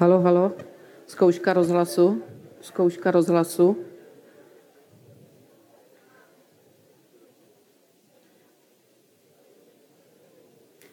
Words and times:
Halo, 0.00 0.20
halo. 0.20 0.52
Zkouška 1.06 1.52
rozhlasu. 1.52 2.22
Zkouška 2.60 3.10
rozhlasu. 3.10 3.76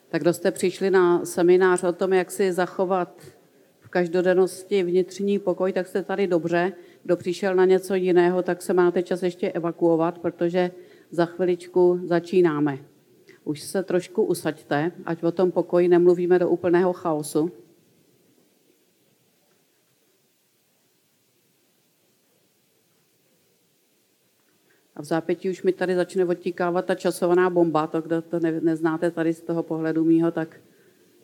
Tak 0.10 0.22
kdo 0.22 0.34
jste 0.34 0.52
přišli 0.52 0.90
na 0.90 1.26
seminář 1.26 1.84
o 1.84 1.94
tom, 1.94 2.14
jak 2.14 2.32
si 2.32 2.52
zachovat 2.52 3.22
v 3.80 3.90
každodennosti 3.90 4.84
vnitřní 4.84 5.40
pokoj, 5.40 5.74
tak 5.74 5.88
jste 5.88 6.04
tady 6.04 6.28
dobře. 6.28 6.74
Kdo 7.04 7.18
přišel 7.18 7.56
na 7.56 7.66
něco 7.66 7.96
jiného, 7.96 8.44
tak 8.44 8.62
se 8.62 8.74
máte 8.74 9.04
čas 9.04 9.24
ještě 9.24 9.52
evakuovat, 9.52 10.20
protože 10.20 10.72
za 11.12 11.26
chviličku 11.26 12.00
začínáme. 12.04 12.78
Už 13.44 13.62
se 13.62 13.84
trošku 13.84 14.24
usaďte, 14.24 14.92
ať 15.06 15.24
o 15.24 15.32
tom 15.32 15.52
pokoji 15.52 15.88
nemluvíme 15.88 16.40
do 16.40 16.50
úplného 16.50 16.94
chaosu. 16.94 17.65
V 25.06 25.08
zápětí 25.08 25.50
už 25.50 25.64
mi 25.64 25.74
tady 25.74 25.96
začne 25.96 26.26
odtíkávat 26.26 26.86
ta 26.86 26.96
časovaná 26.96 27.50
bomba, 27.50 27.88
to, 27.88 28.02
kdo 28.02 28.22
to 28.22 28.40
ne, 28.40 28.62
neznáte 28.62 29.12
tady 29.12 29.34
z 29.34 29.42
toho 29.42 29.64
pohledu 29.64 30.04
mýho, 30.04 30.32
tak, 30.32 30.58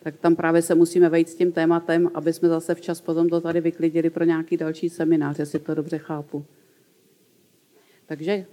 tak 0.04 0.18
tam 0.18 0.36
právě 0.36 0.62
se 0.62 0.76
musíme 0.76 1.10
vejít 1.10 1.30
s 1.30 1.36
tím 1.36 1.52
tématem, 1.52 2.12
aby 2.14 2.34
jsme 2.34 2.50
zase 2.50 2.76
včas 2.76 3.02
potom 3.02 3.30
to 3.30 3.42
tady 3.42 3.62
vyklidili 3.62 4.10
pro 4.10 4.24
nějaký 4.24 4.58
další 4.58 4.90
seminář, 4.90 5.40
jestli 5.40 5.60
to 5.60 5.76
dobře 5.76 5.98
chápu. 5.98 6.46
Takže 8.06 8.46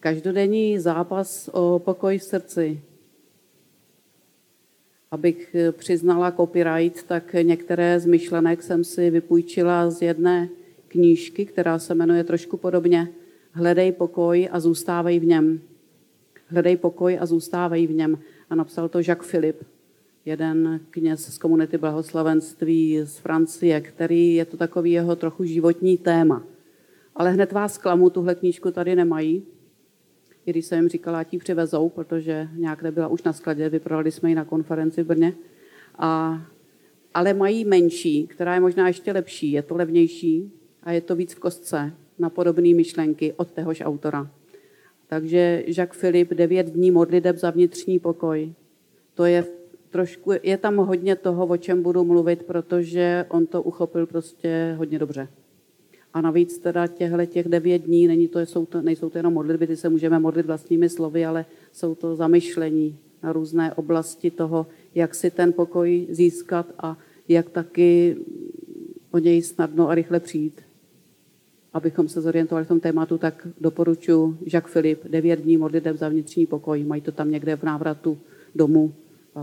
každodenní 0.00 0.78
zápas 0.78 1.50
o 1.52 1.78
pokoj 1.78 2.18
v 2.18 2.22
srdci. 2.22 2.80
Abych 5.10 5.56
přiznala 5.72 6.32
copyright, 6.32 7.02
tak 7.02 7.32
některé 7.42 8.00
z 8.00 8.06
myšlenek 8.06 8.62
jsem 8.62 8.84
si 8.84 9.10
vypůjčila 9.10 9.90
z 9.90 10.02
jedné 10.02 10.48
knížky, 10.88 11.46
která 11.46 11.78
se 11.78 11.94
jmenuje 11.94 12.24
trošku 12.24 12.56
podobně 12.56 13.08
hledej 13.52 13.92
pokoj 13.92 14.48
a 14.52 14.60
zůstávej 14.60 15.20
v 15.20 15.24
něm. 15.24 15.60
Hledej 16.46 16.76
pokoj 16.76 17.18
a 17.20 17.26
zůstávej 17.26 17.86
v 17.86 17.90
něm. 17.90 18.18
A 18.50 18.54
napsal 18.54 18.88
to 18.88 18.98
Jacques 18.98 19.30
Philippe, 19.30 19.64
jeden 20.24 20.80
kněz 20.90 21.34
z 21.34 21.38
komunity 21.38 21.78
blahoslavenství 21.78 23.00
z 23.04 23.18
Francie, 23.18 23.80
který 23.80 24.34
je 24.34 24.44
to 24.44 24.56
takový 24.56 24.92
jeho 24.92 25.16
trochu 25.16 25.44
životní 25.44 25.98
téma. 25.98 26.44
Ale 27.16 27.30
hned 27.30 27.52
vás 27.52 27.78
klamu, 27.78 28.10
tuhle 28.10 28.34
knížku 28.34 28.70
tady 28.70 28.96
nemají. 28.96 29.42
I 30.46 30.50
když 30.50 30.66
jsem 30.66 30.78
jim 30.78 30.88
říkala, 30.88 31.18
ať 31.18 31.32
ji 31.32 31.38
přivezou, 31.38 31.88
protože 31.88 32.48
nějak 32.56 32.82
nebyla 32.82 33.08
už 33.08 33.22
na 33.22 33.32
skladě, 33.32 33.68
vyprodali 33.68 34.12
jsme 34.12 34.28
ji 34.28 34.34
na 34.34 34.44
konferenci 34.44 35.02
v 35.02 35.06
Brně. 35.06 35.34
A, 35.98 36.42
ale 37.14 37.34
mají 37.34 37.64
menší, 37.64 38.26
která 38.26 38.54
je 38.54 38.60
možná 38.60 38.88
ještě 38.88 39.12
lepší, 39.12 39.52
je 39.52 39.62
to 39.62 39.76
levnější 39.76 40.52
a 40.82 40.92
je 40.92 41.00
to 41.00 41.16
víc 41.16 41.34
v 41.34 41.38
kostce 41.38 41.92
na 42.22 42.30
podobné 42.30 42.74
myšlenky 42.74 43.32
od 43.36 43.50
téhož 43.50 43.82
autora. 43.84 44.30
Takže 45.06 45.64
Jacques 45.66 46.00
Philippe, 46.00 46.34
devět 46.34 46.66
dní 46.66 46.90
modliteb 46.90 47.36
za 47.36 47.50
vnitřní 47.50 47.98
pokoj. 47.98 48.52
To 49.14 49.24
je 49.24 49.44
trošku, 49.90 50.32
je 50.42 50.56
tam 50.58 50.76
hodně 50.76 51.16
toho, 51.16 51.46
o 51.46 51.56
čem 51.56 51.82
budu 51.82 52.04
mluvit, 52.04 52.42
protože 52.42 53.26
on 53.28 53.46
to 53.46 53.62
uchopil 53.62 54.06
prostě 54.06 54.74
hodně 54.78 54.98
dobře. 54.98 55.28
A 56.14 56.20
navíc 56.20 56.58
teda 56.58 56.86
těchto 56.86 57.26
těch 57.26 57.48
devět 57.48 57.82
dní, 57.82 58.06
není 58.06 58.28
to, 58.28 58.40
jsou 58.40 58.66
to, 58.66 58.82
nejsou 58.82 59.10
to 59.10 59.18
jenom 59.18 59.34
modlitby, 59.34 59.66
ty 59.66 59.76
se 59.76 59.88
můžeme 59.88 60.18
modlit 60.18 60.46
vlastními 60.46 60.88
slovy, 60.88 61.26
ale 61.26 61.44
jsou 61.72 61.94
to 61.94 62.16
zamyšlení 62.16 62.98
na 63.22 63.32
různé 63.32 63.74
oblasti 63.74 64.30
toho, 64.30 64.66
jak 64.94 65.14
si 65.14 65.30
ten 65.30 65.52
pokoj 65.52 66.06
získat 66.10 66.66
a 66.78 66.98
jak 67.28 67.50
taky 67.50 68.16
o 69.10 69.18
něj 69.18 69.42
snadno 69.42 69.88
a 69.88 69.94
rychle 69.94 70.20
přijít 70.20 70.71
abychom 71.72 72.08
se 72.08 72.20
zorientovali 72.20 72.64
v 72.64 72.68
tom 72.68 72.80
tématu, 72.80 73.18
tak 73.18 73.46
doporučuji 73.60 74.38
Jacques 74.52 74.72
Philippe, 74.72 75.08
devět 75.08 75.40
dní 75.40 75.56
modliteb 75.56 75.96
za 75.96 76.08
vnitřní 76.08 76.46
pokoj. 76.46 76.84
Mají 76.84 77.02
to 77.02 77.12
tam 77.12 77.30
někde 77.30 77.56
v 77.56 77.62
návratu 77.62 78.18
domů, 78.54 78.92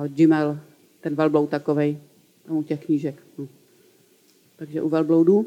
Gmail, 0.08 0.60
ten 1.02 1.16
velbloud 1.16 1.50
takovej, 1.50 1.98
tam 2.46 2.58
u 2.58 2.64
těch 2.64 2.86
knížek. 2.86 3.16
No. 3.38 3.48
Takže 4.56 4.82
u 4.82 4.90
velbloudu. 4.90 5.46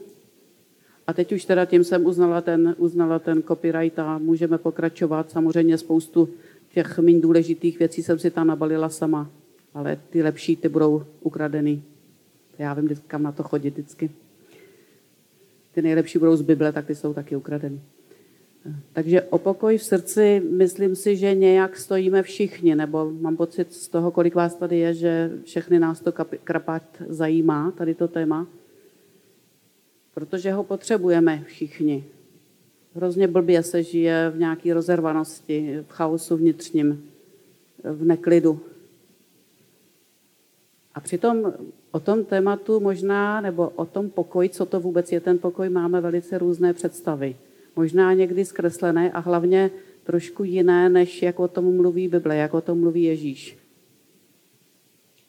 A 1.07 1.13
teď 1.13 1.33
už 1.33 1.45
teda 1.45 1.65
tím 1.65 1.85
jsem 1.85 2.07
uznala 2.07 2.41
ten, 2.41 2.75
uznala 2.79 3.19
ten 3.19 3.43
copyright 3.43 3.99
a 3.99 4.19
můžeme 4.19 4.59
pokračovat. 4.59 5.31
Samozřejmě 5.31 5.79
spoustu 5.79 6.29
těch 6.75 6.99
méně 6.99 7.21
důležitých 7.21 7.79
věcí 7.79 8.03
jsem 8.03 8.19
si 8.19 8.31
tam 8.31 8.47
nabalila 8.47 8.89
sama, 8.89 9.31
ale 9.75 9.99
ty 10.11 10.23
lepší, 10.23 10.57
ty 10.57 10.69
budou 10.69 11.05
ukradeny. 11.21 11.83
Já 12.59 12.75
vím, 12.75 12.89
kam 13.07 13.23
na 13.23 13.33
to 13.33 13.43
chodit 13.43 13.71
vždycky 13.71 14.11
ty 15.73 15.83
nejlepší 15.83 16.19
budou 16.19 16.37
z 16.37 16.43
Bible, 16.43 16.73
tak 16.73 16.87
ty 16.87 16.95
jsou 16.95 17.15
taky 17.15 17.37
ukradeny. 17.37 17.81
Takže 18.93 19.23
o 19.23 19.39
pokoj 19.39 19.79
v 19.79 19.83
srdci 19.83 20.43
myslím 20.51 20.97
si, 20.97 21.17
že 21.17 21.35
nějak 21.35 21.77
stojíme 21.77 22.23
všichni, 22.23 22.75
nebo 22.75 23.11
mám 23.21 23.37
pocit 23.37 23.73
z 23.73 23.89
toho, 23.89 24.11
kolik 24.11 24.35
vás 24.35 24.55
tady 24.55 24.79
je, 24.79 24.95
že 24.95 25.31
všechny 25.45 25.79
nás 25.79 26.01
to 26.01 26.13
krapat 26.45 26.83
zajímá, 27.09 27.71
tady 27.71 27.95
to 27.95 28.09
téma, 28.09 28.47
protože 30.15 30.53
ho 30.53 30.65
potřebujeme 30.65 31.45
všichni. 31.47 32.05
Hrozně 32.95 33.29
blbě 33.29 33.63
se 33.63 33.83
žije 33.83 34.31
v 34.31 34.39
nějaké 34.39 34.75
rozervanosti, 34.75 35.79
v 35.89 35.93
chaosu 35.93 36.37
vnitřním, 36.37 37.11
v 37.85 38.05
neklidu. 38.05 38.61
A 40.95 41.01
přitom 41.01 41.53
o 41.93 42.01
tom 42.01 42.25
tématu 42.25 42.81
možná, 42.81 43.41
nebo 43.41 43.69
o 43.69 43.85
tom 43.87 44.11
pokoji, 44.11 44.49
co 44.49 44.67
to 44.67 44.81
vůbec 44.81 45.13
je 45.13 45.21
ten 45.21 45.39
pokoj, 45.39 45.69
máme 45.69 46.01
velice 46.01 46.39
různé 46.39 46.73
představy. 46.73 47.37
Možná 47.77 48.13
někdy 48.13 48.45
zkreslené 48.45 49.13
a 49.13 49.19
hlavně 49.19 49.71
trošku 50.05 50.45
jiné, 50.45 50.89
než 50.89 51.23
jak 51.23 51.41
o 51.41 51.49
tom 51.49 51.77
mluví 51.77 52.09
Bible, 52.09 52.37
jak 52.37 52.55
o 52.55 52.61
tom 52.61 52.81
mluví 52.81 53.03
Ježíš. 53.03 53.59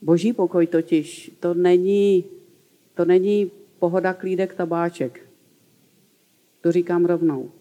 Boží 0.01 0.33
pokoj 0.33 0.67
totiž, 0.67 1.31
to 1.39 1.53
není, 1.53 2.23
to 2.93 3.05
není 3.05 3.51
pohoda, 3.79 4.13
klídek, 4.13 4.53
tabáček. 4.53 5.29
To 6.61 6.71
říkám 6.71 7.05
rovnou. 7.05 7.51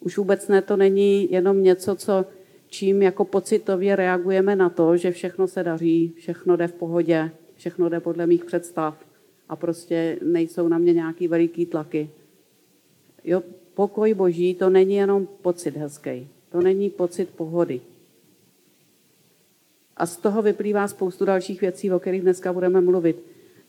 Už 0.00 0.18
vůbec 0.18 0.48
ne, 0.48 0.62
to 0.62 0.76
není 0.76 1.32
jenom 1.32 1.62
něco, 1.62 1.96
co 1.96 2.24
čím 2.68 3.02
jako 3.02 3.24
pocitově 3.24 3.96
reagujeme 3.96 4.56
na 4.56 4.68
to, 4.68 4.96
že 4.96 5.10
všechno 5.10 5.48
se 5.48 5.62
daří, 5.62 6.14
všechno 6.16 6.56
jde 6.56 6.66
v 6.66 6.72
pohodě, 6.72 7.30
všechno 7.60 7.88
jde 7.88 8.00
podle 8.00 8.26
mých 8.26 8.44
představ 8.44 9.04
a 9.48 9.56
prostě 9.56 10.18
nejsou 10.22 10.68
na 10.68 10.78
mě 10.78 10.92
nějaký 10.92 11.28
veliký 11.28 11.66
tlaky. 11.66 12.10
Jo, 13.24 13.42
pokoj 13.74 14.14
boží 14.14 14.54
to 14.54 14.70
není 14.70 14.94
jenom 14.94 15.26
pocit 15.26 15.76
hezký, 15.76 16.28
to 16.52 16.60
není 16.60 16.90
pocit 16.90 17.28
pohody. 17.30 17.80
A 19.96 20.06
z 20.06 20.16
toho 20.16 20.42
vyplývá 20.42 20.88
spoustu 20.88 21.24
dalších 21.24 21.60
věcí, 21.60 21.92
o 21.92 22.00
kterých 22.00 22.22
dneska 22.22 22.52
budeme 22.52 22.80
mluvit. 22.80 23.22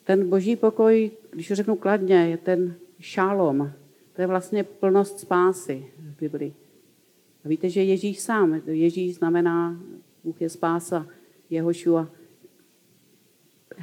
Ten 0.04 0.30
boží 0.30 0.56
pokoj, 0.56 1.12
když 1.32 1.52
řeknu 1.52 1.76
kladně, 1.76 2.16
je 2.16 2.38
ten 2.38 2.76
šálom. 3.00 3.72
To 4.14 4.22
je 4.22 4.28
vlastně 4.28 4.64
plnost 4.64 5.20
spásy 5.20 5.86
v 5.98 6.20
Biblii. 6.20 6.54
A 7.46 7.48
víte, 7.48 7.70
že 7.70 7.84
Ježíš 7.84 8.20
sám, 8.20 8.62
Ježíš 8.66 9.16
znamená, 9.16 9.80
Bůh 10.24 10.42
je 10.42 10.50
spása, 10.50 11.08
Jehošua. 11.50 12.21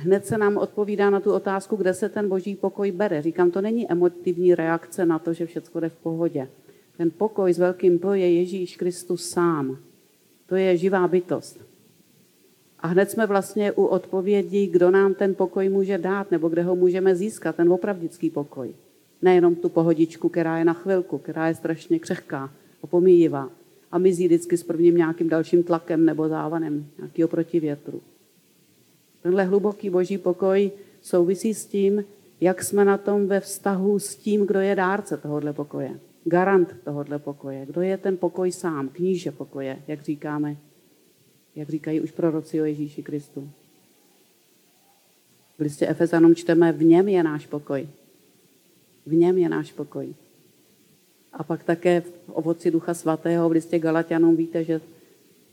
Hned 0.01 0.27
se 0.27 0.39
nám 0.39 0.57
odpovídá 0.57 1.11
na 1.11 1.21
tu 1.21 1.33
otázku, 1.33 1.77
kde 1.77 1.95
se 1.95 2.09
ten 2.09 2.29
boží 2.29 2.57
pokoj 2.57 2.93
bere. 2.93 3.23
Říkám, 3.23 3.51
to 3.51 3.61
není 3.61 3.91
emotivní 3.91 4.55
reakce 4.55 5.07
na 5.07 5.19
to, 5.19 5.33
že 5.33 5.47
všechno 5.47 5.81
jde 5.81 5.89
v 5.89 5.97
pohodě. 5.97 6.49
Ten 6.97 7.11
pokoj 7.11 7.53
s 7.53 7.59
velkým 7.59 7.99
P 7.99 8.19
je 8.19 8.33
Ježíš 8.35 8.77
Kristus 8.77 9.29
sám. 9.29 9.79
To 10.47 10.57
je 10.57 10.77
živá 10.77 11.09
bytost. 11.09 11.61
A 12.79 12.87
hned 12.87 13.11
jsme 13.11 13.27
vlastně 13.27 13.73
u 13.73 13.85
odpovědi, 13.85 14.67
kdo 14.67 14.91
nám 14.91 15.15
ten 15.15 15.35
pokoj 15.35 15.69
může 15.69 15.99
dát, 15.99 16.31
nebo 16.31 16.49
kde 16.49 16.63
ho 16.63 16.77
můžeme 16.77 17.17
získat, 17.17 17.57
ten 17.57 17.73
opravdický 17.73 18.31
pokoj. 18.31 18.75
Nejenom 19.23 19.55
tu 19.55 19.69
pohodičku, 19.69 20.29
která 20.29 20.59
je 20.59 20.65
na 20.65 20.73
chvilku, 20.73 21.19
která 21.19 21.49
je 21.49 21.55
strašně 21.55 21.99
křehká, 21.99 22.51
opomíjivá 22.81 23.51
a 23.93 23.99
mizí 23.99 24.27
vždycky 24.27 24.57
s 24.57 24.63
prvním 24.63 24.97
nějakým 24.97 25.29
dalším 25.29 25.63
tlakem 25.63 26.05
nebo 26.05 26.29
závanem 26.29 26.87
nějakého 26.99 27.29
protivětru. 27.29 28.01
Tenhle 29.23 29.45
hluboký 29.45 29.91
boží 29.91 30.19
pokoj 30.19 30.71
souvisí 31.03 31.55
s 31.55 31.67
tím, 31.67 32.05
jak 32.41 32.65
jsme 32.65 32.85
na 32.85 32.99
tom 32.99 33.27
ve 33.27 33.41
vztahu 33.41 33.99
s 33.99 34.17
tím, 34.17 34.47
kdo 34.47 34.61
je 34.61 34.75
dárce 34.75 35.17
tohohle 35.17 35.53
pokoje. 35.53 36.01
Garant 36.25 36.77
tohohle 36.85 37.19
pokoje. 37.19 37.67
Kdo 37.67 37.81
je 37.81 37.97
ten 37.97 38.17
pokoj 38.17 38.53
sám, 38.53 38.89
kníže 38.89 39.33
pokoje, 39.33 39.83
jak 39.89 40.03
říkáme, 40.03 40.57
jak 41.57 41.69
říkají 41.69 42.01
už 42.01 42.11
proroci 42.11 42.61
o 42.61 42.65
Ježíši 42.65 43.03
Kristu. 43.03 43.51
V 45.59 45.61
listě 45.61 45.87
Efezanům 45.87 46.35
čteme, 46.35 46.73
v 46.73 46.85
něm 46.85 47.09
je 47.09 47.23
náš 47.23 47.47
pokoj. 47.47 47.89
V 49.07 49.15
něm 49.15 49.39
je 49.39 49.49
náš 49.49 49.73
pokoj. 49.73 50.15
A 51.33 51.45
pak 51.45 51.65
také 51.65 52.01
v 52.01 52.13
ovoci 52.27 52.71
Ducha 52.71 52.95
Svatého 52.95 53.49
v 53.49 53.53
listě 53.53 53.79
Galatianům 53.79 54.37
víte, 54.37 54.65
že 54.65 54.81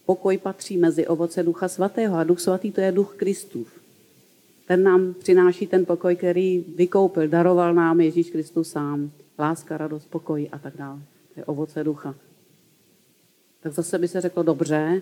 pokoj 0.06 0.38
patří 0.38 0.78
mezi 0.78 1.08
ovoce 1.08 1.44
Ducha 1.44 1.68
Svatého 1.68 2.18
a 2.18 2.24
Duch 2.24 2.40
Svatý 2.40 2.72
to 2.72 2.82
je 2.82 2.92
Duch 2.92 3.16
Kristův. 3.16 3.68
Ten 4.68 4.84
nám 4.84 5.14
přináší 5.14 5.68
ten 5.68 5.86
pokoj, 5.86 6.16
který 6.16 6.66
vykoupil, 6.76 7.28
daroval 7.28 7.74
nám 7.74 8.02
Ježíš 8.02 8.30
Kristus 8.30 8.70
sám. 8.70 9.12
Láska, 9.40 9.78
radost, 9.78 10.10
pokoj 10.10 10.50
a 10.52 10.60
tak 10.60 10.78
dále. 10.78 11.00
To 11.34 11.40
je 11.40 11.46
ovoce 11.46 11.84
ducha. 11.84 12.16
Tak 13.60 13.74
zase 13.74 14.00
by 14.00 14.08
se 14.08 14.22
řeklo, 14.22 14.44
dobře, 14.44 15.02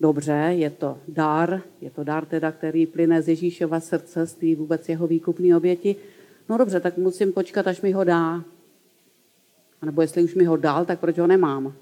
dobře, 0.00 0.48
je 0.50 0.70
to 0.70 0.98
dar, 1.08 1.62
je 1.80 1.90
to 1.90 2.04
dar 2.04 2.26
teda, 2.26 2.52
který 2.52 2.86
plyne 2.86 3.22
z 3.22 3.28
Ježíšova 3.28 3.80
srdce, 3.80 4.26
z 4.26 4.34
té 4.34 4.54
vůbec 4.54 4.88
jeho 4.88 5.06
výkupní 5.06 5.54
oběti. 5.54 5.96
No 6.48 6.58
dobře, 6.58 6.80
tak 6.80 6.98
musím 6.98 7.32
počkat, 7.32 7.66
až 7.66 7.80
mi 7.80 7.92
ho 7.92 8.04
dá. 8.04 8.44
A 9.82 9.86
nebo 9.86 10.02
jestli 10.02 10.22
už 10.22 10.34
mi 10.34 10.44
ho 10.44 10.56
dal, 10.56 10.84
tak 10.84 11.00
proč 11.00 11.18
ho 11.18 11.26
nemám? 11.26 11.74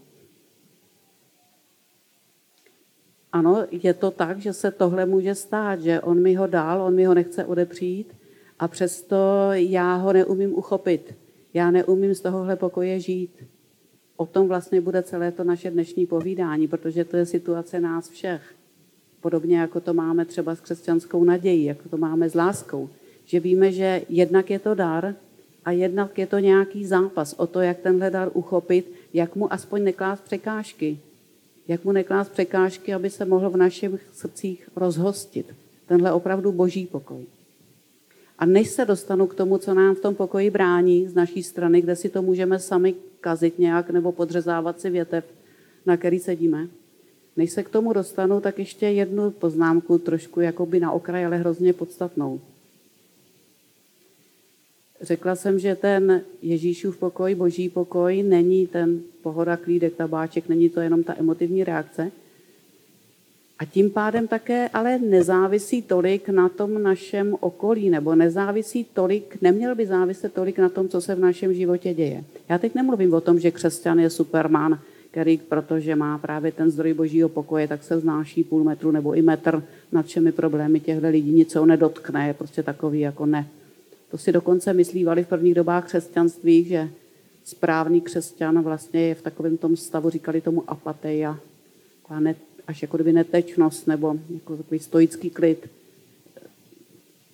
Ano, 3.34 3.66
je 3.70 3.94
to 3.94 4.10
tak, 4.10 4.38
že 4.38 4.52
se 4.52 4.70
tohle 4.70 5.06
může 5.06 5.34
stát, 5.34 5.80
že 5.80 6.00
on 6.00 6.22
mi 6.22 6.34
ho 6.34 6.46
dal, 6.46 6.82
on 6.82 6.94
mi 6.94 7.04
ho 7.04 7.14
nechce 7.14 7.44
odepřít 7.44 8.14
a 8.58 8.68
přesto 8.68 9.16
já 9.52 9.96
ho 9.96 10.12
neumím 10.12 10.54
uchopit. 10.54 11.14
Já 11.54 11.70
neumím 11.70 12.14
z 12.14 12.20
tohohle 12.20 12.56
pokoje 12.56 13.00
žít. 13.00 13.30
O 14.16 14.26
tom 14.26 14.48
vlastně 14.48 14.80
bude 14.80 15.02
celé 15.02 15.32
to 15.32 15.44
naše 15.44 15.70
dnešní 15.70 16.06
povídání, 16.06 16.68
protože 16.68 17.04
to 17.04 17.16
je 17.16 17.26
situace 17.26 17.80
nás 17.80 18.08
všech. 18.08 18.54
Podobně 19.20 19.58
jako 19.58 19.80
to 19.80 19.94
máme 19.94 20.24
třeba 20.24 20.54
s 20.54 20.60
křesťanskou 20.60 21.24
nadějí, 21.24 21.64
jako 21.64 21.88
to 21.88 21.96
máme 21.96 22.28
s 22.28 22.34
láskou. 22.34 22.88
Že 23.24 23.40
víme, 23.40 23.72
že 23.72 24.02
jednak 24.08 24.50
je 24.50 24.58
to 24.58 24.74
dar 24.74 25.14
a 25.64 25.70
jednak 25.70 26.18
je 26.18 26.26
to 26.26 26.38
nějaký 26.38 26.86
zápas 26.86 27.32
o 27.32 27.46
to, 27.46 27.60
jak 27.60 27.78
tenhle 27.78 28.10
dar 28.10 28.30
uchopit, 28.34 28.92
jak 29.12 29.36
mu 29.36 29.52
aspoň 29.52 29.84
neklás 29.84 30.20
překážky. 30.20 30.98
Jak 31.68 31.84
mu 31.84 31.92
neklás 31.92 32.28
překážky, 32.28 32.94
aby 32.94 33.10
se 33.10 33.24
mohl 33.24 33.50
v 33.50 33.56
našich 33.56 33.90
srdcích 34.12 34.68
rozhostit. 34.76 35.54
Tenhle 35.86 36.12
opravdu 36.12 36.52
boží 36.52 36.86
pokoj. 36.86 37.26
A 38.38 38.46
než 38.46 38.68
se 38.68 38.84
dostanu 38.84 39.26
k 39.26 39.34
tomu, 39.34 39.58
co 39.58 39.74
nám 39.74 39.94
v 39.94 40.00
tom 40.00 40.14
pokoji 40.14 40.50
brání 40.50 41.08
z 41.08 41.14
naší 41.14 41.42
strany, 41.42 41.80
kde 41.80 41.96
si 41.96 42.08
to 42.08 42.22
můžeme 42.22 42.58
sami 42.58 42.94
kazit 43.20 43.58
nějak 43.58 43.90
nebo 43.90 44.12
podřezávat 44.12 44.80
si 44.80 44.90
větev, 44.90 45.24
na 45.86 45.96
který 45.96 46.18
sedíme, 46.18 46.68
než 47.36 47.50
se 47.50 47.62
k 47.62 47.68
tomu 47.68 47.92
dostanu, 47.92 48.40
tak 48.40 48.58
ještě 48.58 48.86
jednu 48.86 49.30
poznámku 49.30 49.98
trošku 49.98 50.40
jakoby 50.40 50.80
na 50.80 50.92
okraj, 50.92 51.26
ale 51.26 51.36
hrozně 51.36 51.72
podstatnou. 51.72 52.40
Řekla 55.04 55.34
jsem, 55.34 55.58
že 55.58 55.76
ten 55.76 56.22
Ježíšův 56.42 56.98
pokoj, 56.98 57.34
boží 57.34 57.68
pokoj, 57.68 58.22
není 58.22 58.66
ten 58.66 59.00
pohoda, 59.22 59.56
klídek, 59.56 59.94
tabáček, 59.94 60.48
není 60.48 60.68
to 60.68 60.80
jenom 60.80 61.02
ta 61.02 61.14
emotivní 61.18 61.64
reakce, 61.64 62.10
a 63.58 63.64
tím 63.64 63.90
pádem 63.90 64.28
také 64.28 64.68
ale 64.68 64.98
nezávisí 64.98 65.82
tolik 65.82 66.28
na 66.28 66.48
tom 66.48 66.82
našem 66.82 67.36
okolí, 67.40 67.90
nebo 67.90 68.14
nezávisí 68.14 68.84
tolik, 68.84 69.38
neměl 69.42 69.74
by 69.74 69.86
záviset 69.86 70.32
tolik 70.32 70.58
na 70.58 70.68
tom, 70.68 70.88
co 70.88 71.00
se 71.00 71.14
v 71.14 71.18
našem 71.18 71.54
životě 71.54 71.94
děje. 71.94 72.24
Já 72.48 72.58
teď 72.58 72.74
nemluvím 72.74 73.14
o 73.14 73.20
tom, 73.20 73.40
že 73.40 73.50
křesťan 73.50 73.98
je 73.98 74.10
superman, 74.10 74.78
který, 75.10 75.38
protože 75.38 75.96
má 75.96 76.18
právě 76.18 76.52
ten 76.52 76.70
zdroj 76.70 76.94
božího 76.94 77.28
pokoje, 77.28 77.68
tak 77.68 77.82
se 77.82 78.00
znáší 78.00 78.44
půl 78.44 78.64
metru 78.64 78.90
nebo 78.90 79.14
i 79.14 79.22
metr 79.22 79.62
nad 79.92 80.06
všemi 80.06 80.32
problémy 80.32 80.80
těchto 80.80 81.08
lidí, 81.08 81.32
nic 81.32 81.54
ho 81.54 81.66
nedotkne, 81.66 82.26
je 82.26 82.34
prostě 82.34 82.62
takový 82.62 83.00
jako 83.00 83.26
ne. 83.26 83.46
To 84.14 84.18
si 84.18 84.32
dokonce 84.32 84.72
myslívali 84.72 85.24
v 85.24 85.28
prvních 85.28 85.54
dobách 85.54 85.86
křesťanství, 85.86 86.64
že 86.64 86.88
správný 87.44 88.00
křesťan 88.00 88.62
vlastně 88.62 89.00
je 89.00 89.14
v 89.14 89.22
takovém 89.22 89.56
tom 89.56 89.76
stavu, 89.76 90.10
říkali 90.10 90.40
tomu 90.40 90.70
apateia, 90.70 91.40
až 92.66 92.82
jako 92.82 92.96
kdyby 92.96 93.12
netečnost 93.12 93.86
nebo 93.86 94.16
jako 94.34 94.56
takový 94.56 94.80
stoický 94.80 95.30
klid. 95.30 95.68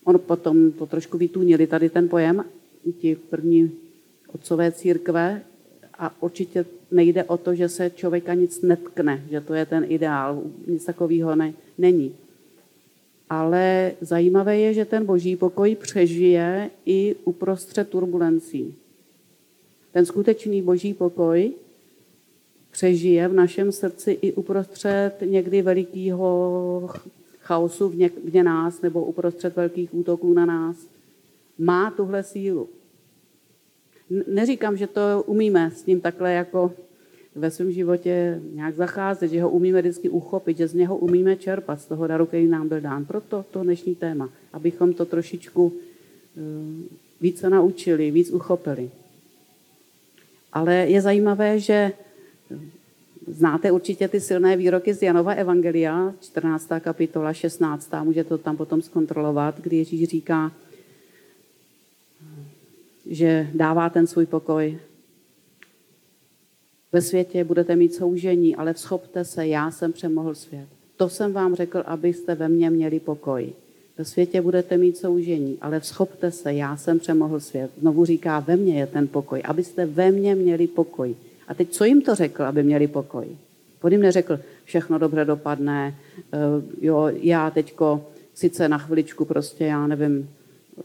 On 0.05 0.19
potom 0.19 0.73
to 0.73 0.87
trošku 0.87 1.19
vytunili 1.19 1.67
tady 1.67 1.91
ten 1.91 2.09
pojem, 2.09 2.44
ti 2.99 3.17
první 3.17 3.73
otcové 4.35 4.73
církve 4.73 5.43
a 5.99 6.23
určitě 6.23 6.65
nejde 6.91 7.25
o 7.25 7.37
to, 7.37 7.55
že 7.55 7.69
se 7.69 7.91
člověka 7.91 8.35
nic 8.35 8.62
netkne, 8.62 9.25
že 9.31 9.41
to 9.41 9.55
je 9.55 9.67
ten 9.67 9.87
ideál, 9.88 10.43
nic 10.67 10.85
takového 10.85 11.37
ne, 11.37 11.53
není. 11.79 12.15
Ale 13.31 13.93
zajímavé 14.00 14.59
je, 14.59 14.75
že 14.75 14.85
ten 14.85 15.06
boží 15.06 15.37
pokoj 15.37 15.75
přežije 15.75 16.71
i 16.87 17.17
uprostřed 17.25 17.88
turbulencí. 17.88 18.75
Ten 19.93 20.06
skutečný 20.06 20.62
boží 20.62 20.94
pokoj 20.94 21.53
přežije 22.71 23.29
v 23.29 23.32
našem 23.32 23.73
srdci 23.73 24.19
i 24.23 24.32
uprostřed 24.32 25.12
někdy 25.25 25.62
velikého 25.62 26.91
chaosu 27.38 27.88
v, 27.88 27.97
něk, 27.97 28.12
v 28.25 28.43
nás 28.43 28.82
nebo 28.82 29.05
uprostřed 29.05 29.56
velkých 29.56 29.94
útoků 29.94 30.35
na 30.35 30.47
nás. 30.47 30.76
Má 31.59 31.91
tuhle 31.91 32.23
sílu. 32.23 32.69
Neříkám, 34.26 34.76
že 34.76 34.87
to 34.87 35.23
umíme 35.26 35.71
s 35.71 35.87
ním 35.87 36.00
takhle 36.00 36.33
jako 36.33 36.73
ve 37.35 37.50
svém 37.50 37.73
životě 37.73 38.41
nějak 38.53 38.75
zacházet, 38.75 39.31
že 39.31 39.43
ho 39.43 39.50
umíme 39.50 39.81
vždycky 39.81 40.09
uchopit, 40.09 40.56
že 40.56 40.69
z 40.69 40.75
něho 40.75 40.97
umíme 40.97 41.37
čerpat, 41.37 41.81
z 41.81 41.87
toho 41.87 42.06
daru, 42.06 42.27
který 42.27 42.47
nám 42.47 42.69
byl 42.69 42.81
dán. 42.81 43.05
Proto 43.05 43.44
to 43.50 43.62
dnešní 43.62 43.94
téma, 43.94 44.31
abychom 44.53 44.94
to 44.94 45.05
trošičku 45.05 45.73
eh, 45.73 46.41
více 47.21 47.50
naučili, 47.50 48.11
víc 48.11 48.31
uchopili. 48.31 48.91
Ale 50.53 50.75
je 50.75 51.00
zajímavé, 51.03 51.61
že 51.61 51.93
Znáte 53.27 53.71
určitě 53.71 54.09
ty 54.09 54.21
silné 54.21 54.56
výroky 54.56 54.94
z 54.94 55.03
Janova 55.03 55.33
Evangelia, 55.33 56.15
14. 56.21 56.69
kapitola, 56.81 57.33
16. 57.33 57.91
Můžete 58.03 58.29
to 58.29 58.38
tam 58.38 58.56
potom 58.56 58.83
zkontrolovat, 58.83 59.61
kdy 59.61 59.76
Ježíš 59.76 60.09
říká, 60.09 60.53
že 63.06 63.50
dává 63.55 63.91
ten 63.91 64.06
svůj 64.06 64.26
pokoj. 64.26 64.79
Ve 66.92 67.02
světě 67.02 67.44
budete 67.44 67.76
mít 67.76 67.94
soužení, 67.94 68.56
ale 68.56 68.72
vzchopte 68.72 69.25
se, 69.25 69.46
já 69.46 69.70
jsem 69.70 69.92
přemohl 69.92 70.34
svět. 70.34 70.66
To 70.96 71.08
jsem 71.08 71.32
vám 71.32 71.54
řekl, 71.54 71.82
abyste 71.87 72.34
ve 72.34 72.48
mně 72.48 72.70
měli 72.70 73.00
pokoj. 73.00 73.52
Ve 73.98 74.04
světě 74.04 74.42
budete 74.42 74.76
mít 74.76 74.96
soužení, 74.96 75.58
ale 75.60 75.81
vzchopte 75.81 76.31
se, 76.31 76.54
já 76.54 76.76
jsem 76.76 76.98
přemohl 76.98 77.40
svět. 77.40 77.70
Znovu 77.81 78.04
říká, 78.04 78.40
ve 78.40 78.56
mně 78.56 78.78
je 78.78 78.87
ten 78.87 79.08
pokoj, 79.08 79.42
abyste 79.44 79.87
ve 79.87 80.10
mně 80.10 80.34
měli 80.34 80.66
pokoj. 80.66 81.14
A 81.48 81.54
teď 81.54 81.70
co 81.70 81.84
jim 81.84 82.02
to 82.02 82.14
řekl, 82.14 82.42
aby 82.42 82.62
měli 82.62 82.87
pokoj? 82.87 83.26
On 83.82 83.92
jim 83.92 84.00
neřekl, 84.00 84.40
všechno 84.64 84.98
dobře 84.98 85.25
dopadne, 85.25 85.94
eh, 86.32 86.38
jo, 86.81 87.10
já 87.22 87.50
teďko 87.50 88.06
sice 88.34 88.69
na 88.69 88.78
chviličku 88.78 89.25
prostě, 89.25 89.64
já 89.64 89.87
nevím, 89.87 90.31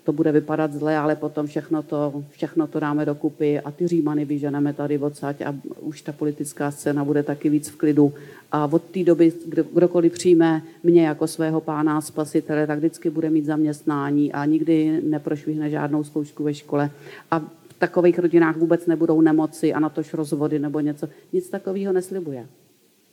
to 0.03 0.13
bude 0.13 0.31
vypadat 0.31 0.73
zle, 0.73 0.97
ale 0.97 1.15
potom 1.15 1.47
všechno 1.47 1.83
to, 1.83 2.23
všechno 2.29 2.67
to 2.67 2.79
dáme 2.79 3.05
dokupy 3.05 3.59
a 3.59 3.71
ty 3.71 3.87
římany 3.87 4.25
vyženeme 4.25 4.73
tady 4.73 4.97
odsaď 4.97 5.41
a 5.41 5.55
už 5.79 6.01
ta 6.01 6.11
politická 6.11 6.71
scéna 6.71 7.05
bude 7.05 7.23
taky 7.23 7.49
víc 7.49 7.69
v 7.69 7.75
klidu. 7.75 8.13
A 8.51 8.65
od 8.65 8.83
té 8.83 9.03
doby, 9.03 9.33
kdokoliv 9.73 10.13
přijme 10.13 10.61
mě 10.83 11.07
jako 11.07 11.27
svého 11.27 11.61
pána 11.61 12.01
spasitele, 12.01 12.67
tak 12.67 12.77
vždycky 12.77 13.09
bude 13.09 13.29
mít 13.29 13.45
zaměstnání 13.45 14.31
a 14.31 14.45
nikdy 14.45 15.01
neprošvihne 15.03 15.69
žádnou 15.69 16.03
zkoušku 16.03 16.43
ve 16.43 16.53
škole. 16.53 16.91
A 17.31 17.39
v 17.39 17.79
takových 17.79 18.19
rodinách 18.19 18.57
vůbec 18.57 18.85
nebudou 18.85 19.21
nemoci 19.21 19.73
a 19.73 19.79
natož 19.79 20.13
rozvody 20.13 20.59
nebo 20.59 20.79
něco. 20.79 21.09
Nic 21.33 21.49
takového 21.49 21.93
neslibuje. 21.93 22.47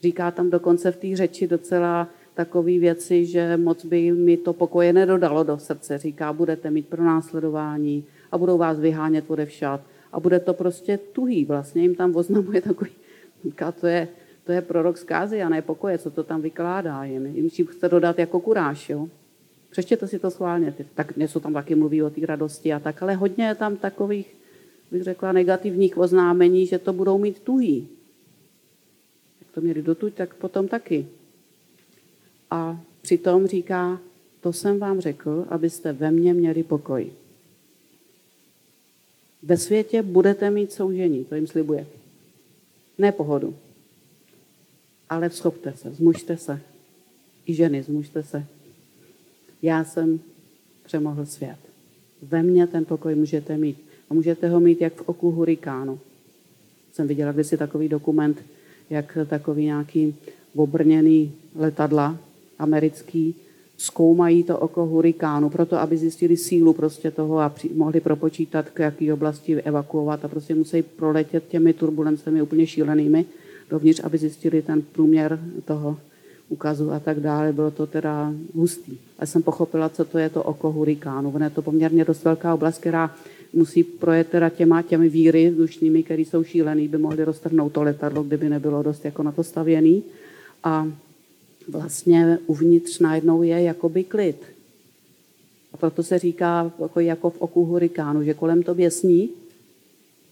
Říká 0.01 0.31
tam 0.31 0.49
dokonce 0.49 0.91
v 0.91 0.97
té 0.97 1.15
řeči 1.15 1.47
docela 1.47 2.07
takové 2.33 2.79
věci, 2.79 3.25
že 3.25 3.57
moc 3.57 3.85
by 3.85 4.11
mi 4.11 4.37
to 4.37 4.53
pokoje 4.53 4.93
nedodalo 4.93 5.43
do 5.43 5.59
srdce. 5.59 5.97
Říká, 5.97 6.33
budete 6.33 6.71
mít 6.71 6.87
pro 6.87 7.03
následování 7.03 8.05
a 8.31 8.37
budou 8.37 8.57
vás 8.57 8.79
vyhánět 8.79 9.25
odevšat. 9.27 9.81
A 10.11 10.19
bude 10.19 10.39
to 10.39 10.53
prostě 10.53 10.97
tuhý. 10.97 11.45
Vlastně 11.45 11.81
jim 11.81 11.95
tam 11.95 12.15
oznamuje 12.15 12.61
takový, 12.61 12.91
říká, 13.43 13.71
to 13.71 13.87
je, 13.87 14.07
to 14.43 14.51
je 14.51 14.61
prorok 14.61 14.97
zkázy 14.97 15.41
a 15.41 15.49
ne 15.49 15.61
pokoje, 15.61 15.97
co 15.97 16.11
to 16.11 16.23
tam 16.23 16.41
vykládá. 16.41 17.03
Jim, 17.03 17.25
jim 17.25 17.49
chce 17.49 17.89
dodat 17.89 18.19
jako 18.19 18.39
kuráž, 18.39 18.89
jo. 18.89 19.07
Přečtěte 19.69 20.07
si 20.07 20.19
to 20.19 20.31
schválně. 20.31 20.73
Tak 20.95 21.17
něco 21.17 21.39
tam 21.39 21.53
taky 21.53 21.75
mluví 21.75 22.03
o 22.03 22.09
té 22.09 22.25
radosti 22.25 22.73
a 22.73 22.79
tak, 22.79 23.03
ale 23.03 23.15
hodně 23.15 23.45
je 23.45 23.55
tam 23.55 23.77
takových 23.77 24.35
bych 24.93 25.03
řekla, 25.03 25.31
negativních 25.31 25.97
oznámení, 25.97 26.65
že 26.65 26.79
to 26.79 26.93
budou 26.93 27.17
mít 27.17 27.39
tuhý. 27.39 27.87
Jak 29.41 29.51
to 29.51 29.61
měli 29.61 29.81
dotuď, 29.81 30.13
tak 30.13 30.33
potom 30.33 30.67
taky. 30.67 31.07
A 32.53 32.79
přitom 33.01 33.47
říká, 33.47 33.99
to 34.41 34.53
jsem 34.53 34.79
vám 34.79 34.99
řekl, 34.99 35.45
abyste 35.49 35.93
ve 35.93 36.11
mně 36.11 36.33
měli 36.33 36.63
pokoj. 36.63 37.11
Ve 39.43 39.57
světě 39.57 40.01
budete 40.01 40.49
mít 40.49 40.71
soužení, 40.71 41.25
to 41.25 41.35
jim 41.35 41.47
slibuje. 41.47 41.87
Ne 42.97 43.11
pohodu, 43.11 43.55
ale 45.09 45.29
vzchopte 45.29 45.73
se, 45.73 45.91
zmužte 45.91 46.37
se. 46.37 46.59
I 47.45 47.53
ženy, 47.53 47.83
zmužte 47.83 48.23
se. 48.23 48.45
Já 49.61 49.83
jsem 49.83 50.19
přemohl 50.83 51.25
svět. 51.25 51.57
Ve 52.21 52.43
mně 52.43 52.67
ten 52.67 52.85
pokoj 52.85 53.15
můžete 53.15 53.57
mít. 53.57 53.77
A 54.09 54.13
můžete 54.13 54.49
ho 54.49 54.59
mít 54.59 54.81
jak 54.81 54.93
v 54.93 55.09
oku 55.09 55.31
hurikánu. 55.31 55.99
Jsem 56.91 57.07
viděla 57.07 57.31
kdysi 57.31 57.57
takový 57.57 57.89
dokument, 57.89 58.43
jak 58.89 59.17
takový 59.29 59.63
nějaký 59.63 60.15
obrněný 60.55 61.33
letadla 61.55 62.32
americký 62.63 63.35
zkoumají 63.77 64.43
to 64.43 64.57
oko 64.57 64.85
hurikánu, 64.85 65.49
proto 65.49 65.79
aby 65.79 65.97
zjistili 65.97 66.37
sílu 66.37 66.73
prostě 66.73 67.11
toho 67.11 67.39
a 67.39 67.49
při, 67.49 67.69
mohli 67.75 67.99
propočítat, 67.99 68.69
k 68.69 68.79
jaký 68.79 69.13
oblasti 69.13 69.61
evakuovat 69.61 70.25
a 70.25 70.27
prostě 70.27 70.55
musí 70.55 70.81
proletět 70.81 71.47
těmi 71.47 71.73
turbulencemi 71.73 72.41
úplně 72.41 72.67
šílenými 72.67 73.25
dovnitř, 73.69 74.01
aby 74.03 74.17
zjistili 74.17 74.61
ten 74.61 74.81
průměr 74.81 75.39
toho 75.65 75.97
ukazu 76.49 76.91
a 76.91 76.99
tak 76.99 77.19
dále. 77.19 77.53
Bylo 77.53 77.71
to 77.71 77.87
teda 77.87 78.33
hustý. 78.55 78.97
A 79.19 79.25
jsem 79.25 79.43
pochopila, 79.43 79.89
co 79.89 80.05
to 80.05 80.17
je 80.17 80.29
to 80.29 80.43
oko 80.43 80.71
hurikánu. 80.71 81.31
Ono 81.35 81.45
je 81.45 81.49
to 81.49 81.61
poměrně 81.61 82.05
dost 82.05 82.23
velká 82.23 82.53
oblast, 82.53 82.77
která 82.77 83.15
musí 83.53 83.83
projet 83.83 84.29
teda 84.29 84.49
těma 84.49 84.81
těmi 84.81 85.09
víry 85.09 85.49
vzdušnými, 85.49 86.03
které 86.03 86.21
jsou 86.21 86.43
šílený, 86.43 86.87
by 86.87 86.97
mohli 86.97 87.23
roztrhnout 87.23 87.73
to 87.73 87.83
letadlo, 87.83 88.23
kdyby 88.23 88.49
nebylo 88.49 88.83
dost 88.83 89.05
jako 89.05 89.23
na 89.23 89.31
to 89.31 89.43
stavěný. 89.43 90.03
A 90.63 90.87
vlastně 91.67 92.39
uvnitř 92.47 92.99
najednou 92.99 93.43
je 93.43 93.61
jakoby 93.61 94.03
klid. 94.03 94.45
A 95.73 95.77
proto 95.77 96.03
se 96.03 96.19
říká 96.19 96.71
jako, 96.81 96.99
jako 96.99 97.29
v 97.29 97.41
oku 97.41 97.65
hurikánu, 97.65 98.23
že 98.23 98.33
kolem 98.33 98.63
tobě 98.63 98.91
sní 98.91 99.29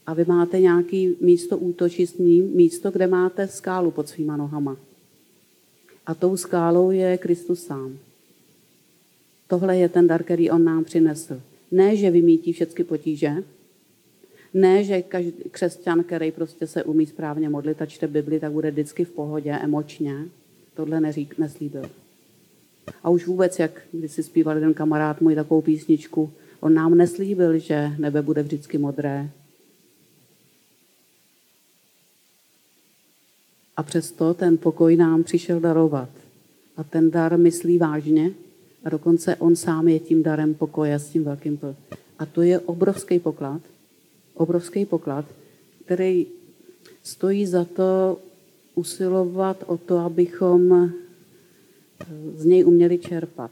a 0.05 0.13
vy 0.13 0.25
máte 0.25 0.59
nějaký 0.59 1.15
místo 1.21 1.57
útočistný, 1.57 2.41
místo, 2.41 2.91
kde 2.91 3.07
máte 3.07 3.47
skálu 3.47 3.91
pod 3.91 4.09
svýma 4.09 4.37
nohama. 4.37 4.77
A 6.05 6.13
tou 6.13 6.37
skálou 6.37 6.91
je 6.91 7.17
Kristus 7.17 7.63
sám. 7.63 7.97
Tohle 9.47 9.77
je 9.77 9.89
ten 9.89 10.07
dar, 10.07 10.23
který 10.23 10.51
on 10.51 10.63
nám 10.63 10.83
přinesl. 10.83 11.41
Ne, 11.71 11.95
že 11.95 12.11
vymítí 12.11 12.53
všechny 12.53 12.83
potíže, 12.83 13.43
ne, 14.53 14.83
že 14.83 15.01
každý 15.01 15.31
křesťan, 15.51 16.03
který 16.03 16.31
prostě 16.31 16.67
se 16.67 16.83
umí 16.83 17.05
správně 17.05 17.49
modlit 17.49 17.81
a 17.81 17.85
čte 17.85 18.07
Bibli, 18.07 18.39
tak 18.39 18.51
bude 18.51 18.71
vždycky 18.71 19.05
v 19.05 19.11
pohodě, 19.11 19.51
emočně. 19.51 20.15
Tohle 20.75 20.99
neřík, 20.99 21.37
neslíbil. 21.37 21.89
A 23.03 23.09
už 23.09 23.27
vůbec, 23.27 23.59
jak 23.59 23.81
když 23.91 24.11
si 24.11 24.23
zpíval 24.23 24.55
jeden 24.55 24.73
kamarád 24.73 25.21
můj 25.21 25.35
takovou 25.35 25.61
písničku, 25.61 26.33
on 26.59 26.73
nám 26.73 26.97
neslíbil, 26.97 27.59
že 27.59 27.91
nebe 27.97 28.21
bude 28.21 28.43
vždycky 28.43 28.77
modré. 28.77 29.29
A 33.77 33.83
přesto 33.83 34.33
ten 34.33 34.57
pokoj 34.57 34.95
nám 34.95 35.23
přišel 35.23 35.59
darovat. 35.59 36.09
A 36.77 36.83
ten 36.83 37.11
dar 37.11 37.37
myslí 37.37 37.77
vážně 37.77 38.31
a 38.83 38.89
dokonce 38.89 39.35
on 39.35 39.55
sám 39.55 39.87
je 39.87 39.99
tím 39.99 40.23
darem 40.23 40.53
pokoje 40.53 40.99
s 40.99 41.09
tím 41.09 41.23
velkým 41.23 41.57
P. 41.57 41.75
A 42.19 42.25
to 42.25 42.41
je 42.41 42.59
obrovský 42.59 43.19
poklad, 43.19 43.61
obrovský 44.33 44.85
poklad, 44.85 45.25
který 45.85 46.27
stojí 47.03 47.45
za 47.45 47.65
to 47.65 48.19
usilovat 48.75 49.63
o 49.67 49.77
to, 49.77 49.97
abychom 49.97 50.73
eh, 50.73 50.91
z 52.35 52.45
něj 52.45 52.65
uměli 52.65 52.97
čerpat. 52.97 53.51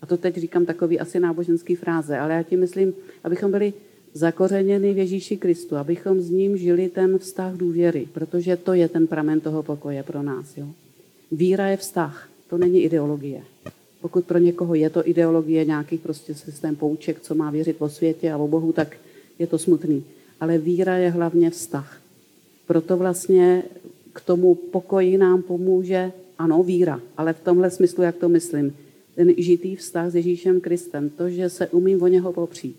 A 0.00 0.06
to 0.06 0.16
teď 0.16 0.36
říkám 0.36 0.66
takový 0.66 1.00
asi 1.00 1.20
náboženský 1.20 1.74
fráze, 1.74 2.18
ale 2.18 2.34
já 2.34 2.42
tím 2.42 2.60
myslím, 2.60 2.94
abychom 3.24 3.50
byli 3.50 3.72
zakořeněni 4.14 4.94
v 4.94 4.98
Ježíši 4.98 5.36
Kristu, 5.36 5.76
abychom 5.76 6.20
s 6.20 6.30
ním 6.30 6.56
žili 6.56 6.88
ten 6.88 7.18
vztah 7.18 7.56
důvěry, 7.56 8.08
protože 8.12 8.56
to 8.56 8.72
je 8.72 8.88
ten 8.88 9.06
pramen 9.06 9.40
toho 9.40 9.62
pokoje 9.62 10.02
pro 10.02 10.22
nás. 10.22 10.56
Jo? 10.56 10.66
Víra 11.32 11.68
je 11.68 11.76
vztah, 11.76 12.28
to 12.50 12.58
není 12.58 12.82
ideologie. 12.82 13.42
Pokud 14.00 14.24
pro 14.24 14.38
někoho 14.38 14.74
je 14.74 14.90
to 14.90 15.08
ideologie, 15.08 15.64
nějaký 15.64 15.98
prostě 15.98 16.34
systém 16.34 16.76
pouček, 16.76 17.20
co 17.20 17.34
má 17.34 17.50
věřit 17.50 17.76
o 17.78 17.88
světě 17.88 18.32
a 18.32 18.36
o 18.36 18.48
Bohu, 18.48 18.72
tak 18.72 18.96
je 19.38 19.46
to 19.46 19.58
smutný. 19.58 20.04
Ale 20.40 20.58
víra 20.58 20.96
je 20.96 21.10
hlavně 21.10 21.50
vztah. 21.50 22.00
Proto 22.66 22.96
vlastně 22.96 23.62
k 24.14 24.20
tomu 24.20 24.54
pokoji 24.54 25.18
nám 25.18 25.42
pomůže, 25.42 26.12
ano, 26.38 26.62
víra, 26.62 27.00
ale 27.16 27.32
v 27.32 27.40
tomhle 27.40 27.70
smyslu, 27.70 28.02
jak 28.02 28.16
to 28.16 28.28
myslím, 28.28 28.76
ten 29.14 29.34
žitý 29.36 29.76
vztah 29.76 30.10
s 30.10 30.14
Ježíšem 30.14 30.60
Kristem, 30.60 31.10
to, 31.10 31.30
že 31.30 31.50
se 31.50 31.68
umím 31.68 32.02
o 32.02 32.06
něho 32.06 32.32
popřít. 32.32 32.76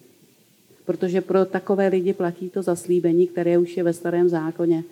Protože 0.86 1.22
pro 1.22 1.46
takové 1.46 1.88
lidi 1.88 2.13
platí 2.13 2.50
to 2.50 2.62
zaslíbení, 2.62 3.27
které 3.27 3.58
už 3.58 3.77
je 3.77 3.84
ve 3.84 3.94
starém 3.94 4.30
zákoně. 4.30 4.84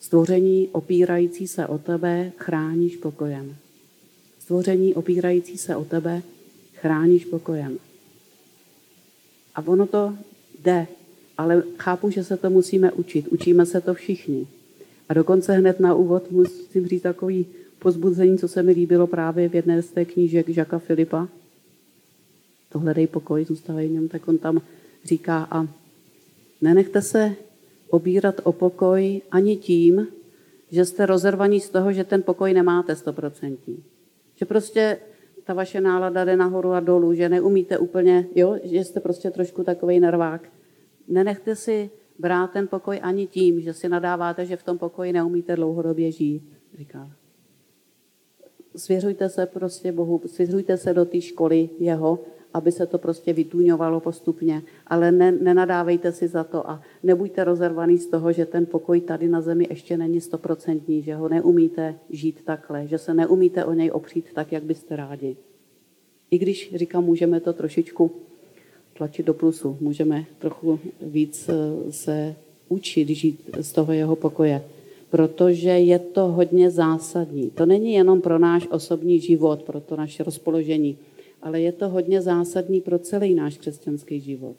Stvoření 0.00 0.68
opírající 0.72 1.48
se 1.48 1.66
o 1.66 1.78
tebe 1.78 2.32
chráníš 2.36 2.96
pokojem. 2.96 3.56
Stvoření 4.38 4.94
opírající 4.94 5.58
se 5.58 5.76
o 5.76 5.84
tebe 5.84 6.22
chráníš 6.74 7.24
pokojem. 7.24 7.78
A 9.54 9.66
ono 9.66 9.86
to 9.86 10.14
jde, 10.64 10.86
ale 11.38 11.62
chápu, 11.76 12.10
že 12.10 12.24
se 12.24 12.36
to 12.36 12.50
musíme 12.50 12.92
učit. 12.92 13.28
Učíme 13.28 13.66
se 13.66 13.80
to 13.80 13.94
všichni. 13.94 14.46
A 15.10 15.14
dokonce 15.14 15.52
hned 15.52 15.80
na 15.80 15.94
úvod 15.94 16.30
musím 16.30 16.86
říct 16.86 17.02
takový 17.02 17.46
pozbuzení, 17.78 18.38
co 18.38 18.48
se 18.48 18.62
mi 18.62 18.72
líbilo 18.72 19.06
právě 19.06 19.48
v 19.48 19.54
jedné 19.54 19.82
z 19.82 19.90
té 19.90 20.04
knížek 20.04 20.48
Žaka 20.48 20.78
Filipa. 20.78 21.28
To 22.72 22.78
hledej 22.78 23.06
pokoj, 23.06 23.44
zůstávají 23.44 23.88
v 23.88 23.92
něm, 23.92 24.08
tak 24.08 24.28
on 24.28 24.38
tam 24.38 24.60
říká 25.04 25.48
a 25.50 25.66
nenechte 26.60 27.02
se 27.02 27.34
obírat 27.88 28.40
o 28.44 28.52
pokoj 28.52 29.20
ani 29.30 29.56
tím, 29.56 30.06
že 30.70 30.84
jste 30.84 31.06
rozervaní 31.06 31.60
z 31.60 31.68
toho, 31.68 31.92
že 31.92 32.04
ten 32.04 32.22
pokoj 32.22 32.54
nemáte 32.54 32.96
stoprocentní. 32.96 33.82
Že 34.36 34.46
prostě 34.46 34.98
ta 35.44 35.54
vaše 35.54 35.80
nálada 35.80 36.24
jde 36.24 36.36
nahoru 36.36 36.72
a 36.72 36.80
dolů, 36.80 37.14
že 37.14 37.28
neumíte 37.28 37.78
úplně, 37.78 38.26
jo, 38.34 38.58
že 38.62 38.84
jste 38.84 39.00
prostě 39.00 39.30
trošku 39.30 39.64
takový 39.64 40.00
nervák. 40.00 40.48
Nenechte 41.08 41.56
si 41.56 41.90
brát 42.20 42.50
ten 42.52 42.68
pokoj 42.68 43.00
ani 43.02 43.26
tím, 43.26 43.60
že 43.60 43.72
si 43.72 43.88
nadáváte, 43.88 44.46
že 44.46 44.56
v 44.56 44.62
tom 44.62 44.78
pokoji 44.78 45.12
neumíte 45.12 45.56
dlouhodobě 45.56 46.12
žít, 46.12 46.42
říká. 46.78 47.10
Svěřujte 48.76 49.28
se 49.28 49.46
prostě 49.46 49.92
Bohu, 49.92 50.20
svěřujte 50.26 50.76
se 50.76 50.94
do 50.94 51.04
té 51.04 51.20
školy 51.20 51.70
jeho, 51.78 52.18
aby 52.54 52.72
se 52.72 52.86
to 52.86 52.98
prostě 52.98 53.32
vytuňovalo 53.32 54.00
postupně, 54.00 54.62
ale 54.86 55.12
ne, 55.12 55.32
nenadávejte 55.32 56.12
si 56.12 56.28
za 56.28 56.44
to 56.44 56.70
a 56.70 56.82
nebuďte 57.02 57.44
rozervaný 57.44 57.98
z 57.98 58.06
toho, 58.06 58.32
že 58.32 58.46
ten 58.46 58.66
pokoj 58.66 59.00
tady 59.00 59.28
na 59.28 59.40
zemi 59.40 59.66
ještě 59.70 59.96
není 59.96 60.20
stoprocentní, 60.20 61.02
že 61.02 61.14
ho 61.14 61.28
neumíte 61.28 61.98
žít 62.10 62.44
takhle, 62.44 62.86
že 62.86 62.98
se 62.98 63.14
neumíte 63.14 63.64
o 63.64 63.72
něj 63.72 63.90
opřít 63.90 64.26
tak, 64.34 64.52
jak 64.52 64.62
byste 64.62 64.96
rádi. 64.96 65.36
I 66.30 66.38
když, 66.38 66.74
říkám, 66.74 67.04
můžeme 67.04 67.40
to 67.40 67.52
trošičku 67.52 68.10
tlačit 69.00 69.26
do 69.26 69.34
plusu. 69.34 69.76
Můžeme 69.80 70.26
trochu 70.38 70.80
víc 71.00 71.48
eh, 71.48 71.92
se 71.92 72.36
učit 72.68 73.08
žít 73.08 73.50
z 73.60 73.72
toho 73.72 73.92
jeho 73.92 74.16
pokoje, 74.16 74.64
protože 75.10 75.70
je 75.70 75.98
to 75.98 76.28
hodně 76.28 76.70
zásadní. 76.70 77.50
To 77.50 77.66
není 77.66 77.92
jenom 77.92 78.20
pro 78.20 78.38
náš 78.38 78.68
osobní 78.70 79.20
život, 79.20 79.62
pro 79.62 79.80
to 79.80 79.96
naše 79.96 80.22
rozpoložení, 80.22 80.98
ale 81.42 81.60
je 81.60 81.72
to 81.72 81.88
hodně 81.88 82.22
zásadní 82.22 82.80
pro 82.80 82.98
celý 82.98 83.34
náš 83.34 83.58
křesťanský 83.58 84.20
život. 84.20 84.56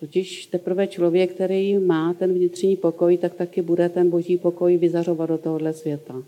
Totiž 0.00 0.46
teprve 0.46 0.86
člověk, 0.86 1.34
který 1.34 1.78
má 1.78 2.14
ten 2.14 2.32
vnitřní 2.32 2.76
pokoj, 2.76 3.16
tak 3.16 3.34
taky 3.34 3.62
bude 3.62 3.88
ten 3.88 4.10
boží 4.10 4.36
pokoj 4.36 4.76
vyzařovat 4.76 5.28
do 5.28 5.38
tohohle 5.38 5.72
světa 5.72 6.22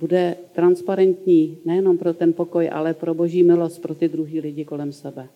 bude 0.00 0.36
transparentní 0.52 1.58
nejenom 1.64 1.98
pro 1.98 2.14
ten 2.14 2.32
pokoj, 2.32 2.70
ale 2.72 2.94
pro 2.94 3.14
boží 3.14 3.42
milost 3.42 3.82
pro 3.82 3.94
ty 3.94 4.08
druhý 4.08 4.40
lidi 4.40 4.64
kolem 4.64 4.92
sebe. 4.92 5.28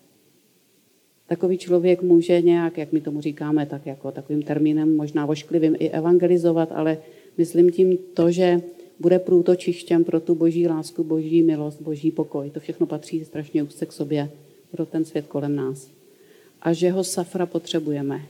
Takový 1.27 1.57
člověk 1.57 2.01
může 2.01 2.41
nějak, 2.41 2.77
jak 2.77 2.91
my 2.91 3.01
tomu 3.01 3.21
říkáme, 3.21 3.65
tak 3.65 3.85
jako 3.85 4.11
takovým 4.11 4.41
termínem 4.41 4.95
možná 4.95 5.25
vošklivým 5.25 5.75
i 5.79 5.89
evangelizovat, 5.89 6.71
ale 6.71 6.97
myslím 7.37 7.71
tím 7.71 7.97
to, 8.13 8.31
že 8.31 8.61
bude 8.99 9.19
průtočištěm 9.19 10.03
pro 10.03 10.19
tu 10.19 10.35
boží 10.35 10.67
lásku, 10.67 11.03
boží 11.03 11.43
milost, 11.43 11.81
boží 11.81 12.11
pokoj. 12.11 12.49
To 12.49 12.59
všechno 12.59 12.87
patří 12.87 13.25
strašně 13.25 13.63
úzce 13.63 13.85
k 13.85 13.91
sobě 13.91 14.29
pro 14.71 14.85
ten 14.85 15.05
svět 15.05 15.27
kolem 15.27 15.55
nás. 15.55 15.91
A 16.61 16.73
že 16.73 16.91
ho 16.91 17.03
safra 17.03 17.45
potřebujeme. 17.45 18.21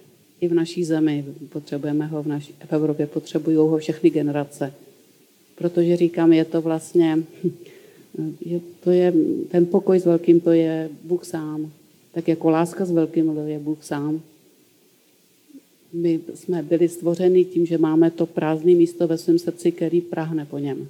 I 0.42 0.48
v 0.48 0.54
naší 0.54 0.84
zemi 0.84 1.26
potřebujeme 1.50 2.06
ho, 2.06 2.24
v, 2.24 2.28
naší, 2.28 2.54
v 2.66 2.74
Evropě 2.74 3.08
potřebují 3.08 3.58
ho 3.58 3.78
všechny 3.78 4.10
generace 4.10 4.74
protože 5.56 5.98
říkám, 5.98 6.34
je 6.34 6.46
to 6.46 6.62
vlastně, 6.62 7.24
je, 8.46 8.60
to 8.84 8.92
je, 8.92 9.14
ten 9.52 9.66
pokoj 9.66 10.00
s 10.00 10.06
velkým, 10.06 10.40
to 10.40 10.52
je 10.52 10.90
Bůh 11.04 11.26
sám. 11.26 11.72
Tak 12.12 12.28
jako 12.28 12.50
láska 12.50 12.86
s 12.86 12.92
velkým, 12.92 13.36
to 13.36 13.42
je 13.42 13.60
Bůh 13.60 13.84
sám. 13.84 14.22
My 15.94 16.20
jsme 16.34 16.64
byli 16.64 16.90
stvořeni 16.90 17.46
tím, 17.46 17.66
že 17.66 17.78
máme 17.78 18.12
to 18.12 18.26
prázdné 18.26 18.76
místo 18.76 19.08
ve 19.08 19.18
svém 19.18 19.40
srdci, 19.40 19.72
který 19.72 20.02
prahne 20.02 20.46
po 20.46 20.60
něm. 20.60 20.88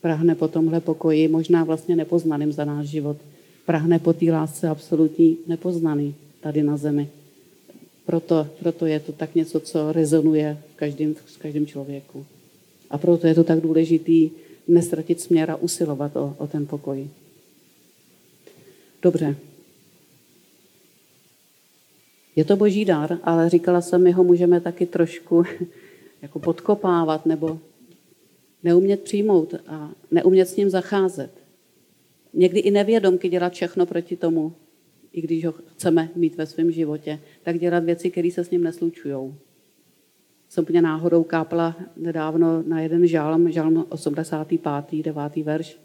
Prahne 0.00 0.34
po 0.34 0.48
tomhle 0.48 0.80
pokoji, 0.80 1.28
možná 1.28 1.64
vlastně 1.64 1.96
nepoznaným 1.96 2.52
za 2.52 2.64
náš 2.64 2.86
život. 2.86 3.16
Prahne 3.66 3.98
po 3.98 4.12
té 4.12 4.32
lásce 4.32 4.68
absolutní 4.68 5.36
nepoznaný 5.46 6.14
tady 6.40 6.62
na 6.62 6.76
zemi. 6.76 7.08
Proto, 8.06 8.46
proto 8.58 8.86
je 8.86 9.00
to 9.00 9.12
tak 9.12 9.34
něco, 9.34 9.60
co 9.60 9.92
rezonuje 9.92 10.58
v 10.74 10.76
každém, 10.76 11.14
v 11.14 11.38
každém 11.38 11.66
člověku. 11.66 12.26
A 12.92 12.98
proto 12.98 13.26
je 13.26 13.34
to 13.34 13.44
tak 13.44 13.60
důležitý 13.60 14.30
nestratit 14.68 15.20
směr 15.20 15.50
a 15.50 15.56
usilovat 15.56 16.16
o, 16.16 16.36
o 16.38 16.46
ten 16.46 16.66
pokoj. 16.66 17.10
Dobře. 19.02 19.36
Je 22.36 22.44
to 22.44 22.56
boží 22.56 22.84
dar, 22.84 23.18
ale 23.22 23.50
říkala 23.50 23.80
jsem, 23.80 24.02
my 24.02 24.12
ho 24.12 24.24
můžeme 24.24 24.60
taky 24.60 24.86
trošku 24.86 25.42
jako 26.22 26.38
podkopávat 26.38 27.26
nebo 27.26 27.58
Neumět 28.62 29.00
přijmout 29.00 29.54
a 29.66 29.90
neumět 30.10 30.48
s 30.48 30.56
ním 30.56 30.70
zacházet. 30.70 31.30
Někdy 32.34 32.60
i 32.60 32.70
nevědomky 32.70 33.28
dělat 33.28 33.52
všechno 33.52 33.86
proti 33.86 34.16
tomu, 34.16 34.52
i 35.12 35.20
když 35.20 35.44
ho 35.44 35.52
chceme 35.52 36.08
mít 36.16 36.36
ve 36.36 36.46
svém 36.46 36.72
životě, 36.72 37.20
tak 37.42 37.58
dělat 37.58 37.84
věci, 37.84 38.10
které 38.10 38.30
se 38.30 38.44
s 38.44 38.50
ním 38.50 38.64
neslučují. 38.64 39.34
Jsem 40.52 40.62
úplně 40.64 40.82
náhodou 40.82 41.24
kápla 41.24 41.76
nedávno 41.96 42.62
na 42.66 42.80
jeden 42.80 43.06
žálm, 43.06 43.52
žálm 43.52 43.86
85. 43.88 45.04
9. 45.04 45.36
verš. 45.36 45.78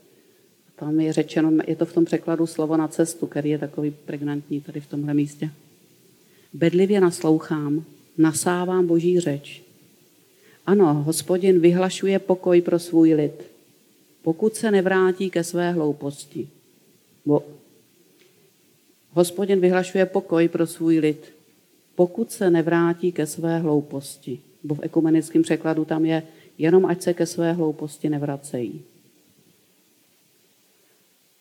Tam 0.76 1.00
je 1.00 1.14
řečeno, 1.14 1.52
je 1.68 1.76
to 1.76 1.86
v 1.86 1.94
tom 1.94 2.06
překladu 2.06 2.48
slovo 2.48 2.78
na 2.78 2.88
cestu, 2.88 3.28
který 3.28 3.50
je 3.50 3.58
takový 3.58 3.92
pregnantní 3.92 4.62
tady 4.62 4.80
v 4.80 4.88
tomhle 4.88 5.14
místě. 5.14 5.50
Bedlivě 6.54 7.02
naslouchám, 7.02 7.84
nasávám 8.18 8.88
boží 8.88 9.20
řeč. 9.20 9.64
Ano, 10.66 10.94
hospodin 10.94 11.60
vyhlašuje 11.60 12.20
pokoj 12.20 12.62
pro 12.62 12.80
svůj 12.80 13.14
lid, 13.14 13.44
pokud 14.22 14.56
se 14.56 14.72
nevrátí 14.72 15.30
ke 15.30 15.44
své 15.44 15.72
hlouposti. 15.72 16.50
Bo 17.26 17.44
hospodin 19.12 19.60
vyhlašuje 19.60 20.06
pokoj 20.06 20.48
pro 20.48 20.68
svůj 20.68 21.00
lid, 21.00 21.34
pokud 21.96 22.32
se 22.32 22.50
nevrátí 22.50 23.12
ke 23.12 23.26
své 23.26 23.60
hlouposti. 23.60 24.40
Bo 24.64 24.76
v 24.76 24.80
ekumenickém 24.84 25.42
překladu 25.42 25.86
tam 25.86 26.06
je, 26.06 26.24
jenom 26.58 26.86
ať 26.86 27.02
se 27.02 27.14
ke 27.14 27.26
své 27.26 27.54
hlouposti 27.54 28.10
nevracejí. 28.10 28.82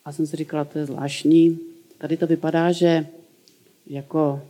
A 0.04 0.12
jsem 0.12 0.26
si 0.26 0.37
říkala, 0.37 0.64
to 0.64 0.78
je 0.78 0.87
zvláštní. 0.87 1.58
Tady 1.99 2.16
to 2.16 2.26
vypadá, 2.26 2.73
že 2.73 3.06
jako 3.87 4.42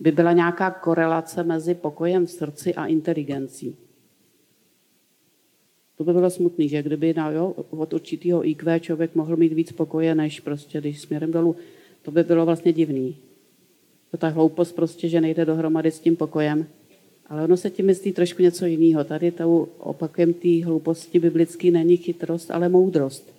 by 0.00 0.12
byla 0.12 0.32
nějaká 0.32 0.70
korelace 0.70 1.44
mezi 1.44 1.74
pokojem 1.74 2.26
v 2.26 2.30
srdci 2.30 2.74
a 2.74 2.86
inteligencí. 2.86 3.76
To 5.96 6.04
by 6.04 6.12
bylo 6.12 6.30
smutný, 6.30 6.68
že 6.68 6.82
kdyby 6.82 7.14
na, 7.14 7.30
jo, 7.30 7.54
od 7.70 7.92
určitého 7.92 8.48
IQ 8.48 8.80
člověk 8.80 9.14
mohl 9.14 9.36
mít 9.36 9.52
víc 9.52 9.72
pokoje, 9.72 10.14
než 10.14 10.40
prostě, 10.40 10.80
když 10.80 11.00
směrem 11.00 11.32
dolů, 11.32 11.56
to 12.02 12.10
by 12.10 12.22
bylo 12.22 12.46
vlastně 12.46 12.72
divný. 12.72 13.16
To 14.10 14.16
ta 14.16 14.28
hloupost 14.28 14.72
prostě, 14.72 15.08
že 15.08 15.20
nejde 15.20 15.44
dohromady 15.44 15.90
s 15.90 16.00
tím 16.00 16.16
pokojem. 16.16 16.66
Ale 17.26 17.44
ono 17.44 17.56
se 17.56 17.70
tím 17.70 17.86
myslí 17.86 18.12
trošku 18.12 18.42
něco 18.42 18.66
jiného. 18.66 19.04
Tady 19.04 19.30
tou 19.30 19.68
opakem 19.78 20.34
té 20.34 20.64
hlouposti 20.64 21.20
biblické 21.20 21.70
není 21.70 21.96
chytrost, 21.96 22.50
ale 22.50 22.68
moudrost. 22.68 23.34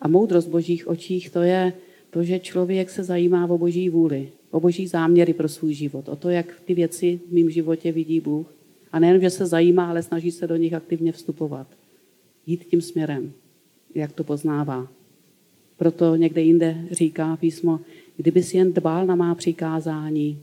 A 0.00 0.08
moudrost 0.08 0.48
božích 0.48 0.88
očích 0.88 1.30
to 1.30 1.42
je 1.42 1.72
to, 2.10 2.22
že 2.22 2.38
člověk 2.38 2.90
se 2.90 3.04
zajímá 3.04 3.46
o 3.50 3.58
boží 3.58 3.88
vůli, 3.88 4.28
o 4.50 4.60
boží 4.60 4.86
záměry 4.86 5.32
pro 5.32 5.48
svůj 5.48 5.74
život, 5.74 6.08
o 6.08 6.16
to, 6.16 6.30
jak 6.30 6.60
ty 6.64 6.74
věci 6.74 7.20
v 7.28 7.32
mém 7.32 7.50
životě 7.50 7.92
vidí 7.92 8.20
Bůh. 8.20 8.46
A 8.92 8.98
nejen, 8.98 9.20
že 9.20 9.30
se 9.30 9.46
zajímá, 9.46 9.90
ale 9.90 10.02
snaží 10.02 10.30
se 10.30 10.46
do 10.46 10.56
nich 10.56 10.74
aktivně 10.74 11.12
vstupovat. 11.12 11.66
Jít 12.46 12.64
tím 12.64 12.80
směrem, 12.80 13.32
jak 13.94 14.12
to 14.12 14.24
poznává. 14.24 14.88
Proto 15.76 16.16
někde 16.16 16.42
jinde 16.42 16.84
říká 16.90 17.36
písmo, 17.36 17.80
kdyby 18.16 18.42
si 18.42 18.56
jen 18.56 18.72
dbal 18.72 19.06
na 19.06 19.14
má 19.14 19.34
přikázání, 19.34 20.38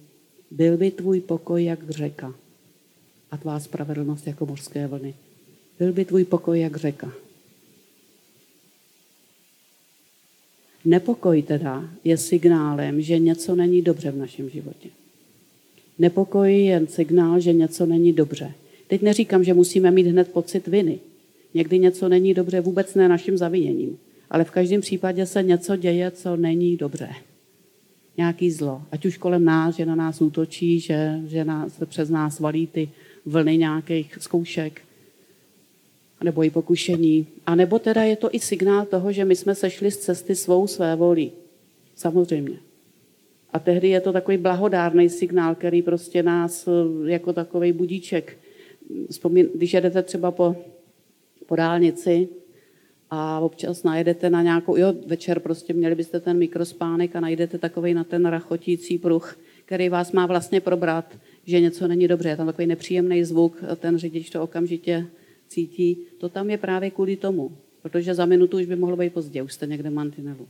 byl 0.52 0.78
by 0.78 0.92
tvůj 0.92 1.22
pokoj 1.22 1.64
jak 1.64 1.90
řeka 1.90 2.34
a 3.32 3.38
tvá 3.38 3.60
spravedlnost 3.60 4.28
jako 4.28 4.46
mořské 4.46 4.88
vlny. 4.88 5.14
Byl 5.80 5.94
by 5.94 6.06
tvůj 6.06 6.24
pokoj 6.26 6.60
jak 6.60 6.78
řeka. 6.78 7.14
Nepokoj 10.86 11.42
teda 11.42 11.90
je 12.04 12.18
signálem, 12.18 13.02
že 13.02 13.20
něco 13.20 13.56
není 13.56 13.82
dobře 13.82 14.12
v 14.12 14.18
našem 14.18 14.50
životě. 14.50 14.90
Nepokoj 16.00 16.54
je 16.54 16.64
jen 16.64 16.88
signál, 16.88 17.40
že 17.40 17.54
něco 17.54 17.86
není 17.86 18.14
dobře. 18.14 18.54
Teď 18.88 19.02
neříkám, 19.02 19.44
že 19.44 19.54
musíme 19.54 19.92
mít 19.92 20.08
hned 20.08 20.32
pocit 20.32 20.68
viny. 20.68 21.00
Někdy 21.54 21.80
něco 21.80 22.10
není 22.10 22.34
dobře 22.34 22.62
vůbec 22.62 22.96
ne 22.96 23.10
naším 23.10 23.38
zaviněním. 23.38 23.98
Ale 24.30 24.44
v 24.44 24.52
každém 24.52 24.82
případě 24.82 25.26
se 25.26 25.44
něco 25.44 25.76
děje, 25.76 26.12
co 26.12 26.36
není 26.36 26.78
dobře. 26.78 27.10
Nějaký 28.18 28.52
zlo. 28.52 28.82
Ať 28.92 29.06
už 29.06 29.18
kolem 29.18 29.46
nás, 29.46 29.76
že 29.76 29.86
na 29.86 29.96
nás 29.96 30.22
útočí, 30.22 30.80
že, 30.80 31.20
že 31.28 31.46
nás, 31.46 31.80
přes 31.86 32.10
nás 32.10 32.40
valí 32.40 32.68
ty 32.68 32.90
vlny 33.26 33.58
nějakých 33.58 34.18
zkoušek, 34.20 34.82
nebo 36.24 36.44
i 36.44 36.50
pokušení. 36.50 37.28
A 37.46 37.56
nebo 37.56 37.80
teda 37.80 38.04
je 38.04 38.16
to 38.16 38.30
i 38.32 38.40
signál 38.40 38.86
toho, 38.86 39.12
že 39.12 39.26
my 39.26 39.36
jsme 39.36 39.56
sešli 39.56 39.92
z 39.92 39.98
cesty 39.98 40.36
svou 40.36 40.68
své 40.68 40.96
volí. 40.96 41.32
Samozřejmě. 41.96 42.60
A 43.54 43.60
tehdy 43.60 43.90
je 43.90 44.02
to 44.02 44.14
takový 44.14 44.38
blahodárný 44.38 45.10
signál, 45.10 45.56
který 45.56 45.82
prostě 45.82 46.24
nás 46.24 46.68
eh, 46.68 47.12
jako 47.12 47.34
takový 47.34 47.72
budíček. 47.72 48.38
Vzpomín, 49.12 49.50
když 49.56 49.74
jedete 49.74 50.04
třeba 50.04 50.32
po, 50.32 50.56
po 51.46 51.56
dálnici 51.56 52.28
a 53.10 53.40
občas 53.40 53.84
najedete 53.84 54.30
na 54.30 54.42
nějakou, 54.42 54.78
jo, 54.78 54.94
večer 55.08 55.40
prostě 55.40 55.74
měli 55.74 55.96
byste 55.96 56.20
ten 56.20 56.38
mikrospánek 56.38 57.16
a 57.16 57.20
najdete 57.20 57.58
takový 57.58 57.94
na 57.94 58.04
ten 58.04 58.26
rachotící 58.26 58.98
pruh, 58.98 59.38
který 59.66 59.90
vás 59.90 60.12
má 60.12 60.26
vlastně 60.26 60.62
probrat, 60.62 61.18
že 61.50 61.60
něco 61.60 61.88
není 61.88 62.08
dobře. 62.08 62.30
Je 62.30 62.38
tam 62.38 62.48
takový 62.48 62.68
nepříjemný 62.68 63.24
zvuk, 63.24 63.58
ten 63.80 63.98
řidič 63.98 64.30
to 64.30 64.44
okamžitě 64.44 65.08
cítí, 65.48 65.98
to 66.18 66.30
tam 66.30 66.50
je 66.50 66.58
právě 66.58 66.92
kvůli 66.92 67.16
tomu, 67.16 67.52
protože 67.82 68.14
za 68.14 68.26
minutu 68.26 68.58
už 68.58 68.66
by 68.66 68.76
mohlo 68.76 68.98
být 68.98 69.14
pozdě, 69.14 69.42
už 69.42 69.54
jste 69.54 69.68
někde 69.68 69.90
mantinelu. 69.90 70.48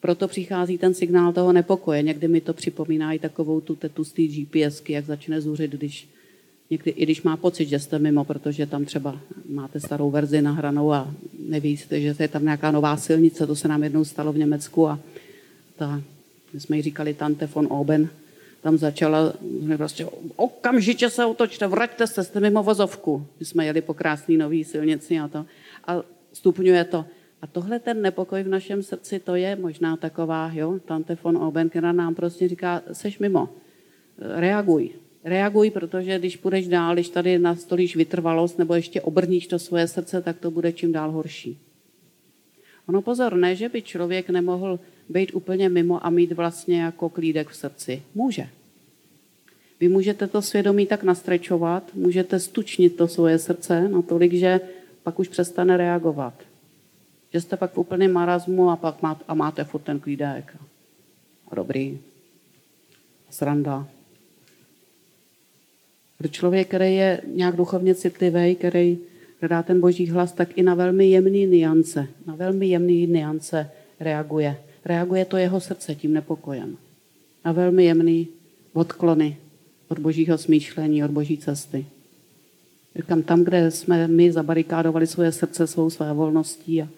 Proto 0.00 0.28
přichází 0.28 0.78
ten 0.78 0.94
signál 0.94 1.32
toho 1.32 1.52
nepokoje. 1.52 2.02
Někdy 2.02 2.28
mi 2.28 2.40
to 2.40 2.54
připomíná 2.54 3.12
i 3.12 3.18
takovou 3.18 3.60
tu 3.60 3.74
tetu 3.74 4.04
z 4.04 4.12
té 4.12 4.22
GPSky, 4.22 4.92
jak 4.92 5.04
začne 5.04 5.40
zuřit, 5.40 5.70
když 5.70 6.08
někdy, 6.70 6.90
i 6.90 7.02
když 7.02 7.22
má 7.22 7.36
pocit, 7.36 7.68
že 7.68 7.78
jste 7.78 7.98
mimo, 7.98 8.24
protože 8.24 8.66
tam 8.66 8.84
třeba 8.84 9.20
máte 9.48 9.80
starou 9.80 10.10
verzi 10.10 10.42
nahranou 10.42 10.92
a 10.92 11.14
nevíte, 11.38 12.00
že 12.00 12.14
je 12.18 12.28
tam 12.28 12.42
nějaká 12.42 12.70
nová 12.70 12.96
silnice, 12.96 13.46
to 13.46 13.56
se 13.56 13.68
nám 13.68 13.82
jednou 13.82 14.04
stalo 14.04 14.32
v 14.32 14.38
Německu 14.38 14.88
a 14.88 15.00
ta, 15.76 16.02
my 16.52 16.60
jsme 16.60 16.76
ji 16.76 16.82
říkali 16.82 17.14
Tante 17.14 17.46
von 17.46 17.66
Oben, 17.70 18.08
tam 18.62 18.78
začala, 18.78 19.32
prostě 19.76 20.06
okamžitě 20.36 21.10
se 21.10 21.24
otočte, 21.24 21.66
vraťte 21.66 22.06
se, 22.06 22.24
jste 22.24 22.40
mimo 22.40 22.62
vozovku. 22.62 23.26
My 23.40 23.46
jsme 23.46 23.66
jeli 23.66 23.82
po 23.82 23.94
krásné 23.94 24.36
nový 24.36 24.64
silnici 24.64 25.18
a 25.18 25.28
to. 25.28 25.46
A 25.86 26.02
stupňuje 26.32 26.84
to. 26.84 27.04
A 27.42 27.46
tohle 27.46 27.78
ten 27.78 28.02
nepokoj 28.02 28.42
v 28.42 28.48
našem 28.48 28.82
srdci, 28.82 29.18
to 29.18 29.34
je 29.34 29.56
možná 29.56 29.96
taková, 29.96 30.50
jo, 30.54 30.78
tante 30.84 31.18
von 31.22 31.36
Oben, 31.36 31.68
která 31.68 31.92
nám 31.92 32.14
prostě 32.14 32.48
říká, 32.48 32.82
seš 32.92 33.18
mimo, 33.18 33.48
reaguj. 34.18 34.90
Reaguj, 35.24 35.70
protože 35.70 36.18
když 36.18 36.36
půjdeš 36.36 36.68
dál, 36.68 36.94
když 36.94 37.08
tady 37.08 37.38
nastolíš 37.38 37.96
vytrvalost 37.96 38.58
nebo 38.58 38.74
ještě 38.74 39.00
obrníš 39.00 39.46
to 39.46 39.58
svoje 39.58 39.88
srdce, 39.88 40.22
tak 40.22 40.38
to 40.38 40.50
bude 40.50 40.72
čím 40.72 40.92
dál 40.92 41.10
horší. 41.10 41.58
Ono 42.88 43.02
pozor, 43.02 43.34
ne, 43.34 43.54
že 43.54 43.68
by 43.68 43.82
člověk 43.82 44.30
nemohl 44.30 44.80
být 45.12 45.34
úplně 45.34 45.68
mimo 45.68 46.06
a 46.06 46.10
mít 46.10 46.32
vlastně 46.32 46.82
jako 46.82 47.08
klídek 47.08 47.48
v 47.48 47.56
srdci. 47.56 48.02
Může. 48.14 48.48
Vy 49.80 49.88
můžete 49.88 50.26
to 50.26 50.42
svědomí 50.42 50.86
tak 50.86 51.02
nastrečovat, 51.02 51.94
můžete 51.94 52.40
stučnit 52.40 52.96
to 52.96 53.08
svoje 53.08 53.38
srdce 53.38 53.88
natolik, 53.88 54.32
že 54.32 54.60
pak 55.02 55.18
už 55.18 55.28
přestane 55.28 55.76
reagovat. 55.76 56.34
Že 57.32 57.40
jste 57.40 57.56
pak 57.56 57.72
v 57.72 57.78
úplném 57.78 58.12
marazmu 58.12 58.70
a 58.70 58.76
pak 58.76 59.02
máte, 59.02 59.24
a 59.28 59.34
máte 59.34 59.64
furt 59.64 59.80
ten 59.80 60.00
klídek. 60.00 60.56
Dobrý. 61.56 61.98
Sranda. 63.30 63.88
Pro 66.18 66.28
člověk, 66.28 66.68
který 66.68 66.94
je 66.94 67.20
nějak 67.26 67.56
duchovně 67.56 67.94
citlivý, 67.94 68.54
který 68.54 68.98
hledá 69.40 69.62
ten 69.62 69.80
boží 69.80 70.10
hlas, 70.10 70.32
tak 70.32 70.58
i 70.58 70.62
na 70.62 70.74
velmi 70.74 71.06
jemný 71.06 71.46
niance, 71.46 72.08
na 72.26 72.34
velmi 72.34 72.66
jemný 72.66 73.06
niance 73.06 73.70
reaguje 74.00 74.56
reaguje 74.84 75.24
to 75.24 75.36
jeho 75.36 75.60
srdce 75.60 75.94
tím 75.94 76.12
nepokojem. 76.12 76.76
A 77.44 77.52
velmi 77.52 77.84
jemný 77.84 78.28
odklony 78.72 79.36
od 79.88 79.98
božího 79.98 80.38
smýšlení, 80.38 81.04
od 81.04 81.10
boží 81.10 81.38
cesty. 81.38 81.86
Říkám, 82.96 83.22
tam, 83.22 83.44
kde 83.44 83.70
jsme 83.70 84.08
my 84.08 84.32
zabarikádovali 84.32 85.06
svoje 85.06 85.32
srdce 85.32 85.66
svou 85.66 85.90
své 85.90 86.12
volností 86.12 86.82
a 86.82 86.88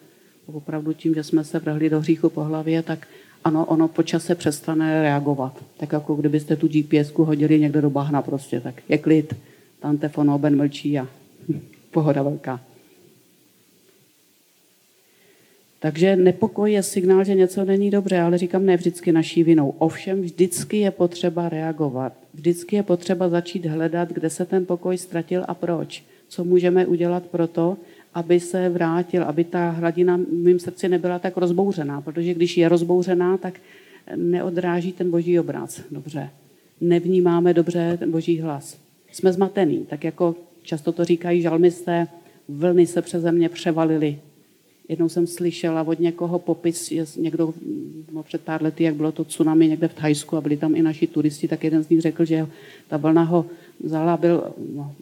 opravdu 0.45 0.93
tím, 0.93 1.13
že 1.13 1.23
jsme 1.23 1.43
se 1.43 1.59
vrhli 1.59 1.89
do 1.89 1.99
hříchu 1.99 2.29
po 2.29 2.43
hlavě, 2.43 2.83
tak 2.83 3.07
ano, 3.43 3.65
ono 3.65 3.87
po 3.87 4.03
čase 4.03 4.35
přestane 4.35 5.01
reagovat. 5.01 5.63
Tak 5.77 5.91
jako 5.91 6.15
kdybyste 6.15 6.55
tu 6.55 6.67
gps 6.67 7.11
hodili 7.15 7.59
někde 7.59 7.81
do 7.81 7.89
bahna 7.89 8.21
prostě, 8.21 8.61
tak 8.61 8.81
je 8.89 8.97
klid, 8.97 9.35
tam 9.79 9.97
telefon 9.97 10.29
oben 10.29 10.57
mlčí 10.57 10.99
a 10.99 11.07
pohoda 11.91 12.23
velká. 12.23 12.61
Takže 15.79 16.15
nepokoj 16.15 16.71
je 16.71 16.83
signál, 16.83 17.23
že 17.23 17.35
něco 17.35 17.65
není 17.65 17.91
dobře, 17.91 18.19
ale 18.19 18.37
říkám 18.37 18.65
ne 18.65 18.77
vždycky 18.77 19.11
naší 19.11 19.43
vinou. 19.43 19.73
Ovšem 19.77 20.21
vždycky 20.21 20.77
je 20.77 20.91
potřeba 20.91 21.49
reagovat. 21.49 22.13
Vždycky 22.33 22.75
je 22.75 22.83
potřeba 22.83 23.29
začít 23.29 23.65
hledat, 23.65 24.09
kde 24.09 24.29
se 24.29 24.45
ten 24.45 24.65
pokoj 24.65 24.97
ztratil 24.97 25.45
a 25.47 25.53
proč. 25.53 26.03
Co 26.27 26.43
můžeme 26.43 26.85
udělat 26.85 27.23
pro 27.23 27.47
to, 27.47 27.77
aby 28.13 28.39
se 28.39 28.69
vrátil, 28.69 29.23
aby 29.23 29.43
ta 29.43 29.69
hladina 29.69 30.17
v 30.17 30.33
mém 30.33 30.59
srdci 30.59 30.89
nebyla 30.89 31.19
tak 31.19 31.37
rozbouřená, 31.37 32.01
protože 32.01 32.33
když 32.33 32.57
je 32.57 32.69
rozbouřená, 32.69 33.37
tak 33.37 33.59
neodráží 34.15 34.91
ten 34.91 35.11
boží 35.11 35.39
obraz 35.39 35.81
dobře. 35.91 36.29
Nevnímáme 36.81 37.53
dobře 37.53 37.97
ten 37.99 38.11
boží 38.11 38.39
hlas. 38.39 38.79
Jsme 39.11 39.33
zmatený, 39.33 39.85
tak 39.89 40.03
jako 40.03 40.35
často 40.61 40.91
to 40.91 41.05
říkají 41.05 41.41
žalmisté, 41.41 42.07
vlny 42.49 42.87
se 42.87 43.01
přeze 43.01 43.31
mě 43.31 43.49
převalily. 43.49 44.19
Jednou 44.89 45.09
jsem 45.09 45.27
slyšela 45.27 45.83
od 45.83 45.99
někoho 45.99 46.39
popis, 46.39 46.93
někdo 47.17 47.53
no, 48.11 48.23
před 48.23 48.41
pár 48.41 48.63
lety, 48.63 48.83
jak 48.83 48.95
bylo 48.95 49.11
to 49.11 49.23
tsunami 49.23 49.67
někde 49.67 49.87
v 49.87 49.93
Thajsku 49.93 50.37
a 50.37 50.41
byli 50.41 50.57
tam 50.57 50.75
i 50.75 50.81
naši 50.81 51.07
turisti, 51.07 51.47
tak 51.47 51.63
jeden 51.63 51.83
z 51.83 51.89
nich 51.89 52.01
řekl, 52.01 52.25
že 52.25 52.47
ta 52.87 52.97
vlna 52.97 53.23
ho 53.23 53.45
vzala, 53.83 54.17
byl, 54.17 54.53
no, 54.73 54.95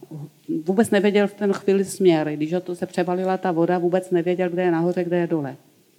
vůbec 0.65 0.91
nevěděl 0.91 1.27
v 1.27 1.33
ten 1.33 1.53
chvíli 1.53 1.85
směr. 1.85 2.31
Když 2.35 2.53
to 2.63 2.75
se 2.75 2.85
převalila 2.85 3.37
ta 3.37 3.51
voda, 3.51 3.77
vůbec 3.77 4.11
nevěděl, 4.11 4.49
kde 4.49 4.63
je 4.63 4.71
nahoře, 4.71 5.03
kde 5.03 5.17
je 5.17 5.27
dole. 5.27 5.55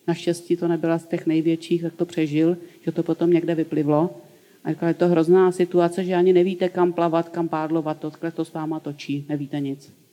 Naštěstí 0.09 0.57
to 0.57 0.69
nebyla 0.69 0.99
z 0.99 1.07
těch 1.07 1.27
největších, 1.27 1.83
tak 1.83 1.95
to 1.95 2.07
přežil, 2.07 2.57
že 2.85 2.93
to 2.93 3.03
potom 3.03 3.31
někde 3.31 3.55
vyplivlo. 3.55 4.11
A 4.65 4.71
říkal, 4.71 4.89
je 4.89 4.95
to 4.95 5.09
hrozná 5.09 5.53
situace, 5.53 6.05
že 6.05 6.15
ani 6.15 6.33
nevíte, 6.33 6.69
kam 6.69 6.93
plavat, 6.93 7.29
kam 7.29 7.49
pádlovat, 7.49 7.99
to, 7.99 8.13
to 8.35 8.45
s 8.45 8.53
váma 8.53 8.81
točí, 8.81 9.27
nevíte 9.29 9.61
nic. 9.61 10.04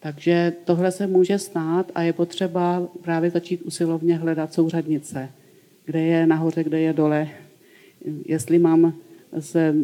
Takže 0.00 0.52
tohle 0.64 0.92
se 0.92 1.06
může 1.06 1.38
stát 1.38 1.92
a 1.94 2.02
je 2.02 2.12
potřeba 2.12 2.88
právě 3.02 3.30
začít 3.30 3.62
usilovně 3.62 4.16
hledat 4.16 4.54
souřadnice, 4.54 5.30
kde 5.84 6.00
je 6.00 6.26
nahoře, 6.26 6.64
kde 6.64 6.80
je 6.80 6.92
dole. 6.92 7.28
Jestli 8.24 8.58
mám 8.58 8.94
se 9.38 9.74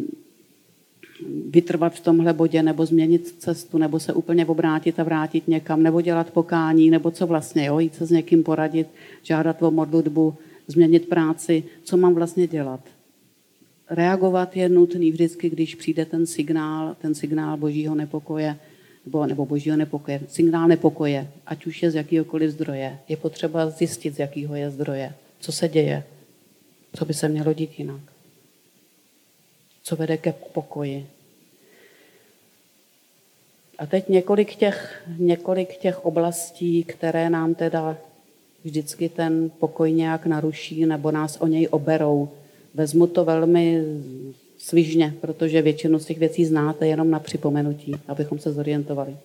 vytrvat 1.49 1.93
v 1.93 1.99
tomhle 1.99 2.33
bodě, 2.33 2.63
nebo 2.63 2.85
změnit 2.85 3.35
cestu, 3.39 3.77
nebo 3.77 3.99
se 3.99 4.13
úplně 4.13 4.45
obrátit 4.45 4.99
a 4.99 5.03
vrátit 5.03 5.47
někam, 5.47 5.83
nebo 5.83 6.01
dělat 6.01 6.31
pokání, 6.31 6.89
nebo 6.89 7.11
co 7.11 7.27
vlastně, 7.27 7.65
jo, 7.65 7.79
jít 7.79 7.95
se 7.95 8.05
s 8.05 8.11
někým 8.11 8.43
poradit, 8.43 8.87
žádat 9.23 9.63
o 9.63 9.71
modlitbu, 9.71 10.33
změnit 10.67 11.09
práci, 11.09 11.63
co 11.83 11.97
mám 11.97 12.13
vlastně 12.13 12.47
dělat. 12.47 12.79
Reagovat 13.89 14.57
je 14.57 14.69
nutný 14.69 15.11
vždycky, 15.11 15.49
když 15.49 15.75
přijde 15.75 16.05
ten 16.05 16.25
signál, 16.25 16.95
ten 17.01 17.15
signál 17.15 17.57
božího 17.57 17.95
nepokoje, 17.95 18.57
nebo, 19.05 19.25
nebo 19.25 19.45
božího 19.45 19.77
nepokoje, 19.77 20.21
signál 20.27 20.67
nepokoje, 20.67 21.27
ať 21.45 21.65
už 21.65 21.83
je 21.83 21.91
z 21.91 21.95
jakýhokoliv 21.95 22.51
zdroje. 22.51 22.99
Je 23.07 23.17
potřeba 23.17 23.69
zjistit, 23.69 24.15
z 24.15 24.19
jakého 24.19 24.55
je 24.55 24.71
zdroje, 24.71 25.13
co 25.39 25.51
se 25.51 25.67
děje, 25.67 26.03
co 26.95 27.05
by 27.05 27.13
se 27.13 27.29
mělo 27.29 27.53
dít 27.53 27.79
jinak 27.79 28.01
co 29.85 29.95
vede 29.95 30.17
ke 30.17 30.33
pokoji. 30.33 31.07
A 33.77 33.85
teď 33.85 34.09
několik 34.09 34.55
těch, 34.55 35.03
několik 35.17 35.77
těch 35.77 36.05
oblastí, 36.05 36.83
které 36.83 37.29
nám 37.29 37.55
teda 37.55 37.97
vždycky 38.63 39.09
ten 39.09 39.51
pokoj 39.59 39.91
nějak 39.91 40.25
naruší 40.25 40.85
nebo 40.85 41.11
nás 41.11 41.37
o 41.41 41.47
něj 41.47 41.67
oberou. 41.71 42.29
Vezmu 42.73 43.07
to 43.07 43.25
velmi 43.25 43.83
svižně, 44.65 45.13
protože 45.21 45.61
většinu 45.61 45.99
z 45.99 46.05
těch 46.05 46.17
věcí 46.17 46.45
znáte 46.45 46.87
jenom 46.87 47.11
na 47.11 47.19
připomenutí, 47.19 47.95
abychom 48.07 48.39
se 48.39 48.51
zorientovali. 48.51 49.17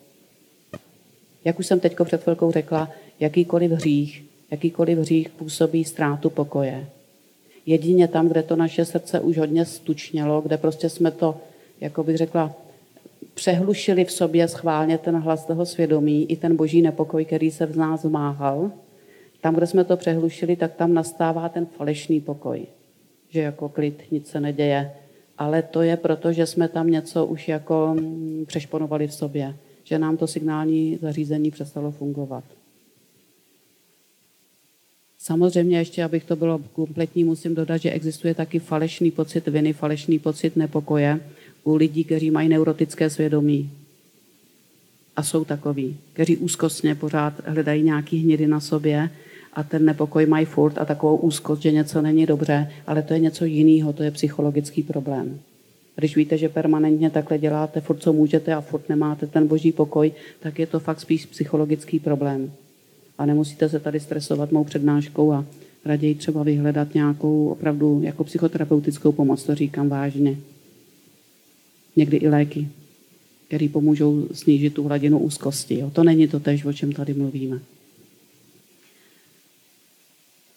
Jak 1.45 1.59
už 1.59 1.67
jsem 1.67 1.79
teď 1.79 1.95
před 2.03 2.23
chvilkou 2.23 2.51
řekla, 2.51 2.89
jakýkoliv 3.19 3.71
hřích, 3.71 4.25
jakýkoliv 4.51 4.97
hřích 4.97 5.29
působí 5.29 5.83
ztrátu 5.83 6.29
pokoje. 6.29 6.85
Jedině 7.65 8.07
tam, 8.07 8.27
kde 8.27 8.43
to 8.43 8.55
naše 8.55 8.85
srdce 8.85 9.19
už 9.19 9.37
hodně 9.37 9.65
stučnělo, 9.65 10.41
kde 10.41 10.57
prostě 10.57 10.89
jsme 10.89 11.11
to, 11.11 11.37
jako 11.81 12.03
bych 12.03 12.17
řekla, 12.17 12.55
přehlušili 13.33 14.05
v 14.05 14.11
sobě 14.11 14.47
schválně 14.47 14.97
ten 14.97 15.15
hlas 15.15 15.45
toho 15.45 15.65
svědomí 15.65 16.31
i 16.31 16.35
ten 16.35 16.55
boží 16.55 16.81
nepokoj, 16.81 17.25
který 17.25 17.51
se 17.51 17.65
v 17.65 17.77
nás 17.77 18.01
zmáhal. 18.01 18.71
Tam, 19.41 19.55
kde 19.55 19.67
jsme 19.67 19.83
to 19.83 19.97
přehlušili, 19.97 20.55
tak 20.55 20.73
tam 20.73 20.93
nastává 20.93 21.49
ten 21.49 21.65
falešný 21.65 22.21
pokoj. 22.21 22.65
Že 23.29 23.41
jako 23.41 23.69
klid, 23.69 24.03
nic 24.11 24.27
se 24.27 24.39
neděje. 24.39 24.91
Ale 25.41 25.61
to 25.61 25.81
je 25.81 25.97
proto, 25.97 26.33
že 26.33 26.45
jsme 26.45 26.67
tam 26.67 26.89
něco 26.89 27.25
už 27.25 27.47
jako 27.47 27.95
mm, 27.97 28.45
přešponovali 28.47 29.07
v 29.07 29.13
sobě. 29.13 29.55
Že 29.83 29.99
nám 29.99 30.17
to 30.17 30.27
signální 30.27 30.97
zařízení 31.01 31.51
přestalo 31.51 31.91
fungovat. 31.91 32.43
Samozřejmě 35.17 35.77
ještě, 35.77 36.03
abych 36.03 36.23
to 36.23 36.35
bylo 36.35 36.61
kompletní, 36.73 37.23
musím 37.23 37.55
dodat, 37.55 37.77
že 37.77 37.91
existuje 37.91 38.35
taky 38.35 38.59
falešný 38.59 39.11
pocit 39.11 39.47
viny, 39.47 39.73
falešný 39.73 40.19
pocit 40.19 40.55
nepokoje 40.55 41.19
u 41.63 41.75
lidí, 41.75 42.03
kteří 42.03 42.31
mají 42.31 42.49
neurotické 42.49 43.09
svědomí. 43.09 43.71
A 45.15 45.23
jsou 45.23 45.45
takový, 45.45 45.97
kteří 46.13 46.37
úzkostně 46.37 46.95
pořád 46.95 47.33
hledají 47.45 47.83
nějaký 47.83 48.17
hnidy 48.17 48.47
na 48.47 48.59
sobě 48.59 49.09
a 49.53 49.63
ten 49.63 49.85
nepokoj 49.85 50.25
mají 50.25 50.45
furt 50.45 50.77
a 50.77 50.85
takovou 50.85 51.15
úzkost, 51.15 51.61
že 51.61 51.71
něco 51.71 52.01
není 52.01 52.25
dobře, 52.25 52.71
ale 52.87 53.01
to 53.01 53.13
je 53.13 53.19
něco 53.19 53.45
jiného, 53.45 53.93
to 53.93 54.03
je 54.03 54.11
psychologický 54.11 54.83
problém. 54.83 55.39
Když 55.95 56.15
víte, 56.15 56.37
že 56.37 56.49
permanentně 56.49 57.09
takhle 57.09 57.37
děláte, 57.37 57.81
furt 57.81 57.97
co 57.97 58.13
můžete 58.13 58.53
a 58.53 58.61
furt 58.61 58.89
nemáte 58.89 59.27
ten 59.27 59.47
boží 59.47 59.71
pokoj, 59.71 60.11
tak 60.39 60.59
je 60.59 60.67
to 60.67 60.79
fakt 60.79 60.99
spíš 60.99 61.25
psychologický 61.25 61.99
problém 61.99 62.51
a 63.21 63.25
nemusíte 63.25 63.69
se 63.69 63.79
tady 63.79 63.99
stresovat 63.99 64.51
mou 64.51 64.63
přednáškou 64.63 65.31
a 65.31 65.45
raději 65.85 66.15
třeba 66.15 66.43
vyhledat 66.43 66.93
nějakou 66.93 67.47
opravdu 67.47 68.01
jako 68.03 68.23
psychoterapeutickou 68.23 69.11
pomoc, 69.11 69.43
to 69.43 69.55
říkám 69.55 69.89
vážně. 69.89 70.37
Někdy 71.95 72.17
i 72.17 72.29
léky, 72.29 72.67
které 73.47 73.69
pomůžou 73.69 74.27
snížit 74.31 74.73
tu 74.73 74.83
hladinu 74.83 75.19
úzkosti. 75.19 75.79
Jo. 75.79 75.89
To 75.89 76.03
není 76.03 76.27
to 76.27 76.39
tež, 76.39 76.65
o 76.65 76.73
čem 76.73 76.91
tady 76.91 77.13
mluvíme. 77.13 77.59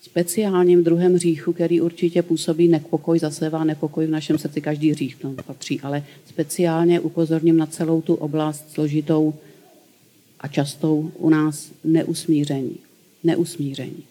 Speciálním 0.05 0.85
druhem 0.85 1.15
hříchu, 1.15 1.53
který 1.53 1.81
určitě 1.81 2.23
působí 2.23 2.69
nepokoj, 2.69 3.19
zasevá 3.19 3.65
nepokoj 3.65 4.07
v 4.07 4.11
našem 4.11 4.39
srdci, 4.39 4.61
každý 4.61 4.91
hřích 4.91 5.17
to 5.17 5.35
patří, 5.47 5.81
ale 5.81 6.05
speciálně 6.27 7.01
upozorním 7.01 7.57
na 7.57 7.67
celou 7.67 8.03
tu 8.03 8.15
oblast 8.15 8.71
složitou 8.71 9.35
a 10.41 10.49
častou 10.49 11.13
u 11.19 11.31
nás 11.31 11.73
neusmíření. 11.85 12.77
Neusmíření. 13.25 14.03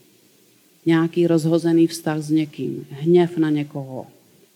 Nějaký 0.86 1.28
rozhozený 1.28 1.88
vztah 1.88 2.22
s 2.22 2.30
někým, 2.30 2.88
hněv 2.90 3.38
na 3.38 3.50
někoho, 3.50 4.08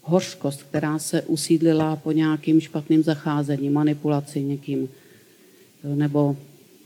hořkost, 0.01 0.63
která 0.63 0.99
se 0.99 1.21
usídlila 1.21 1.95
po 1.95 2.11
nějakým 2.11 2.61
špatným 2.61 3.03
zacházení, 3.03 3.69
manipulaci 3.69 4.41
někým, 4.41 4.89
nebo 5.83 6.37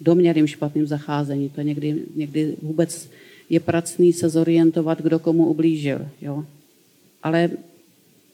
doměrým 0.01 0.47
špatným 0.47 0.87
zacházení. 0.87 1.49
To 1.49 1.61
někdy, 1.61 1.95
někdy 2.15 2.55
vůbec 2.61 3.09
je 3.51 3.59
pracný 3.59 4.13
se 4.13 4.29
zorientovat, 4.29 5.01
kdo 5.01 5.19
komu 5.19 5.45
ublížil. 5.45 6.07
Jo? 6.21 6.45
Ale 7.23 7.49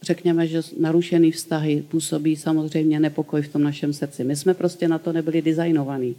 řekněme, 0.01 0.47
že 0.47 0.62
narušený 0.80 1.32
vztahy 1.32 1.84
působí 1.89 2.36
samozřejmě 2.36 2.99
nepokoj 2.99 3.41
v 3.41 3.47
tom 3.47 3.63
našem 3.63 3.93
srdci. 3.93 4.23
My 4.23 4.36
jsme 4.36 4.53
prostě 4.53 4.88
na 4.88 4.97
to 4.97 5.13
nebyli 5.13 5.41
designovaní. 5.41 6.15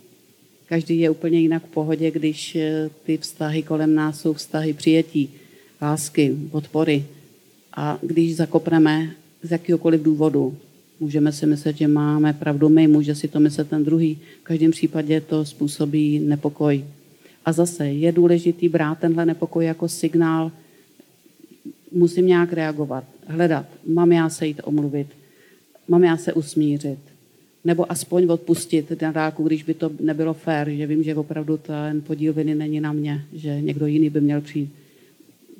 Každý 0.67 0.99
je 0.99 1.11
úplně 1.11 1.41
jinak 1.41 1.63
v 1.67 1.71
pohodě, 1.71 2.11
když 2.11 2.57
eh, 2.57 2.91
ty 3.05 3.19
vztahy 3.19 3.63
kolem 3.63 3.95
nás 3.95 4.21
jsou 4.21 4.33
vztahy 4.33 4.73
přijetí, 4.73 5.31
lásky, 5.83 6.37
podpory. 6.51 7.05
A 7.77 7.99
když 8.03 8.37
zakopneme 8.37 9.11
z 9.43 9.51
jakýhokoliv 9.51 10.03
důvodu, 10.03 10.57
můžeme 11.01 11.33
si 11.33 11.47
myslet, 11.47 11.77
že 11.77 11.89
máme 11.89 12.33
pravdu 12.33 12.69
my, 12.69 12.89
může 12.89 13.15
si 13.15 13.29
to 13.29 13.41
myslet 13.41 13.69
ten 13.69 13.85
druhý. 13.85 14.19
V 14.41 14.45
každém 14.45 14.71
případě 14.71 15.21
to 15.21 15.45
způsobí 15.45 16.19
nepokoj. 16.19 16.85
A 17.49 17.53
zase 17.53 17.87
je 17.87 18.13
důležitý 18.13 18.69
brát 18.69 18.99
tenhle 18.99 19.27
nepokoj 19.27 19.65
jako 19.65 19.89
signál, 19.89 20.53
musím 21.93 22.27
nějak 22.27 22.53
reagovat, 22.53 23.05
hledat, 23.27 23.67
mám 23.87 24.13
já 24.13 24.29
se 24.29 24.47
jít 24.47 24.61
omluvit, 24.65 25.07
mám 25.89 26.05
já 26.05 26.17
se 26.17 26.33
usmířit, 26.33 26.99
nebo 27.65 27.93
aspoň 27.93 28.27
odpustit 28.29 29.03
na 29.03 29.13
dálku, 29.13 29.43
když 29.43 29.63
by 29.63 29.75
to 29.75 29.91
nebylo 30.01 30.35
fér, 30.35 30.71
že 30.71 30.87
vím, 30.87 31.03
že 31.03 31.15
opravdu 31.15 31.57
ten 31.57 32.01
podíl 32.01 32.33
viny 32.33 32.55
není 32.55 32.81
na 32.81 32.93
mě, 32.93 33.25
že 33.33 33.61
někdo 33.61 33.87
jiný 33.87 34.11
by 34.11 34.21
měl 34.21 34.41
přijít. 34.41 34.73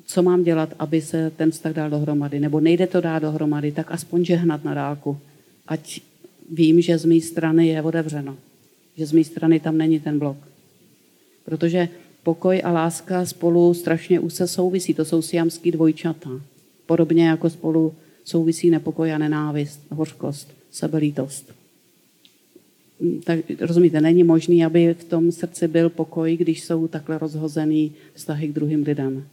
Co 0.05 0.23
mám 0.23 0.43
dělat, 0.43 0.73
aby 0.79 1.01
se 1.01 1.31
ten 1.35 1.51
vztah 1.51 1.73
dal 1.73 1.89
dohromady? 1.89 2.39
Nebo 2.39 2.59
nejde 2.59 2.87
to 2.87 3.01
dát 3.01 3.19
dohromady, 3.19 3.71
tak 3.71 3.91
aspoň 3.91 4.25
žehnat 4.25 4.63
na 4.63 4.73
dálku. 4.73 5.17
Ať 5.67 6.01
vím, 6.51 6.81
že 6.81 6.97
z 6.97 7.05
mé 7.05 7.21
strany 7.21 7.67
je 7.67 7.81
otevřeno. 7.81 8.37
Že 8.97 9.05
z 9.05 9.11
mé 9.11 9.23
strany 9.23 9.59
tam 9.59 9.77
není 9.77 9.99
ten 9.99 10.19
blok. 10.19 10.37
Protože 11.49 11.89
pokoj 12.23 12.61
a 12.63 12.71
láska 12.71 13.25
spolu 13.25 13.73
strašně 13.73 14.19
úzce 14.19 14.47
souvisí. 14.47 14.93
To 14.93 15.05
jsou 15.05 15.21
siamský 15.21 15.71
dvojčata. 15.71 16.29
Podobně 16.85 17.27
jako 17.27 17.49
spolu 17.49 17.93
souvisí 18.23 18.69
nepokoj 18.69 19.13
a 19.13 19.17
nenávist, 19.17 19.79
hořkost, 19.89 20.53
sebelítost 20.71 21.59
tak 23.23 23.39
rozumíte, 23.59 24.01
není 24.01 24.23
možný, 24.23 24.65
aby 24.65 24.93
v 24.93 25.03
tom 25.03 25.31
srdci 25.31 25.67
byl 25.67 25.89
pokoj, 25.89 26.37
když 26.37 26.63
jsou 26.63 26.87
takhle 26.87 27.17
rozhozený 27.17 27.91
vztahy 28.13 28.47
k 28.47 28.53
druhým 28.53 28.83
lidem. 28.83 29.27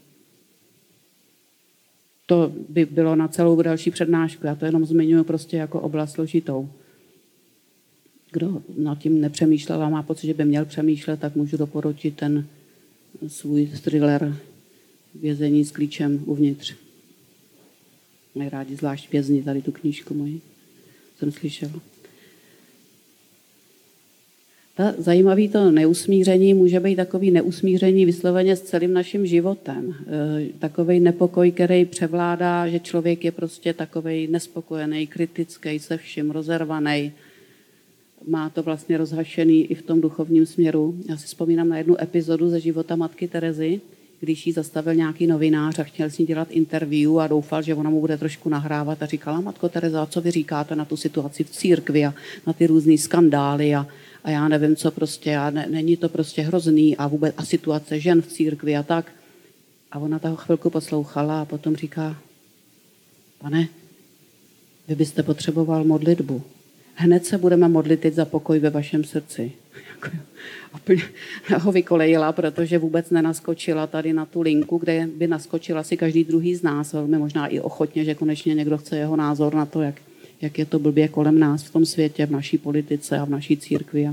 To 2.27 2.53
by 2.69 2.85
bylo 2.85 3.17
na 3.17 3.29
celou 3.29 3.63
další 3.63 3.91
přednášku. 3.91 4.47
Já 4.47 4.55
to 4.55 4.65
jenom 4.65 4.85
zmiňuji 4.85 5.25
prostě 5.25 5.57
jako 5.57 5.81
oblast 5.81 6.13
složitou. 6.13 6.69
Kdo 8.37 8.63
nad 8.77 8.99
tím 8.99 9.21
nepřemýšlel 9.21 9.83
a 9.83 9.89
má 9.89 10.03
pocit, 10.03 10.27
že 10.27 10.35
by 10.35 10.45
měl 10.45 10.65
přemýšlet, 10.65 11.21
tak 11.21 11.37
můžu 11.37 11.57
doporučit 11.57 12.17
ten 12.17 12.47
svůj 13.27 13.67
thriller 13.67 14.37
Vězení 15.15 15.65
s 15.65 15.71
klíčem 15.71 16.23
uvnitř. 16.27 16.75
Mají 18.35 18.51
rádi 18.51 18.77
zvlášť 18.77 19.13
vězni 19.13 19.43
tady 19.43 19.63
tu 19.63 19.73
knížku 19.73 20.15
moji. 20.15 20.41
Jsem 21.19 21.33
slyšela. 21.33 21.73
Ta 24.75 24.95
zajímavý 24.99 25.49
to 25.49 25.71
neusmíření 25.71 26.55
může 26.55 26.81
být 26.81 26.97
takový 26.97 27.31
neusmíření 27.31 28.05
vysloveně 28.05 28.57
s 28.57 28.63
celým 28.63 28.93
naším 28.93 29.27
životem. 29.27 29.95
E, 29.95 30.59
takový 30.59 31.01
nepokoj, 31.01 31.53
který 31.53 31.85
převládá, 31.85 32.69
že 32.69 32.81
člověk 32.81 33.25
je 33.25 33.33
prostě 33.33 33.73
takový 33.73 34.27
nespokojený, 34.27 35.07
kritický, 35.07 35.79
se 35.79 35.97
vším 35.97 36.31
rozervaný. 36.31 37.13
Má 38.27 38.51
to 38.51 38.63
vlastně 38.63 38.99
rozhašený 38.99 39.67
i 39.67 39.75
v 39.75 39.83
tom 39.83 40.01
duchovním 40.01 40.47
směru. 40.47 40.95
Já 41.09 41.17
si 41.17 41.27
vzpomínám 41.27 41.69
na 41.69 41.79
jednu 41.79 42.03
epizodu 42.03 42.51
ze 42.51 42.61
života 42.61 42.97
matky 42.97 43.29
Terezy, 43.29 43.81
když 44.21 44.47
jí 44.47 44.53
zastavil 44.53 44.95
nějaký 44.95 45.27
novinář 45.27 45.79
a 45.79 45.85
chtěl 45.85 46.11
s 46.11 46.19
ní 46.19 46.27
dělat 46.27 46.51
interview 46.51 47.19
a 47.19 47.27
doufal, 47.27 47.63
že 47.63 47.75
ona 47.75 47.91
mu 47.91 48.01
bude 48.01 48.19
trošku 48.19 48.49
nahrávat 48.49 49.03
a 49.03 49.07
říkala, 49.07 49.41
matko 49.41 49.69
Tereza, 49.69 50.07
co 50.07 50.21
vy 50.21 50.31
říkáte 50.31 50.77
na 50.77 50.85
tu 50.85 50.97
situaci 50.97 51.45
v 51.45 51.51
církvi 51.51 52.05
a 52.05 52.15
na 52.47 52.53
ty 52.53 52.67
různé 52.67 52.99
skandály 52.99 53.75
a, 53.75 53.87
a 54.25 54.31
já 54.31 54.49
nevím, 54.49 54.77
co 54.77 54.91
prostě, 54.91 55.37
a 55.37 55.51
ne, 55.51 55.67
není 55.71 55.97
to 55.97 56.09
prostě 56.09 56.43
hrozný 56.43 56.97
a 56.97 57.07
vůbec 57.07 57.35
a 57.37 57.45
situace 57.45 58.01
žen 58.01 58.23
v 58.23 58.27
církvi 58.27 58.77
a 58.77 58.83
tak. 58.83 59.13
A 59.93 59.99
ona 59.99 60.19
toho 60.19 60.37
chvilku 60.37 60.71
poslouchala 60.71 61.43
a 61.43 61.45
potom 61.45 61.77
říká, 61.77 62.17
pane, 63.39 63.69
vy 64.89 64.95
byste 64.95 65.23
potřeboval 65.23 65.85
modlitbu. 65.85 66.43
Hned 66.99 67.27
se 67.27 67.39
budeme 67.39 67.69
modlit 67.69 68.01
teď 68.01 68.15
za 68.15 68.25
pokoj 68.25 68.59
ve 68.59 68.71
vašem 68.71 69.05
srdci. 69.05 69.53
úplně 70.77 71.03
ho 71.59 71.73
vykolejila, 71.73 72.33
protože 72.33 72.79
vůbec 72.79 73.11
nenaskočila 73.11 73.87
tady 73.87 74.13
na 74.13 74.27
tu 74.27 74.41
linku, 74.41 74.79
kde 74.79 75.09
by 75.17 75.27
naskočila 75.27 75.83
si 75.83 75.97
každý 75.97 76.25
druhý 76.25 76.55
z 76.55 76.63
nás, 76.63 76.93
velmi 76.93 77.19
možná 77.19 77.47
i 77.47 77.61
ochotně, 77.61 78.05
že 78.05 78.15
konečně 78.15 78.55
někdo 78.55 78.79
chce 78.79 78.97
jeho 78.97 79.17
názor 79.17 79.55
na 79.55 79.67
to, 79.67 79.83
jak, 79.83 79.95
jak 80.41 80.59
je 80.59 80.67
to 80.67 80.79
blbě 80.79 81.09
kolem 81.09 81.39
nás 81.39 81.63
v 81.63 81.73
tom 81.73 81.87
světě, 81.87 82.27
v 82.27 82.31
naší 82.31 82.59
politice 82.59 83.19
a 83.19 83.25
v 83.25 83.31
naší 83.31 83.57
církvi. 83.57 84.11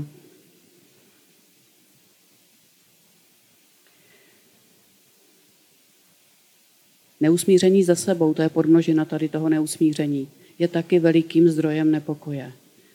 Neusmíření 7.20 7.84
za 7.84 7.94
sebou, 7.94 8.34
to 8.34 8.42
je 8.42 8.48
podmnožina 8.48 9.04
tady 9.04 9.28
toho 9.28 9.48
neusmíření, 9.48 10.28
je 10.58 10.68
taky 10.68 10.98
velikým 10.98 11.48
zdrojem 11.48 11.90
nepokoje. 11.90 12.52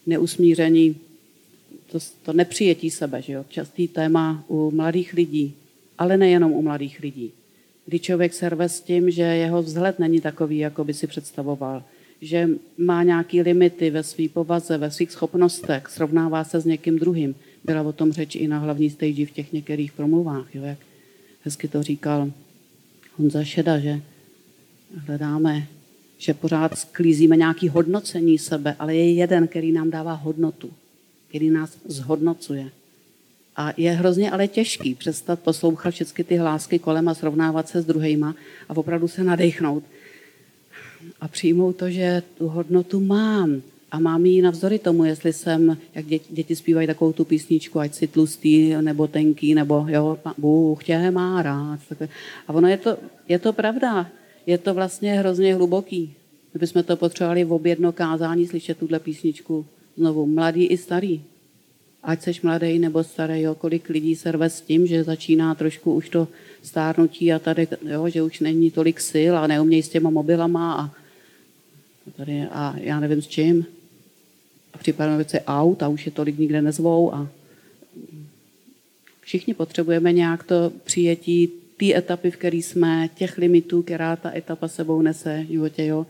Neusmíření 0.10 0.96
to, 1.92 2.00
to 2.24 2.34
nepřijetí 2.34 2.90
sebe, 2.90 3.22
že 3.22 3.34
jo? 3.34 3.46
častý 3.50 3.88
téma 3.88 4.44
u 4.48 4.72
mladých 4.72 5.14
lidí, 5.14 5.54
ale 5.98 6.18
nejenom 6.18 6.52
u 6.52 6.62
mladých 6.62 7.00
lidí. 7.00 7.32
Kdy 7.86 8.00
člověk 8.00 8.34
se 8.34 8.50
rve 8.50 8.70
s 8.70 8.82
tím, 8.82 9.12
že 9.12 9.22
jeho 9.22 9.62
vzhled 9.62 10.00
není 10.00 10.22
takový, 10.22 10.58
jako 10.58 10.84
by 10.84 10.94
si 10.94 11.08
představoval, 11.08 11.84
že 12.22 12.50
má 12.78 13.04
nějaké 13.04 13.42
limity 13.42 13.90
ve 13.90 14.04
své 14.04 14.30
povaze, 14.30 14.78
ve 14.78 14.92
svých 14.92 15.12
schopnostech, 15.12 15.88
srovnává 15.90 16.44
se 16.44 16.60
s 16.60 16.66
někým 16.66 17.00
druhým. 17.00 17.36
Byla 17.64 17.82
o 17.82 17.94
tom 17.94 18.12
řeč 18.12 18.36
i 18.36 18.48
na 18.48 18.60
hlavní 18.60 18.90
stage 18.90 19.26
v 19.26 19.32
těch 19.32 19.54
některých 19.54 19.92
promluvách, 19.92 20.56
jo? 20.56 20.64
jak 20.64 20.78
hezky 21.44 21.68
to 21.68 21.84
říkal 21.84 22.32
Honza 23.18 23.44
Šeda, 23.44 23.80
že 23.80 24.02
hledáme, 24.98 25.68
že 26.20 26.34
pořád 26.34 26.78
sklízíme 26.78 27.38
nějaké 27.38 27.70
hodnocení 27.70 28.38
sebe, 28.38 28.76
ale 28.80 28.96
je 28.96 29.14
jeden, 29.14 29.48
který 29.48 29.72
nám 29.72 29.90
dává 29.90 30.14
hodnotu 30.14 30.70
který 31.30 31.50
nás 31.50 31.78
zhodnocuje. 31.86 32.70
A 33.56 33.74
je 33.78 33.92
hrozně 33.92 34.32
ale 34.32 34.48
těžký 34.48 34.96
přestat 34.96 35.40
poslouchat 35.40 35.92
všechny 35.92 36.24
ty 36.24 36.36
hlásky 36.38 36.80
kolem 36.80 37.08
a 37.08 37.14
srovnávat 37.14 37.70
se 37.70 37.82
s 37.82 37.86
druhýma 37.86 38.36
a 38.70 38.78
opravdu 38.78 39.08
se 39.08 39.24
nadechnout. 39.24 39.84
A 41.22 41.28
přijmout 41.28 41.76
to, 41.76 41.90
že 41.90 42.24
tu 42.38 42.48
hodnotu 42.48 43.00
mám. 43.00 43.62
A 43.92 44.00
mám 44.00 44.26
ji 44.26 44.42
navzdory 44.42 44.80
tomu, 44.80 45.06
jestli 45.06 45.34
jsem, 45.34 45.78
jak 45.96 46.06
děti, 46.06 46.34
děti 46.34 46.56
zpívají 46.56 46.88
takovou 46.88 47.14
tu 47.14 47.26
písničku, 47.26 47.80
ať 47.80 47.94
si 47.94 48.08
tlustý, 48.08 48.76
nebo 48.82 49.08
tenký, 49.08 49.56
nebo 49.56 49.86
jo, 49.90 50.18
Bůh 50.38 50.84
tě 50.84 51.12
má 51.12 51.42
rád. 51.42 51.80
A 52.48 52.54
ono 52.54 52.68
je 52.68 52.78
to, 52.78 52.98
je 53.28 53.40
to 53.40 53.54
pravda. 53.54 54.10
Je 54.50 54.58
to 54.58 54.74
vlastně 54.74 55.14
hrozně 55.14 55.56
hluboký. 55.56 56.14
My 56.54 56.60
bychom 56.60 56.84
to 56.84 56.96
potřebovali 56.96 57.44
v 57.44 57.54
objedno 57.54 57.92
kázání 57.92 58.48
slyšet 58.48 58.78
tuhle 58.78 59.00
písničku 59.00 59.66
znovu 59.98 60.26
mladý 60.26 60.66
i 60.66 60.78
starý. 60.78 61.22
Ať 62.04 62.22
seš 62.22 62.42
mladý 62.42 62.80
nebo 62.80 63.04
starý, 63.04 63.42
jo, 63.42 63.56
kolik 63.56 63.90
lidí 63.90 64.16
se 64.16 64.32
rve 64.32 64.50
s 64.50 64.62
tím, 64.62 64.88
že 64.88 65.04
začíná 65.04 65.56
trošku 65.56 65.94
už 65.94 66.10
to 66.10 66.28
stárnutí 66.64 67.34
a 67.34 67.40
tady, 67.40 67.68
jo, 67.86 68.10
že 68.10 68.24
už 68.24 68.40
není 68.40 68.72
tolik 68.72 69.00
sil 69.12 69.34
a 69.38 69.48
neumějí 69.48 69.84
s 69.84 69.90
těma 69.90 70.10
mobilama 70.10 70.74
a, 70.74 70.92
tady, 72.18 72.42
a 72.52 72.76
já 72.78 73.00
nevím 73.00 73.22
s 73.22 73.28
čím. 73.28 73.66
A 74.74 74.78
připadá 74.78 75.24
se 75.24 75.42
aut 75.42 75.84
a 75.84 75.88
už 75.88 76.06
je 76.06 76.12
tolik 76.12 76.38
nikde 76.38 76.62
nezvou 76.62 77.14
a 77.14 77.30
všichni 79.22 79.54
potřebujeme 79.54 80.14
nějak 80.14 80.44
to 80.44 80.72
přijetí 80.84 81.50
té 81.80 81.96
etapy, 81.96 82.32
v 82.32 82.38
které 82.38 82.58
jsme, 82.58 83.10
těch 83.16 83.38
limitů, 83.38 83.82
která 83.82 84.16
ta 84.16 84.36
etapa 84.36 84.68
sebou 84.68 85.02
nese 85.02 85.44
v 85.48 85.52
životě, 85.52 85.86
jo. 85.86 86.06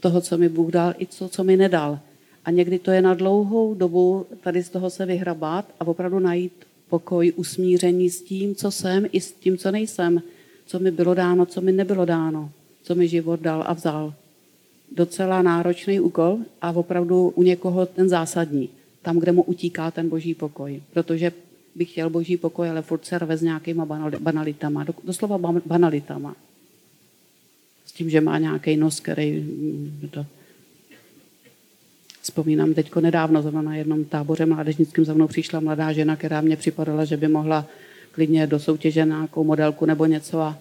toho, 0.00 0.20
co 0.20 0.38
mi 0.38 0.48
Bůh 0.48 0.70
dal, 0.70 0.94
i 0.98 1.06
co, 1.06 1.28
co 1.28 1.44
mi 1.44 1.56
nedal. 1.56 1.98
A 2.44 2.50
někdy 2.50 2.78
to 2.78 2.90
je 2.90 3.02
na 3.02 3.14
dlouhou 3.14 3.74
dobu 3.74 4.26
tady 4.40 4.62
z 4.62 4.68
toho 4.68 4.90
se 4.90 5.06
vyhrabat 5.06 5.64
a 5.80 5.86
opravdu 5.86 6.18
najít 6.18 6.52
pokoj, 6.88 7.32
usmíření 7.36 8.10
s 8.10 8.22
tím, 8.22 8.54
co 8.54 8.70
jsem, 8.70 9.06
i 9.12 9.20
s 9.20 9.32
tím, 9.32 9.58
co 9.58 9.70
nejsem, 9.70 10.22
co 10.66 10.78
mi 10.78 10.90
bylo 10.90 11.14
dáno, 11.14 11.46
co 11.46 11.60
mi 11.60 11.72
nebylo 11.72 12.04
dáno, 12.04 12.50
co 12.82 12.94
mi 12.94 13.08
život 13.08 13.40
dal 13.40 13.64
a 13.66 13.72
vzal. 13.72 14.14
Docela 14.92 15.42
náročný 15.42 16.00
úkol 16.00 16.38
a 16.62 16.70
opravdu 16.70 17.32
u 17.34 17.42
někoho 17.42 17.86
ten 17.86 18.08
zásadní, 18.08 18.68
tam, 19.02 19.18
kde 19.18 19.32
mu 19.32 19.42
utíká 19.42 19.90
ten 19.90 20.08
boží 20.08 20.34
pokoj. 20.34 20.82
Protože 20.92 21.32
bych 21.74 21.90
chtěl 21.90 22.10
boží 22.10 22.36
pokoj, 22.36 22.70
ale 22.70 22.82
furt 22.82 23.04
se 23.04 23.18
rve 23.18 23.36
s 23.36 23.42
nějakýma 23.42 23.86
banalitama, 24.18 24.86
doslova 25.04 25.52
banalitama. 25.66 26.36
S 27.84 27.92
tím, 27.92 28.10
že 28.10 28.20
má 28.20 28.38
nějaký 28.38 28.76
nos, 28.76 29.00
který 29.00 29.46
to 30.10 30.26
Vzpomínám 32.24 32.74
teďko 32.74 33.00
nedávno, 33.00 33.42
zrovna 33.42 33.62
na 33.62 33.76
jednom 33.76 34.04
táboře 34.04 34.46
mládežnickým 34.46 35.04
za 35.04 35.14
mnou 35.14 35.26
přišla 35.28 35.60
mladá 35.60 35.92
žena, 35.92 36.16
která 36.16 36.40
mě 36.40 36.56
připadala, 36.56 37.04
že 37.04 37.16
by 37.16 37.28
mohla 37.28 37.66
klidně 38.12 38.46
do 38.46 38.58
soutěže 38.58 39.06
na 39.06 39.16
nějakou 39.16 39.44
modelku 39.44 39.86
nebo 39.86 40.06
něco 40.06 40.40
a, 40.40 40.58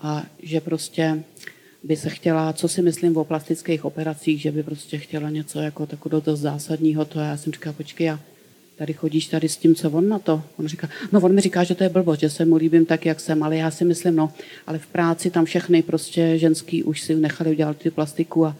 a 0.00 0.22
že 0.42 0.60
prostě 0.60 1.22
by 1.82 1.96
se 1.96 2.10
chtěla, 2.10 2.52
co 2.52 2.68
si 2.68 2.82
myslím 2.82 3.16
o 3.16 3.24
plastických 3.24 3.84
operacích, 3.84 4.40
že 4.40 4.52
by 4.52 4.62
prostě 4.62 4.98
chtěla 4.98 5.30
něco 5.30 5.60
jako 5.60 5.86
takového 5.86 6.22
dost 6.26 6.40
zásadního. 6.40 7.04
To 7.04 7.20
já 7.20 7.36
jsem 7.36 7.52
říkala, 7.52 7.72
počkej, 7.72 8.10
a 8.10 8.20
tady 8.80 8.92
chodíš 8.92 9.26
tady 9.26 9.48
s 9.48 9.56
tím, 9.56 9.74
co 9.74 9.90
on 9.90 10.08
na 10.08 10.18
to? 10.18 10.42
On 10.56 10.66
říká, 10.66 10.88
no 11.12 11.20
on 11.20 11.34
mi 11.34 11.40
říká, 11.40 11.64
že 11.64 11.74
to 11.74 11.84
je 11.84 11.88
blbost, 11.88 12.20
že 12.20 12.30
se 12.30 12.44
mu 12.44 12.56
líbím 12.56 12.86
tak, 12.86 13.06
jak 13.06 13.20
jsem, 13.20 13.42
ale 13.42 13.56
já 13.56 13.70
si 13.70 13.84
myslím, 13.84 14.16
no, 14.16 14.32
ale 14.66 14.78
v 14.78 14.86
práci 14.86 15.30
tam 15.30 15.44
všechny 15.44 15.82
prostě 15.82 16.38
ženský 16.38 16.82
už 16.84 17.02
si 17.02 17.14
nechali 17.14 17.50
udělat 17.50 17.76
ty 17.76 17.90
plastiku 17.90 18.46
a 18.46 18.56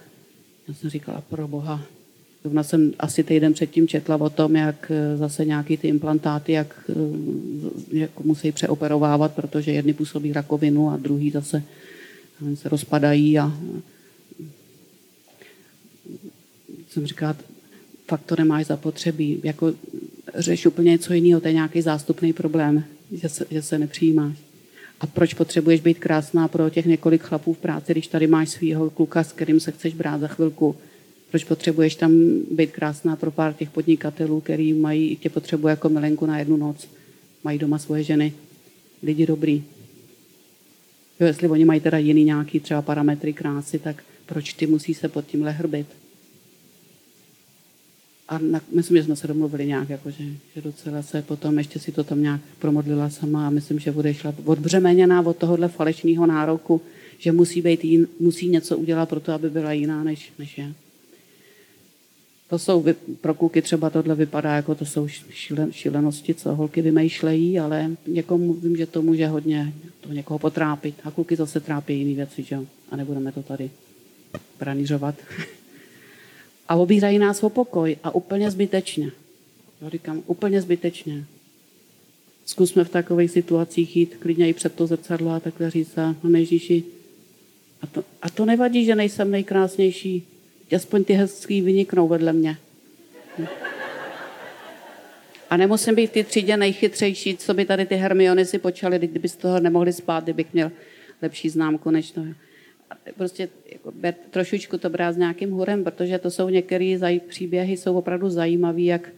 já 0.68 0.74
jsem 0.74 0.90
říkala, 0.90 1.20
pro 1.20 1.48
boha, 1.48 1.82
Zrovna 2.42 2.62
jsem 2.62 2.92
asi 2.98 3.24
týden 3.24 3.52
předtím 3.52 3.88
četla 3.88 4.16
o 4.20 4.30
tom, 4.30 4.56
jak 4.56 4.90
eh, 4.90 5.16
zase 5.16 5.44
nějaký 5.44 5.76
ty 5.76 5.88
implantáty, 5.88 6.52
jak, 6.52 6.90
eh, 6.90 6.94
jak 7.92 8.20
musí 8.20 8.52
přeoperovávat, 8.52 9.34
protože 9.34 9.72
jedny 9.72 9.92
působí 9.92 10.32
rakovinu 10.32 10.90
a 10.90 10.96
druhý 10.96 11.30
zase 11.30 11.62
se 12.54 12.68
rozpadají 12.68 13.38
a 13.38 13.52
jsem 16.88 17.06
říkala, 17.06 17.36
fakt 18.10 18.26
to 18.26 18.36
nemáš 18.38 18.66
zapotřebí, 18.66 19.40
jako 19.44 19.74
řeš 20.34 20.66
úplně 20.66 20.90
něco 20.90 21.12
jiného, 21.12 21.40
to 21.40 21.48
je 21.48 21.54
nějaký 21.54 21.82
zástupný 21.82 22.32
problém, 22.32 22.84
že 23.12 23.28
se, 23.28 23.46
že 23.50 23.62
se 23.62 23.78
nepřijímáš. 23.78 24.36
A 25.00 25.06
proč 25.06 25.34
potřebuješ 25.34 25.80
být 25.80 25.98
krásná 25.98 26.48
pro 26.48 26.70
těch 26.70 26.86
několik 26.86 27.22
chlapů 27.22 27.54
v 27.54 27.58
práci, 27.58 27.92
když 27.92 28.06
tady 28.06 28.26
máš 28.26 28.48
svého 28.48 28.90
kluka, 28.90 29.24
s 29.24 29.32
kterým 29.32 29.60
se 29.60 29.70
chceš 29.72 29.94
brát 29.94 30.20
za 30.20 30.28
chvilku? 30.28 30.76
Proč 31.30 31.44
potřebuješ 31.44 31.94
tam 31.94 32.12
být 32.50 32.72
krásná 32.72 33.16
pro 33.16 33.30
pár 33.30 33.52
těch 33.54 33.70
podnikatelů, 33.70 34.40
který 34.40 34.72
mají, 34.72 35.16
tě 35.16 35.30
potřebuje 35.30 35.70
jako 35.70 35.88
milenku 35.88 36.26
na 36.26 36.38
jednu 36.38 36.56
noc, 36.56 36.88
mají 37.44 37.58
doma 37.58 37.78
svoje 37.78 38.02
ženy, 38.02 38.32
lidi 39.02 39.26
dobrý. 39.26 39.64
Jo, 41.20 41.26
jestli 41.26 41.48
oni 41.48 41.64
mají 41.64 41.80
teda 41.80 41.98
jiný 41.98 42.24
nějaký 42.24 42.60
třeba 42.60 42.82
parametry 42.82 43.32
krásy, 43.32 43.78
tak 43.78 44.02
proč 44.26 44.52
ty 44.52 44.66
musí 44.66 44.94
se 44.94 45.08
pod 45.08 45.26
tímhle 45.26 45.50
hrbit? 45.50 45.99
A 48.30 48.38
na, 48.38 48.60
myslím, 48.72 48.96
že 48.96 49.04
jsme 49.04 49.16
se 49.16 49.26
domluvili 49.26 49.66
nějak, 49.66 49.88
jako, 49.88 50.10
že, 50.10 50.24
že 50.54 50.62
docela 50.62 51.02
se 51.02 51.22
potom 51.22 51.58
ještě 51.58 51.78
si 51.78 51.92
to 51.92 52.04
tam 52.04 52.22
nějak 52.22 52.40
promodlila 52.58 53.10
sama 53.10 53.46
a 53.46 53.50
myslím, 53.50 53.78
že 53.78 53.92
bude 53.92 54.14
šla 54.14 54.34
odbřemeněná 54.44 55.26
od 55.26 55.36
tohohle 55.36 55.68
falešného 55.68 56.26
nároku, 56.26 56.80
že 57.18 57.32
musí, 57.32 57.62
být 57.62 57.84
jin, 57.84 58.08
musí 58.20 58.48
něco 58.48 58.78
udělat 58.78 59.08
pro 59.08 59.20
to, 59.20 59.32
aby 59.32 59.50
byla 59.50 59.72
jiná, 59.72 60.04
než, 60.04 60.32
než 60.38 60.58
je. 60.58 60.72
To 62.50 62.58
jsou, 62.58 62.84
pro 63.20 63.34
kluky 63.34 63.62
třeba 63.62 63.90
tohle 63.90 64.14
vypadá 64.14 64.56
jako 64.56 64.74
to 64.74 64.86
jsou 64.86 65.08
šílenosti, 65.70 66.34
co 66.34 66.54
holky 66.54 66.82
vymýšlejí, 66.82 67.58
ale 67.58 67.90
někomu 68.06 68.54
vím, 68.54 68.76
že 68.76 68.86
to 68.86 69.02
může 69.02 69.26
hodně 69.26 69.72
to 70.00 70.12
někoho 70.12 70.38
potrápit. 70.38 70.94
A 71.04 71.10
kluky 71.10 71.36
zase 71.36 71.60
trápí 71.60 71.98
jiné 71.98 72.14
věci, 72.14 72.42
že? 72.42 72.58
A 72.90 72.96
nebudeme 72.96 73.32
to 73.32 73.42
tady 73.42 73.70
pranířovat. 74.58 75.14
A 76.70 76.74
obírají 76.76 77.18
nás 77.18 77.42
o 77.42 77.50
pokoj 77.50 77.96
a 78.04 78.14
úplně 78.14 78.50
zbytečně. 78.50 79.10
Já 79.82 79.88
říkám, 79.88 80.22
úplně 80.26 80.62
zbytečně. 80.62 81.24
Zkusme 82.44 82.84
v 82.84 82.88
takových 82.88 83.30
situacích 83.30 83.96
jít 83.96 84.16
klidně 84.16 84.48
i 84.48 84.52
před 84.52 84.74
to 84.74 84.86
zrcadlo 84.86 85.30
a 85.30 85.40
takhle 85.40 85.70
říct 85.70 85.98
a 85.98 86.14
Ježíši, 86.36 86.84
a 87.82 87.86
to, 87.86 88.04
a 88.22 88.30
to 88.30 88.44
nevadí, 88.44 88.84
že 88.84 88.94
nejsem 88.94 89.30
nejkrásnější, 89.30 90.26
aspoň 90.76 91.04
ty 91.04 91.12
hezký 91.12 91.60
vyniknou 91.60 92.08
vedle 92.08 92.32
mě. 92.32 92.56
A 95.50 95.56
nemusím 95.56 95.94
být 95.94 96.10
ty 96.10 96.24
třídě 96.24 96.56
nejchytřejší, 96.56 97.36
co 97.36 97.54
by 97.54 97.64
tady 97.64 97.86
ty 97.86 97.94
Hermiony 97.94 98.44
si 98.44 98.58
počaly, 98.58 98.98
kdyby 98.98 99.28
z 99.28 99.36
toho 99.36 99.60
nemohli 99.60 99.92
spát, 99.92 100.24
kdybych 100.24 100.52
měl 100.52 100.70
lepší 101.22 101.48
známku 101.48 101.90
než 101.90 102.10
to. 102.10 102.20
Prostě 103.16 103.48
jako, 103.72 103.92
trošičku 104.30 104.78
to 104.78 104.90
brát 104.90 105.12
s 105.12 105.16
nějakým 105.16 105.50
hurem, 105.50 105.84
protože 105.84 106.18
to 106.18 106.30
jsou 106.30 106.48
některé 106.48 106.96
příběhy, 107.28 107.76
jsou 107.76 107.98
opravdu 107.98 108.30
zajímavé, 108.30 108.80
jak 108.80 109.08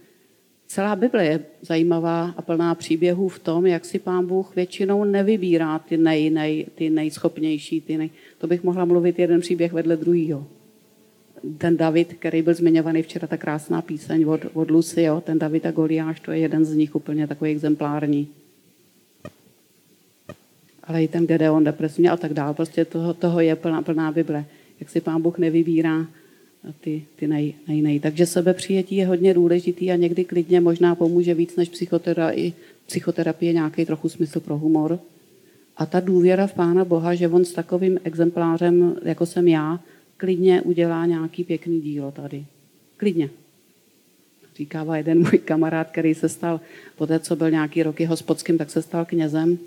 celá 0.67 0.97
Bible 0.97 1.25
je 1.25 1.41
zajímavá 1.61 2.35
a 2.37 2.43
plná 2.43 2.75
příběhů 2.75 3.29
v 3.29 3.39
tom, 3.39 3.67
jak 3.67 3.85
si 3.85 3.99
pán 3.99 4.27
Bůh 4.27 4.57
většinou 4.57 5.05
nevybírá 5.05 5.79
ty, 5.79 5.97
nej, 5.97 6.31
nej, 6.31 6.67
ty 6.75 6.91
nejschopnější. 6.91 7.81
Ty 7.81 7.97
nej, 7.97 8.11
to 8.39 8.47
bych 8.47 8.63
mohla 8.63 8.85
mluvit 8.85 9.19
jeden 9.19 9.41
příběh 9.41 9.73
vedle 9.73 9.97
druhého 9.97 10.47
ten 11.59 11.77
David, 11.77 12.15
který 12.15 12.43
byl 12.43 12.55
zmiňovaný 12.55 13.03
včera, 13.03 13.29
ta 13.29 13.37
krásná 13.37 13.83
píseň 13.83 14.25
od, 14.25 14.41
od 14.55 14.71
Lucy, 14.71 15.03
jo? 15.03 15.21
ten 15.21 15.39
David 15.39 15.67
a 15.67 15.71
Goliáš, 15.71 16.21
to 16.21 16.33
je 16.33 16.39
jeden 16.39 16.65
z 16.65 16.75
nich 16.75 16.97
úplně 16.97 17.27
takový 17.27 17.51
exemplární. 17.51 18.29
Ale 20.85 21.05
i 21.05 21.09
ten 21.09 21.27
Gedeon 21.27 21.65
depresivně 21.65 22.11
a 22.11 22.17
tak 22.17 22.35
dále. 22.35 22.55
Prostě 22.55 22.85
toho, 22.85 23.15
toho 23.15 23.41
je 23.41 23.57
plná, 23.57 23.83
plná 23.83 24.13
Bible. 24.13 24.45
Jak 24.81 24.91
si 24.91 25.01
pán 25.01 25.23
Bůh 25.23 25.39
nevybírá 25.39 26.07
ty, 26.81 27.05
ty 27.17 27.27
nej, 27.27 27.55
nej, 27.69 27.83
nej. 27.83 28.01
Takže 28.01 28.27
sebepřijetí 28.27 28.97
je 28.97 29.07
hodně 29.07 29.35
důležitý 29.35 29.91
a 29.93 29.97
někdy 29.97 30.25
klidně 30.25 30.61
možná 30.61 30.95
pomůže 30.95 31.35
víc 31.35 31.57
než 31.57 31.69
psychoterapie, 31.69 32.53
psychoterapie 32.87 33.53
nějaký 33.53 33.85
trochu 33.85 34.09
smysl 34.09 34.41
pro 34.41 34.59
humor. 34.59 34.99
A 35.77 35.87
ta 35.87 36.01
důvěra 36.01 36.47
v 36.47 36.55
Pána 36.55 36.85
Boha, 36.85 37.15
že 37.15 37.29
on 37.29 37.45
s 37.45 37.53
takovým 37.53 37.99
exemplářem, 38.05 38.97
jako 39.03 39.27
jsem 39.27 39.49
já, 39.49 39.81
klidně 40.17 40.63
udělá 40.63 41.07
nějaký 41.07 41.45
pěkný 41.45 41.81
dílo 41.81 42.11
tady. 42.11 42.45
Klidně. 42.97 43.31
Říkává 44.57 44.97
jeden 44.97 45.19
můj 45.19 45.39
kamarád, 45.39 45.91
který 45.91 46.15
se 46.15 46.29
stal, 46.29 46.61
po 46.97 47.07
té, 47.07 47.19
co 47.19 47.37
byl 47.37 47.51
nějaký 47.51 47.83
roky 47.83 48.05
hospodským, 48.05 48.59
tak 48.59 48.71
se 48.71 48.83
stal 48.83 49.05
knězem. 49.05 49.59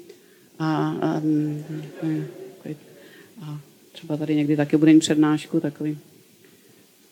A, 0.60 0.96
a, 1.02 1.22
a 3.41 3.60
třeba 3.91 4.18
tady 4.18 4.36
někdy 4.36 4.56
taky 4.56 4.78
bude 4.78 5.00
přednášku, 5.00 5.60
takový 5.60 5.98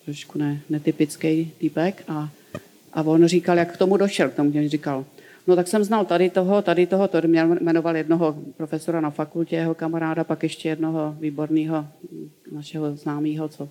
trošku 0.06 0.40
ne, 0.40 0.62
netypický 0.70 1.52
typek. 1.58 2.04
A, 2.08 2.30
a 2.94 3.02
on 3.02 3.26
říkal, 3.26 3.58
jak 3.58 3.74
k 3.74 3.78
tomu 3.78 3.98
došel, 3.98 4.30
k 4.30 4.36
tomu, 4.36 4.50
když 4.50 4.72
říkal, 4.72 5.06
No 5.48 5.56
tak 5.56 5.68
jsem 5.68 5.84
znal 5.84 6.06
tady 6.06 6.30
toho, 6.30 6.62
tady 6.62 6.88
toho, 6.88 7.08
to 7.08 7.22
měl, 7.28 7.58
jmenoval 7.62 7.98
jednoho 7.98 8.38
profesora 8.58 9.02
na 9.02 9.10
fakultě, 9.10 9.56
jeho 9.56 9.76
kamaráda, 9.76 10.24
pak 10.24 10.44
ještě 10.44 10.70
jednoho 10.70 11.16
výborného 11.20 11.88
našeho 12.52 12.96
známého, 12.96 13.50
co 13.50 13.70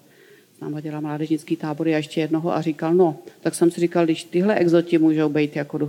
s 0.57 0.61
náma 0.61 0.81
dělá 0.81 1.01
mládežnický 1.01 1.57
tábory 1.57 1.95
a 1.95 1.97
ještě 1.97 2.21
jednoho 2.21 2.55
a 2.55 2.61
říkal, 2.61 2.95
no, 2.95 3.19
tak 3.41 3.55
jsem 3.55 3.71
si 3.71 3.81
říkal, 3.81 4.05
když 4.05 4.25
tyhle 4.25 4.55
exoti 4.55 4.99
můžou 4.99 5.29
být 5.29 5.57
jako 5.57 5.89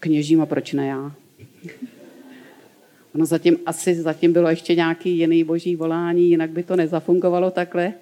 kněžím 0.00 0.40
a 0.40 0.46
proč 0.46 0.72
ne 0.72 0.86
já? 0.86 1.12
Ono 3.14 3.26
zatím 3.26 3.56
asi 3.66 3.94
zatím 3.94 4.32
bylo 4.32 4.48
ještě 4.48 4.74
nějaký 4.74 5.18
jiný 5.18 5.44
boží 5.44 5.76
volání, 5.76 6.30
jinak 6.30 6.50
by 6.50 6.62
to 6.62 6.76
nezafungovalo 6.76 7.50
takhle, 7.50 7.92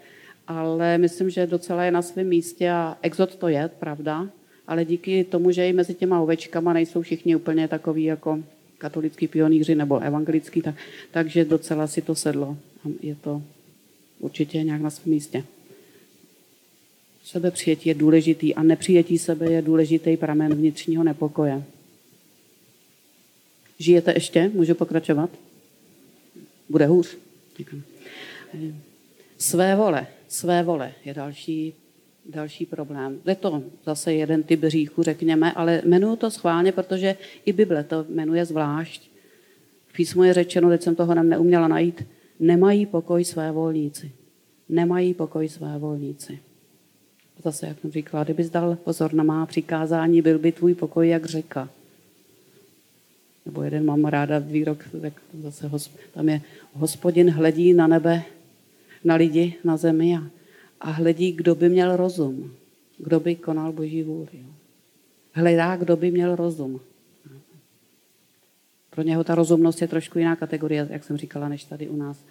ale 0.48 0.98
myslím, 0.98 1.30
že 1.30 1.46
docela 1.46 1.84
je 1.84 1.90
na 1.90 2.02
svém 2.02 2.28
místě 2.28 2.70
a 2.70 2.98
exot 3.02 3.36
to 3.36 3.48
je, 3.48 3.70
pravda, 3.78 4.28
ale 4.66 4.84
díky 4.84 5.24
tomu, 5.24 5.50
že 5.50 5.68
i 5.68 5.72
mezi 5.72 5.94
těma 5.94 6.20
ovečkama 6.20 6.72
nejsou 6.72 7.02
všichni 7.02 7.36
úplně 7.36 7.68
takový 7.68 8.04
jako 8.04 8.38
katolický 8.78 9.28
pionýři 9.28 9.74
nebo 9.74 9.98
evangelický, 9.98 10.62
tak, 10.62 10.74
takže 11.10 11.44
docela 11.44 11.86
si 11.86 12.02
to 12.02 12.14
sedlo. 12.14 12.56
Je 13.02 13.14
to 13.14 13.42
určitě 14.18 14.62
nějak 14.62 14.80
na 14.80 14.90
svém 14.90 15.14
místě. 15.14 15.44
Sebepřijetí 17.24 17.88
je 17.88 17.94
důležitý 17.94 18.54
a 18.54 18.62
nepřijetí 18.62 19.18
sebe 19.18 19.52
je 19.52 19.62
důležitý 19.62 20.16
pramen 20.16 20.54
vnitřního 20.54 21.04
nepokoje. 21.04 21.62
Žijete 23.78 24.12
ještě? 24.12 24.50
Můžu 24.54 24.74
pokračovat? 24.74 25.30
Bude 26.68 26.86
hůř. 26.86 27.16
Své 29.38 29.76
vole. 29.76 30.06
Své 30.28 30.62
vole 30.62 30.92
je 31.04 31.14
další 31.14 31.74
další 32.26 32.66
problém. 32.66 33.20
Je 33.26 33.34
to 33.34 33.62
zase 33.84 34.14
jeden 34.14 34.42
typ 34.42 34.62
hříchu, 34.62 35.02
řekněme, 35.02 35.52
ale 35.52 35.82
jmenuju 35.84 36.16
to 36.16 36.30
schválně, 36.30 36.72
protože 36.72 37.16
i 37.44 37.52
Bible 37.52 37.84
to 37.84 38.06
jmenuje 38.08 38.44
zvlášť. 38.44 39.10
V 39.86 39.92
písmu 39.92 40.22
je 40.22 40.34
řečeno, 40.34 40.68
teď 40.68 40.82
jsem 40.82 40.94
toho 40.94 41.14
neuměla 41.14 41.68
najít, 41.68 42.06
nemají 42.40 42.86
pokoj 42.86 43.24
své 43.24 43.52
volníci. 43.52 44.12
Nemají 44.68 45.14
pokoj 45.14 45.48
své 45.48 45.78
volníci. 45.78 46.38
Zase, 47.44 47.66
jak 47.66 47.80
jsem 47.80 47.92
říkala, 47.92 48.24
kdybys 48.24 48.50
dal 48.50 48.76
pozor 48.76 49.14
na 49.14 49.24
má 49.24 49.46
přikázání, 49.46 50.22
byl 50.22 50.38
by 50.38 50.52
tvůj 50.52 50.74
pokoj 50.74 51.08
jak 51.08 51.26
řeka. 51.26 51.68
Nebo 53.46 53.62
jeden 53.62 53.84
mám 53.84 54.04
ráda 54.04 54.38
výrok, 54.38 54.84
tak 55.02 55.12
zase 55.42 55.70
tam 56.14 56.28
je, 56.28 56.40
hospodin 56.72 57.30
hledí 57.30 57.72
na 57.72 57.86
nebe, 57.86 58.22
na 59.04 59.14
lidi, 59.14 59.54
na 59.64 59.76
zemi 59.76 60.16
a 60.16 60.22
a 60.82 60.90
hledí, 60.90 61.32
kdo 61.32 61.54
by 61.54 61.68
měl 61.68 61.96
rozum, 61.96 62.54
kdo 62.98 63.20
by 63.20 63.34
konal 63.34 63.72
boží 63.72 64.02
vůli. 64.02 64.46
Hledá, 65.32 65.76
kdo 65.76 65.96
by 65.96 66.10
měl 66.10 66.36
rozum. 66.36 66.80
Pro 68.90 69.02
něho 69.02 69.24
ta 69.24 69.34
rozumnost 69.34 69.82
je 69.82 69.88
trošku 69.88 70.18
jiná 70.18 70.36
kategorie, 70.36 70.86
jak 70.90 71.04
jsem 71.04 71.16
říkala, 71.16 71.48
než 71.48 71.64
tady 71.64 71.88
u 71.88 71.96
nás. 71.96 72.24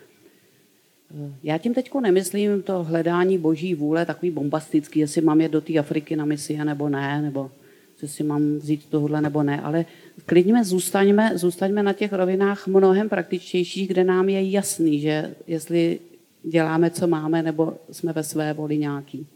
Já 1.43 1.57
tím 1.57 1.73
teď 1.73 1.93
nemyslím 2.01 2.61
to 2.61 2.83
hledání 2.83 3.37
boží 3.37 3.75
vůle, 3.75 4.05
takový 4.05 4.31
bombastický, 4.31 4.99
jestli 4.99 5.21
mám 5.21 5.41
jít 5.41 5.51
do 5.51 5.61
té 5.61 5.77
Afriky 5.77 6.15
na 6.15 6.25
misie 6.25 6.65
nebo 6.65 6.89
ne, 6.89 7.21
nebo 7.21 7.51
jestli 8.01 8.23
mám 8.23 8.55
vzít 8.57 8.85
tohle 8.89 9.21
nebo 9.21 9.43
ne, 9.43 9.61
ale 9.61 9.85
klidně 10.25 10.63
zůstaňme, 10.63 11.31
zůstaňme 11.35 11.83
na 11.83 11.93
těch 11.93 12.13
rovinách 12.13 12.67
mnohem 12.67 13.09
praktičtějších, 13.09 13.87
kde 13.87 14.03
nám 14.03 14.29
je 14.29 14.49
jasný, 14.49 14.99
že 14.99 15.35
jestli 15.47 15.99
děláme, 16.43 16.89
co 16.89 17.07
máme, 17.07 17.43
nebo 17.43 17.73
jsme 17.91 18.13
ve 18.13 18.23
své 18.23 18.53
voli 18.53 18.77
nějaký. 18.77 19.27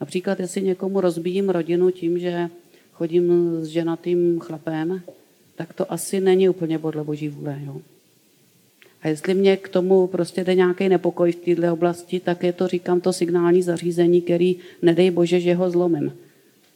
Například, 0.00 0.40
jestli 0.40 0.62
někomu 0.62 1.00
rozbíjím 1.00 1.50
rodinu 1.50 1.90
tím, 1.90 2.18
že 2.18 2.48
chodím 2.92 3.56
s 3.60 3.66
ženatým 3.66 4.40
chlapem, 4.40 5.02
tak 5.56 5.72
to 5.72 5.92
asi 5.92 6.20
není 6.20 6.48
úplně 6.48 6.78
podle 6.78 7.04
boží 7.04 7.28
vůle. 7.28 7.60
Jo? 7.66 7.80
A 9.02 9.08
jestli 9.08 9.34
mě 9.34 9.56
k 9.56 9.68
tomu 9.68 10.06
prostě 10.06 10.44
jde 10.44 10.54
nějaký 10.54 10.88
nepokoj 10.88 11.32
v 11.32 11.36
této 11.36 11.72
oblasti, 11.72 12.20
tak 12.20 12.42
je 12.42 12.52
to, 12.52 12.68
říkám, 12.68 13.00
to 13.00 13.12
signální 13.12 13.62
zařízení, 13.62 14.22
který, 14.22 14.56
nedej 14.82 15.10
bože, 15.10 15.40
že 15.40 15.54
ho 15.54 15.70
zlomím, 15.70 16.12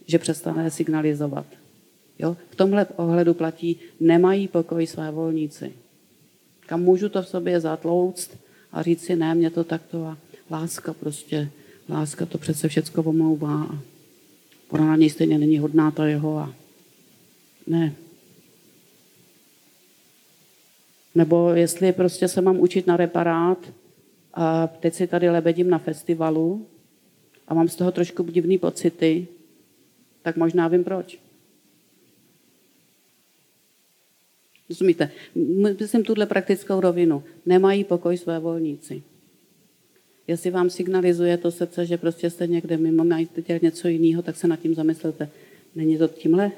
že 0.07 0.19
přestane 0.19 0.71
signalizovat. 0.71 1.47
Jo? 2.19 2.37
V 2.51 2.57
tomhle 2.57 2.87
ohledu 2.97 3.35
platí, 3.35 3.77
nemají 4.01 4.49
pokoj 4.49 4.87
své 4.87 5.11
volníci. 5.11 5.73
Kam 6.67 6.83
můžu 6.83 7.09
to 7.09 7.23
v 7.23 7.29
sobě 7.29 7.61
zatlouct, 7.61 8.31
a 8.73 8.83
říct 8.83 9.05
si, 9.05 9.17
ne, 9.17 9.35
mě 9.35 9.51
to 9.51 9.65
takto 9.65 10.05
a 10.05 10.19
láska 10.51 10.93
prostě, 10.93 11.51
láska 11.89 12.27
to 12.27 12.39
přece 12.39 12.69
všecko 12.69 13.03
omlouvá 13.03 13.63
a 13.63 13.79
ona 14.69 14.87
na 14.87 14.97
něj 14.97 15.11
stejně 15.11 15.39
není 15.39 15.59
hodná 15.59 15.91
ta 15.91 16.07
jeho 16.07 16.39
a 16.39 16.55
ne. 17.67 17.95
Nebo 21.15 21.51
jestli 21.51 21.93
prostě 21.93 22.29
se 22.29 22.41
mám 22.41 22.61
učit 22.61 22.87
na 22.87 22.97
reparát 22.97 23.59
a 24.35 24.67
teď 24.67 24.95
si 24.95 25.07
tady 25.07 25.31
lebedím 25.31 25.71
na 25.71 25.79
festivalu 25.79 26.67
a 27.49 27.55
mám 27.55 27.69
z 27.69 27.77
toho 27.77 27.93
trošku 27.93 28.23
divný 28.23 28.59
pocity, 28.59 29.27
tak 30.25 30.37
možná 30.37 30.69
vím 30.69 30.85
proč. 30.85 31.19
Rozumíte? 34.69 35.11
Myslím 35.81 36.05
tuhle 36.05 36.27
praktickou 36.27 36.81
rovinu. 36.81 37.23
Nemají 37.47 37.85
pokoj 37.85 38.17
své 38.17 38.39
volníci. 38.39 39.03
Jestli 40.27 40.51
vám 40.51 40.71
signalizuje 40.71 41.37
to 41.37 41.51
srdce, 41.51 41.87
že 41.87 41.97
prostě 41.99 42.31
jste 42.31 42.47
někde 42.47 42.77
mimo, 42.77 43.05
mají 43.05 43.29
dělat 43.47 43.63
něco 43.63 43.89
jiného, 43.89 44.23
tak 44.23 44.37
se 44.37 44.49
nad 44.49 44.61
tím 44.61 44.75
zamyslete. 44.75 45.29
Není 45.75 45.99
to 45.99 46.09
tímhle? 46.09 46.53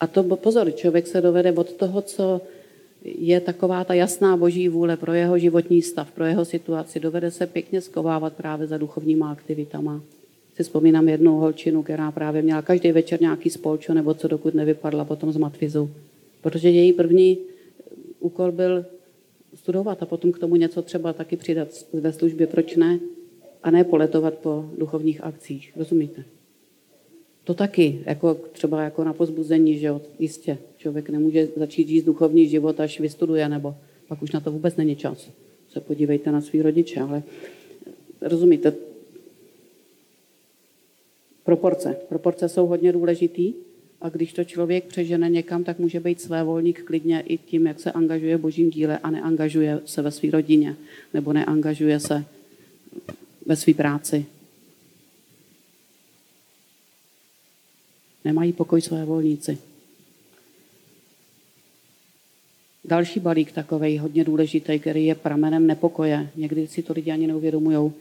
A 0.00 0.06
to 0.06 0.22
pozor, 0.22 0.70
člověk 0.70 1.06
se 1.06 1.20
dovede 1.20 1.52
od 1.52 1.72
toho, 1.72 2.02
co 2.02 2.40
je 3.02 3.40
taková 3.40 3.84
ta 3.84 3.94
jasná 3.94 4.36
boží 4.36 4.68
vůle 4.68 4.96
pro 4.96 5.12
jeho 5.12 5.38
životní 5.38 5.82
stav, 5.82 6.10
pro 6.10 6.24
jeho 6.24 6.44
situaci, 6.44 7.00
dovede 7.00 7.30
se 7.30 7.46
pěkně 7.46 7.80
skovávat 7.80 8.32
právě 8.32 8.66
za 8.66 8.78
duchovníma 8.78 9.32
aktivitama 9.32 10.02
si 10.58 10.64
vzpomínám 10.64 11.08
jednu 11.08 11.38
holčinu, 11.38 11.82
která 11.82 12.10
právě 12.10 12.42
měla 12.42 12.62
každý 12.62 12.92
večer 12.92 13.20
nějaký 13.20 13.50
spolčo 13.50 13.94
nebo 13.94 14.14
co, 14.14 14.28
dokud 14.28 14.54
nevypadla 14.54 15.04
potom 15.04 15.32
z 15.32 15.36
matvizu. 15.36 15.90
Protože 16.40 16.70
její 16.70 16.92
první 16.92 17.38
úkol 18.20 18.52
byl 18.52 18.86
studovat 19.54 20.02
a 20.02 20.06
potom 20.06 20.32
k 20.32 20.38
tomu 20.38 20.56
něco 20.56 20.82
třeba 20.82 21.12
taky 21.12 21.36
přidat 21.36 21.68
ve 21.92 22.12
službě, 22.12 22.46
proč 22.46 22.76
ne? 22.76 22.98
A 23.62 23.70
ne 23.70 23.84
poletovat 23.84 24.34
po 24.34 24.70
duchovních 24.78 25.24
akcích. 25.24 25.72
Rozumíte? 25.76 26.24
To 27.44 27.54
taky, 27.54 28.02
jako 28.06 28.34
třeba 28.52 28.82
jako 28.82 29.04
na 29.04 29.12
pozbuzení, 29.12 29.78
že 29.78 29.90
jistě. 30.18 30.58
Člověk 30.76 31.10
nemůže 31.10 31.48
začít 31.56 31.88
žít 31.88 32.06
duchovní 32.06 32.48
život, 32.48 32.80
až 32.80 33.00
vystuduje, 33.00 33.48
nebo 33.48 33.74
pak 34.08 34.22
už 34.22 34.32
na 34.32 34.40
to 34.40 34.52
vůbec 34.52 34.76
není 34.76 34.96
čas. 34.96 35.30
Se 35.70 35.80
podívejte 35.80 36.32
na 36.32 36.40
svý 36.40 36.62
rodiče, 36.62 37.00
ale 37.00 37.22
rozumíte, 38.20 38.87
proporce. 41.48 41.96
Proporce 42.08 42.48
jsou 42.48 42.66
hodně 42.66 42.92
důležitý 42.92 43.54
a 44.00 44.08
když 44.08 44.32
to 44.32 44.44
člověk 44.44 44.84
přežene 44.84 45.28
někam, 45.28 45.64
tak 45.64 45.78
může 45.78 46.00
být 46.00 46.20
své 46.20 46.44
volník 46.44 46.84
klidně 46.84 47.20
i 47.20 47.38
tím, 47.38 47.66
jak 47.66 47.80
se 47.80 47.92
angažuje 47.92 48.36
v 48.36 48.40
božím 48.40 48.70
díle 48.70 48.98
a 48.98 49.10
neangažuje 49.10 49.80
se 49.84 50.02
ve 50.02 50.10
své 50.10 50.30
rodině 50.30 50.76
nebo 51.14 51.32
neangažuje 51.32 52.00
se 52.00 52.24
ve 53.46 53.56
své 53.56 53.74
práci. 53.74 54.26
Nemají 58.24 58.52
pokoj 58.52 58.80
své 58.80 59.04
volníci. 59.04 59.58
Další 62.84 63.20
balík 63.20 63.52
takový 63.52 63.98
hodně 63.98 64.24
důležitý, 64.24 64.78
který 64.78 65.06
je 65.06 65.14
pramenem 65.14 65.66
nepokoje. 65.66 66.30
Někdy 66.36 66.66
si 66.66 66.82
to 66.82 66.92
lidi 66.92 67.10
ani 67.10 67.26
neuvědomují. 67.26 67.92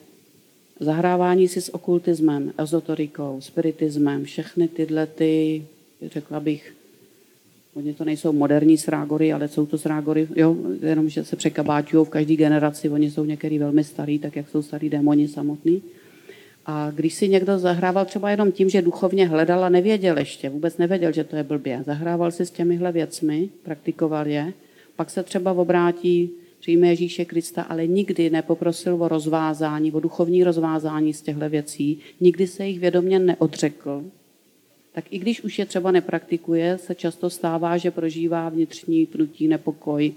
Zahrávání 0.80 1.48
si 1.48 1.62
s 1.62 1.74
okultismem, 1.74 2.54
ezoterikou, 2.58 3.42
spiritismem, 3.42 4.24
všechny 4.24 4.68
tyhle 4.68 5.08
ty, 5.08 5.66
řekla 6.02 6.40
bych, 6.40 6.74
Oni 7.78 7.94
to 7.94 8.06
nejsou 8.06 8.32
moderní 8.32 8.78
srágory, 8.78 9.34
ale 9.34 9.48
jsou 9.48 9.66
to 9.66 9.78
srágory, 9.78 10.28
jo, 10.36 10.56
jenom, 10.82 11.10
že 11.10 11.24
se 11.24 11.36
překabáčují 11.36 12.06
v 12.06 12.10
každé 12.10 12.36
generaci. 12.36 12.90
Oni 12.90 13.12
jsou 13.12 13.26
některý 13.26 13.60
velmi 13.60 13.84
starý, 13.84 14.20
tak 14.20 14.36
jak 14.36 14.50
jsou 14.50 14.62
starý 14.62 14.90
démoni 14.90 15.28
samotný. 15.28 15.82
A 16.66 16.92
když 16.92 17.14
si 17.14 17.30
někdo 17.30 17.60
zahrával 17.60 18.06
třeba 18.06 18.32
jenom 18.32 18.52
tím, 18.52 18.70
že 18.70 18.82
duchovně 18.82 19.28
hledal 19.28 19.64
a 19.64 19.70
nevěděl 19.70 20.18
ještě, 20.18 20.50
vůbec 20.50 20.78
nevěděl, 20.78 21.12
že 21.12 21.24
to 21.24 21.36
je 21.36 21.44
blbě, 21.44 21.84
zahrával 21.86 22.32
si 22.32 22.46
s 22.46 22.52
těmihle 22.52 22.92
věcmi, 22.92 23.50
praktikoval 23.64 24.28
je, 24.28 24.54
pak 24.96 25.10
se 25.10 25.24
třeba 25.24 25.52
obrátí, 25.52 26.30
přijme 26.68 26.88
Ježíše 26.88 27.26
Krista, 27.26 27.62
ale 27.62 27.88
nikdy 27.88 28.30
nepoprosil 28.30 29.04
o 29.04 29.08
rozvázání, 29.08 29.92
o 29.92 30.00
duchovní 30.00 30.44
rozvázání 30.44 31.14
z 31.14 31.22
těchto 31.22 31.50
věcí, 31.50 32.00
nikdy 32.20 32.48
se 32.48 32.66
jich 32.66 32.80
vědomě 32.80 33.20
neodřekl, 33.20 34.04
tak 34.92 35.06
i 35.12 35.20
když 35.20 35.44
už 35.44 35.60
je 35.60 35.66
třeba 35.66 35.92
nepraktikuje, 35.92 36.78
se 36.78 36.96
často 36.96 37.30
stává, 37.30 37.78
že 37.78 37.92
prožívá 37.92 38.50
vnitřní 38.50 39.06
pnutí, 39.06 39.48
nepokoj. 39.48 40.14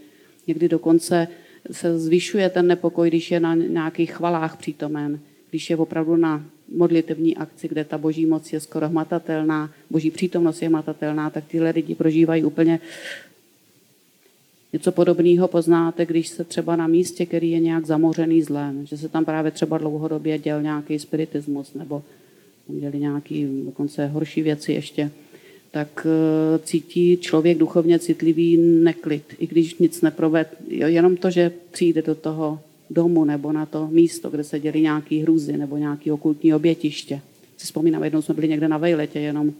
Někdy 0.46 0.68
dokonce 0.68 1.28
se 1.70 1.98
zvyšuje 1.98 2.50
ten 2.50 2.66
nepokoj, 2.66 3.08
když 3.08 3.30
je 3.30 3.40
na 3.40 3.54
nějakých 3.54 4.12
chvalách 4.12 4.56
přítomen, 4.56 5.20
když 5.50 5.70
je 5.70 5.76
opravdu 5.76 6.16
na 6.16 6.44
modlitevní 6.76 7.36
akci, 7.36 7.68
kde 7.68 7.84
ta 7.84 7.98
boží 7.98 8.26
moc 8.26 8.52
je 8.52 8.60
skoro 8.60 8.88
hmatatelná, 8.88 9.70
boží 9.90 10.10
přítomnost 10.10 10.62
je 10.62 10.68
hmatatelná, 10.68 11.30
tak 11.30 11.44
tyhle 11.44 11.70
lidi 11.70 11.94
prožívají 11.94 12.44
úplně 12.44 12.80
Něco 14.72 14.92
podobného 14.92 15.48
poznáte, 15.48 16.06
když 16.06 16.28
se 16.28 16.44
třeba 16.44 16.76
na 16.76 16.86
místě, 16.86 17.26
který 17.26 17.50
je 17.50 17.60
nějak 17.60 17.86
zamořený 17.86 18.42
zlem, 18.42 18.86
že 18.86 18.96
se 18.96 19.08
tam 19.08 19.24
právě 19.24 19.50
třeba 19.50 19.78
dlouhodobě 19.78 20.38
děl 20.38 20.62
nějaký 20.62 20.98
spiritismus 20.98 21.74
nebo 21.74 22.02
děli 22.68 22.98
nějaké 22.98 23.46
dokonce 23.64 24.06
horší 24.06 24.42
věci 24.42 24.72
ještě, 24.72 25.10
tak 25.70 26.06
eh, 26.06 26.58
cítí 26.58 27.16
člověk 27.16 27.58
duchovně 27.58 27.98
citlivý 27.98 28.56
neklid, 28.56 29.24
i 29.38 29.46
když 29.46 29.78
nic 29.78 30.02
neproved. 30.02 30.48
Jenom 30.68 31.16
to, 31.16 31.30
že 31.30 31.52
přijde 31.70 32.02
do 32.02 32.14
toho 32.14 32.60
domu 32.90 33.24
nebo 33.24 33.52
na 33.52 33.66
to 33.66 33.88
místo, 33.90 34.30
kde 34.30 34.44
se 34.44 34.60
děli 34.60 34.80
nějaký 34.80 35.22
hrůzy 35.22 35.56
nebo 35.56 35.76
nějaký 35.76 36.10
okultní 36.10 36.54
obětiště. 36.54 37.20
Si 37.56 37.64
vzpomínám, 37.64 38.04
jednou 38.04 38.22
jsme 38.22 38.34
byli 38.34 38.48
někde 38.48 38.68
na 38.68 38.78
Vejletě, 38.78 39.18
jenom 39.20 39.52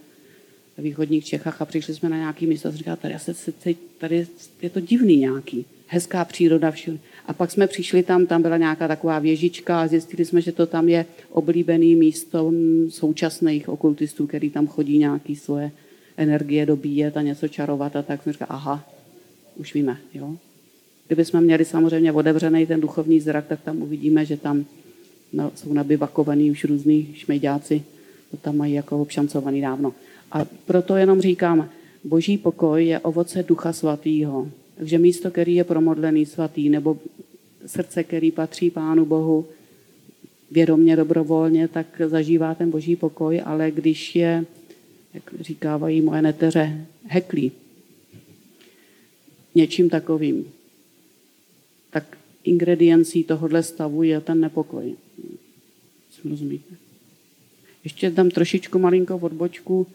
ve 0.76 0.82
východních 0.82 1.24
Čechách 1.24 1.62
a 1.62 1.64
přišli 1.64 1.94
jsme 1.94 2.08
na 2.08 2.16
nějaký 2.16 2.46
místo 2.46 2.68
a 2.68 2.72
říkali, 2.72 2.96
tady, 2.96 3.14
se, 3.18 3.52
tady 3.98 4.26
je 4.62 4.70
to 4.70 4.80
divný 4.80 5.16
nějaký, 5.16 5.64
hezká 5.86 6.24
příroda 6.24 6.70
všude. 6.70 6.98
A 7.26 7.32
pak 7.32 7.50
jsme 7.50 7.66
přišli 7.66 8.02
tam, 8.02 8.26
tam 8.26 8.42
byla 8.42 8.56
nějaká 8.56 8.88
taková 8.88 9.18
věžička 9.18 9.80
a 9.80 9.86
zjistili 9.86 10.24
jsme, 10.24 10.40
že 10.40 10.52
to 10.52 10.66
tam 10.66 10.88
je 10.88 11.06
oblíbený 11.30 11.94
místo 11.94 12.52
současných 12.88 13.68
okultistů, 13.68 14.26
který 14.26 14.50
tam 14.50 14.66
chodí 14.66 14.98
nějaký 14.98 15.36
svoje 15.36 15.70
energie 16.16 16.66
dobíjet 16.66 17.16
a 17.16 17.22
něco 17.22 17.48
čarovat 17.48 17.96
a 17.96 18.02
tak 18.02 18.22
jsme 18.22 18.32
říkali, 18.32 18.48
aha, 18.48 18.88
už 19.56 19.74
víme, 19.74 19.96
jo. 20.14 20.36
Kdyby 21.06 21.24
jsme 21.24 21.40
měli 21.40 21.64
samozřejmě 21.64 22.12
otevřený 22.12 22.66
ten 22.66 22.80
duchovní 22.80 23.20
zrak, 23.20 23.46
tak 23.46 23.60
tam 23.60 23.82
uvidíme, 23.82 24.24
že 24.24 24.36
tam 24.36 24.64
jsou 25.54 25.72
nabyvakovaný 25.72 26.50
už 26.50 26.64
různý 26.64 27.14
šmejďáci, 27.14 27.82
to 28.30 28.36
tam 28.36 28.56
mají 28.56 28.74
jako 28.74 28.98
obšancovaný 28.98 29.60
dávno. 29.60 29.94
A 30.32 30.44
proto 30.44 30.96
jenom 30.96 31.20
říkám, 31.20 31.68
boží 32.04 32.38
pokoj 32.38 32.86
je 32.86 33.00
ovoce 33.00 33.42
ducha 33.42 33.72
svatýho. 33.72 34.50
Takže 34.76 34.98
místo, 34.98 35.30
který 35.30 35.54
je 35.54 35.64
promodlený 35.64 36.26
svatý, 36.26 36.68
nebo 36.68 36.98
srdce, 37.66 38.04
který 38.04 38.30
patří 38.30 38.70
Pánu 38.70 39.04
Bohu 39.04 39.46
vědomně, 40.50 40.96
dobrovolně, 40.96 41.68
tak 41.68 41.86
zažívá 42.06 42.54
ten 42.54 42.70
boží 42.70 42.96
pokoj, 42.96 43.42
ale 43.44 43.70
když 43.70 44.16
je, 44.16 44.44
jak 45.14 45.22
říkávají 45.40 46.00
moje 46.00 46.22
neteře, 46.22 46.86
heklí 47.06 47.52
něčím 49.54 49.90
takovým, 49.90 50.52
tak 51.90 52.18
ingrediencí 52.44 53.24
tohohle 53.24 53.62
stavu 53.62 54.02
je 54.02 54.20
ten 54.20 54.40
nepokoj. 54.40 54.94
Rozumíte? 56.24 56.74
Ještě 57.84 58.10
tam 58.10 58.30
trošičku 58.30 58.78
malinko 58.78 59.16
odbočku 59.16 59.86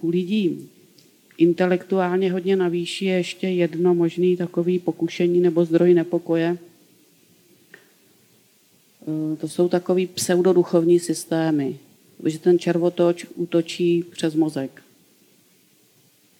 u 0.00 0.08
lidí 0.08 0.68
intelektuálně 1.38 2.32
hodně 2.32 2.56
navýší 2.56 3.04
je 3.04 3.16
ještě 3.16 3.48
jedno 3.48 3.94
možný 3.94 4.36
takový 4.36 4.78
pokušení 4.78 5.40
nebo 5.40 5.64
zdroj 5.64 5.94
nepokoje. 5.94 6.58
E, 9.32 9.36
to 9.36 9.48
jsou 9.48 9.68
takový 9.68 10.06
pseudoduchovní 10.06 11.00
systémy, 11.00 11.78
že 12.24 12.38
ten 12.38 12.58
červotoč 12.58 13.26
útočí 13.34 14.04
přes 14.10 14.34
mozek. 14.34 14.82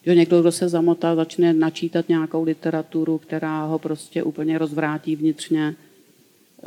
Jo, 0.05 0.13
někdo, 0.13 0.41
kdo 0.41 0.51
se 0.51 0.69
zamotá, 0.69 1.15
začne 1.15 1.53
načítat 1.53 2.09
nějakou 2.09 2.43
literaturu, 2.43 3.17
která 3.17 3.65
ho 3.65 3.79
prostě 3.79 4.23
úplně 4.23 4.57
rozvrátí 4.57 5.15
vnitřně, 5.15 5.75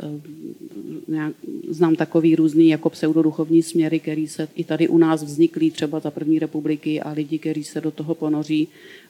Eh, 0.01 1.31
znám 1.69 1.95
takový 1.95 2.35
různý 2.35 2.69
jako 2.69 2.89
pseudoduchovní 2.89 3.63
směry, 3.63 3.99
který 3.99 4.27
se 4.27 4.47
i 4.55 4.63
tady 4.63 4.87
u 4.87 4.97
nás 4.97 5.23
vzniklí 5.23 5.71
třeba 5.71 5.99
za 5.99 6.11
první 6.11 6.39
republiky 6.39 7.01
a 7.01 7.11
lidi, 7.11 7.39
kteří 7.39 7.63
se 7.63 7.81
do 7.81 7.91
toho 7.91 8.15
ponoří 8.15 8.67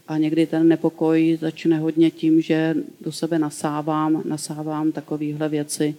a 0.08 0.18
někdy 0.18 0.46
ten 0.46 0.68
nepokoj 0.68 1.38
začne 1.42 1.80
hodně 1.80 2.12
tím, 2.12 2.42
že 2.42 2.76
do 3.02 3.12
sebe 3.12 3.39
nasávám, 3.39 4.24
nasávám 4.26 4.92
takovéhle 4.92 5.50
věci, 5.50 5.96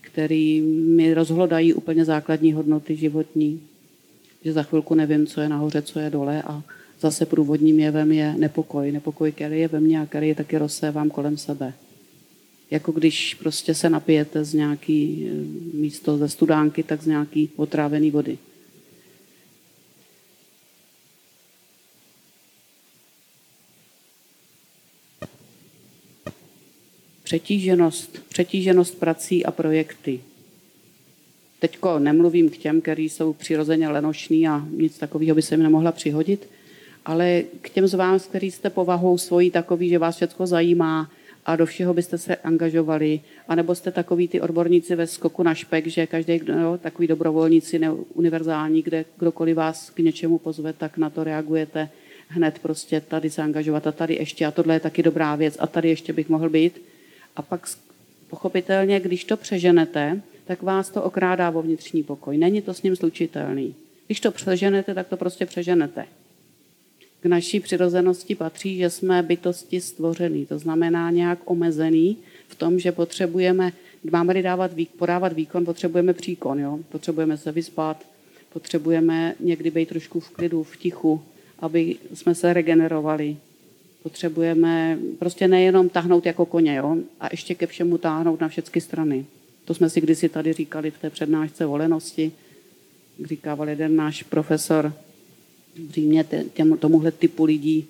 které 0.00 0.60
mi 0.96 1.14
rozhlodají 1.14 1.74
úplně 1.74 2.04
základní 2.04 2.52
hodnoty 2.52 2.96
životní. 2.96 3.60
Že 4.44 4.52
za 4.52 4.62
chvilku 4.62 4.94
nevím, 4.94 5.26
co 5.26 5.40
je 5.40 5.48
nahoře, 5.48 5.82
co 5.82 5.98
je 5.98 6.10
dole 6.10 6.42
a 6.42 6.62
zase 7.00 7.26
průvodním 7.26 7.80
jevem 7.80 8.12
je 8.12 8.34
nepokoj. 8.38 8.92
Nepokoj, 8.92 9.32
který 9.32 9.60
je 9.60 9.68
ve 9.68 9.80
mně 9.80 10.00
a 10.00 10.06
který 10.06 10.34
taky 10.34 10.58
rozsévám 10.58 11.10
kolem 11.10 11.36
sebe 11.36 11.72
jako 12.70 12.92
když 12.92 13.34
prostě 13.34 13.74
se 13.74 13.90
napijete 13.90 14.44
z 14.44 14.54
nějaký 14.54 15.28
eh, 15.28 15.76
místo 15.76 16.18
ze 16.18 16.28
studánky, 16.28 16.82
tak 16.82 17.02
z 17.02 17.06
nějaký 17.06 17.50
otrávený 17.56 18.10
vody. 18.10 18.38
Přetíženost, 27.22 28.18
přetíženost 28.28 28.98
prací 28.98 29.44
a 29.44 29.50
projekty. 29.50 30.20
Teďko 31.58 31.98
nemluvím 31.98 32.50
k 32.50 32.56
těm, 32.56 32.80
kteří 32.80 33.08
jsou 33.08 33.32
přirozeně 33.32 33.88
lenošní 33.88 34.48
a 34.48 34.66
nic 34.70 34.98
takového 34.98 35.34
by 35.34 35.42
se 35.42 35.54
jim 35.54 35.62
nemohla 35.62 35.92
přihodit, 35.92 36.48
ale 37.04 37.42
k 37.60 37.70
těm 37.70 37.86
z 37.86 37.94
vás, 37.94 38.26
kteří 38.26 38.50
jste 38.50 38.70
povahou 38.70 39.18
svojí 39.18 39.50
takový, 39.50 39.88
že 39.88 39.98
vás 39.98 40.16
všechno 40.16 40.46
zajímá, 40.46 41.10
a 41.46 41.56
do 41.56 41.66
všeho 41.66 41.94
byste 41.94 42.18
se 42.18 42.36
angažovali, 42.36 43.20
anebo 43.48 43.74
jste 43.74 43.90
takový 43.90 44.28
ty 44.28 44.40
odborníci 44.40 44.96
ve 44.96 45.06
skoku 45.06 45.42
na 45.42 45.54
špek, 45.54 45.86
že 45.86 46.06
každý 46.06 46.40
no, 46.60 46.78
takový 46.78 47.08
dobrovolníci 47.08 47.78
ne, 47.78 47.90
univerzální, 47.92 48.82
kde 48.82 49.04
kdokoliv 49.18 49.56
vás 49.56 49.90
k 49.90 49.98
něčemu 49.98 50.38
pozve, 50.38 50.72
tak 50.72 50.98
na 50.98 51.10
to 51.10 51.24
reagujete 51.24 51.88
hned 52.28 52.58
prostě 52.58 53.00
tady 53.00 53.30
se 53.30 53.42
angažovat 53.42 53.86
a 53.86 53.92
tady 53.92 54.14
ještě 54.14 54.46
a 54.46 54.50
tohle 54.50 54.74
je 54.74 54.80
taky 54.80 55.02
dobrá 55.02 55.36
věc 55.36 55.56
a 55.60 55.66
tady 55.66 55.88
ještě 55.88 56.12
bych 56.12 56.28
mohl 56.28 56.50
být. 56.50 56.82
A 57.36 57.42
pak 57.42 57.68
pochopitelně, 58.30 59.00
když 59.00 59.24
to 59.24 59.36
přeženete, 59.36 60.20
tak 60.44 60.62
vás 60.62 60.90
to 60.90 61.02
okrádá 61.02 61.50
o 61.50 61.62
vnitřní 61.62 62.02
pokoj. 62.02 62.38
Není 62.38 62.62
to 62.62 62.74
s 62.74 62.82
ním 62.82 62.96
slučitelný. 62.96 63.74
Když 64.06 64.20
to 64.20 64.30
přeženete, 64.30 64.94
tak 64.94 65.08
to 65.08 65.16
prostě 65.16 65.46
přeženete 65.46 66.06
k 67.24 67.26
naší 67.26 67.60
přirozenosti 67.60 68.34
patří, 68.34 68.76
že 68.76 68.90
jsme 68.90 69.22
bytosti 69.22 69.80
stvořený, 69.80 70.46
to 70.46 70.58
znamená 70.58 71.10
nějak 71.10 71.38
omezený 71.44 72.16
v 72.48 72.54
tom, 72.54 72.78
že 72.78 72.92
potřebujeme, 72.92 73.72
máme-li 74.12 74.42
dávat, 74.42 74.70
podávat 74.96 75.32
výkon, 75.32 75.64
potřebujeme 75.64 76.12
příkon, 76.12 76.58
jo? 76.60 76.78
potřebujeme 76.88 77.36
se 77.36 77.52
vyspat, 77.52 78.04
Potřebujeme 78.54 79.34
někdy 79.40 79.70
být 79.70 79.88
trošku 79.88 80.20
v 80.20 80.30
klidu, 80.30 80.62
v 80.62 80.76
tichu, 80.76 81.22
aby 81.58 81.96
jsme 82.14 82.34
se 82.34 82.52
regenerovali. 82.52 83.36
Potřebujeme 84.02 84.98
prostě 85.18 85.48
nejenom 85.48 85.88
tahnout 85.88 86.26
jako 86.26 86.46
koně, 86.46 86.74
jo? 86.74 86.96
a 87.20 87.28
ještě 87.30 87.54
ke 87.54 87.66
všemu 87.66 87.98
táhnout 87.98 88.40
na 88.40 88.48
všechny 88.48 88.80
strany. 88.80 89.26
To 89.64 89.74
jsme 89.74 89.90
si 89.90 90.00
kdysi 90.00 90.28
tady 90.28 90.52
říkali 90.52 90.90
v 90.90 90.98
té 90.98 91.10
přednášce 91.10 91.66
volenosti. 91.66 92.32
Říkával 93.24 93.68
jeden 93.68 93.96
náš 93.96 94.22
profesor 94.22 94.92
Římě 95.90 96.24
těm, 96.52 96.78
tomuhle 96.78 97.10
typu 97.12 97.44
lidí, 97.44 97.86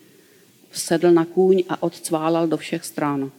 sedl 0.72 1.10
na 1.10 1.24
kůň 1.24 1.62
a 1.68 1.82
odcválal 1.82 2.48
do 2.48 2.56
všech 2.56 2.84
stran. 2.84 3.30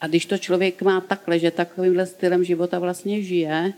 A 0.00 0.06
když 0.06 0.26
to 0.26 0.38
člověk 0.38 0.82
má 0.82 1.00
takhle, 1.00 1.38
že 1.38 1.50
takovýmhle 1.50 2.06
stylem 2.06 2.44
života 2.44 2.78
vlastně 2.78 3.22
žije, 3.22 3.72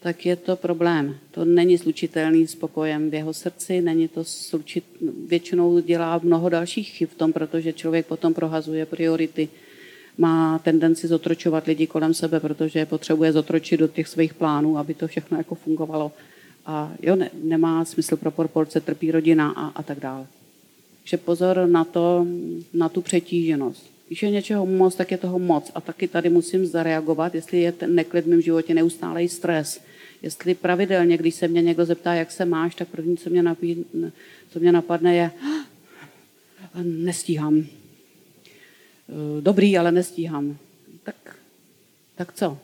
tak 0.00 0.26
je 0.26 0.36
to 0.36 0.56
problém. 0.56 1.18
To 1.30 1.44
není 1.44 1.78
slučitelný 1.78 2.46
s 2.46 2.54
pokojem 2.54 3.10
v 3.10 3.14
jeho 3.14 3.34
srdci, 3.34 3.80
není 3.80 4.08
to 4.08 4.24
slučit, 4.24 4.84
většinou 5.26 5.80
dělá 5.80 6.20
mnoho 6.22 6.48
dalších 6.48 6.88
chyb 6.88 7.08
v 7.08 7.14
tom, 7.14 7.32
protože 7.32 7.72
člověk 7.72 8.06
potom 8.06 8.34
prohazuje 8.34 8.86
priority, 8.86 9.48
má 10.18 10.58
tendenci 10.58 11.08
zotročovat 11.08 11.66
lidi 11.66 11.86
kolem 11.86 12.14
sebe, 12.14 12.40
protože 12.40 12.86
potřebuje 12.86 13.32
zotročit 13.32 13.80
do 13.80 13.88
těch 13.88 14.08
svých 14.08 14.34
plánů, 14.34 14.78
aby 14.78 14.94
to 14.94 15.06
všechno 15.06 15.38
jako 15.38 15.54
fungovalo. 15.54 16.12
A 16.66 16.92
jo, 17.02 17.16
ne, 17.16 17.30
nemá 17.42 17.84
smysl 17.84 18.16
pro 18.16 18.30
proporce, 18.30 18.80
trpí 18.80 19.10
rodina 19.10 19.50
a, 19.50 19.66
a 19.66 19.82
tak 19.82 20.00
dále. 20.00 20.26
Takže 21.02 21.16
pozor 21.16 21.66
na 21.66 21.84
to, 21.84 22.26
na 22.72 22.88
tu 22.88 23.02
přetíženost. 23.02 23.90
Když 24.06 24.22
je 24.22 24.30
něčeho 24.30 24.66
moc, 24.66 24.94
tak 24.94 25.10
je 25.10 25.18
toho 25.18 25.38
moc. 25.38 25.70
A 25.74 25.80
taky 25.80 26.08
tady 26.08 26.30
musím 26.30 26.66
zareagovat, 26.66 27.34
jestli 27.34 27.60
je 27.60 27.72
ten 27.72 27.94
neklid 27.94 28.24
v 28.24 28.28
mém 28.28 28.40
životě 28.42 28.74
neustálý 28.74 29.28
stres. 29.28 29.80
Jestli 30.22 30.54
pravidelně, 30.54 31.16
když 31.16 31.34
se 31.34 31.48
mě 31.48 31.62
někdo 31.62 31.84
zeptá, 31.84 32.14
jak 32.14 32.30
se 32.30 32.44
máš, 32.44 32.74
tak 32.74 32.88
první, 32.88 33.16
co 33.16 33.30
mě, 33.30 33.42
napí, 33.42 33.84
co 34.50 34.60
mě 34.60 34.72
napadne, 34.72 35.16
je 35.16 35.30
nestíhám. 36.82 37.66
Dobrý, 39.40 39.78
ale 39.78 39.92
nestíhám. 39.92 40.56
Tak, 41.02 41.36
tak 42.16 42.32
co? 42.32 42.58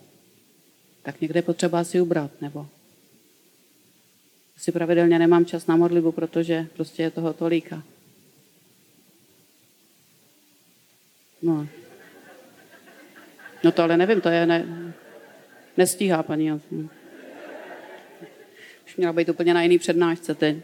Tak 1.03 1.20
někde 1.20 1.42
potřeba 1.42 1.84
si 1.84 2.00
ubrat, 2.00 2.30
nebo 2.40 2.66
si 4.62 4.72
pravidelně 4.72 5.18
nemám 5.18 5.44
čas 5.44 5.66
na 5.66 5.76
modlibu, 5.76 6.12
protože 6.12 6.66
prostě 6.74 7.02
je 7.02 7.10
toho 7.10 7.32
tolika. 7.32 7.82
No. 11.42 11.68
No 13.64 13.72
to 13.72 13.82
ale 13.82 13.96
nevím, 13.96 14.20
to 14.20 14.28
je 14.28 14.46
ne, 14.46 14.66
nestíhá 15.76 16.22
paní. 16.22 16.52
Už 18.86 18.96
měla 18.96 19.12
být 19.12 19.28
úplně 19.28 19.54
na 19.54 19.62
jiný 19.62 19.78
přednášce 19.78 20.34
teď. 20.34 20.56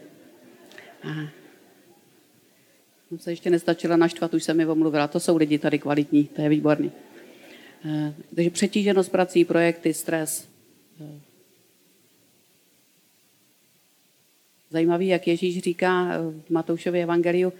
Aha. 1.03 1.27
Jsem 3.07 3.19
se 3.19 3.31
ještě 3.31 3.49
nestačila 3.49 3.97
naštvat, 3.97 4.33
už 4.33 4.43
jsem 4.43 4.57
mi 4.57 4.65
omluvila. 4.65 5.07
To 5.07 5.19
jsou 5.19 5.37
lidi 5.37 5.59
tady 5.59 5.79
kvalitní, 5.79 6.23
to 6.23 6.41
je 6.41 6.49
výborný. 6.49 6.91
Eh, 7.85 8.13
takže 8.35 8.49
přetíženost 8.49 9.11
prací, 9.11 9.45
projekty, 9.45 9.93
stres. 9.93 10.49
Zajímavý, 14.71 15.07
jak 15.07 15.27
Ježíš 15.27 15.59
říká 15.59 16.17
v 16.47 16.49
Matoušově 16.49 17.03
evangeliu, 17.03 17.53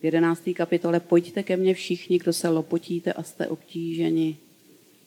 v 0.00 0.04
11. 0.04 0.48
kapitole, 0.54 1.00
pojďte 1.00 1.42
ke 1.42 1.56
mně 1.56 1.74
všichni, 1.74 2.18
kdo 2.18 2.32
se 2.32 2.48
lopotíte 2.48 3.12
a 3.12 3.22
jste 3.22 3.46
obtíženi 3.46 4.36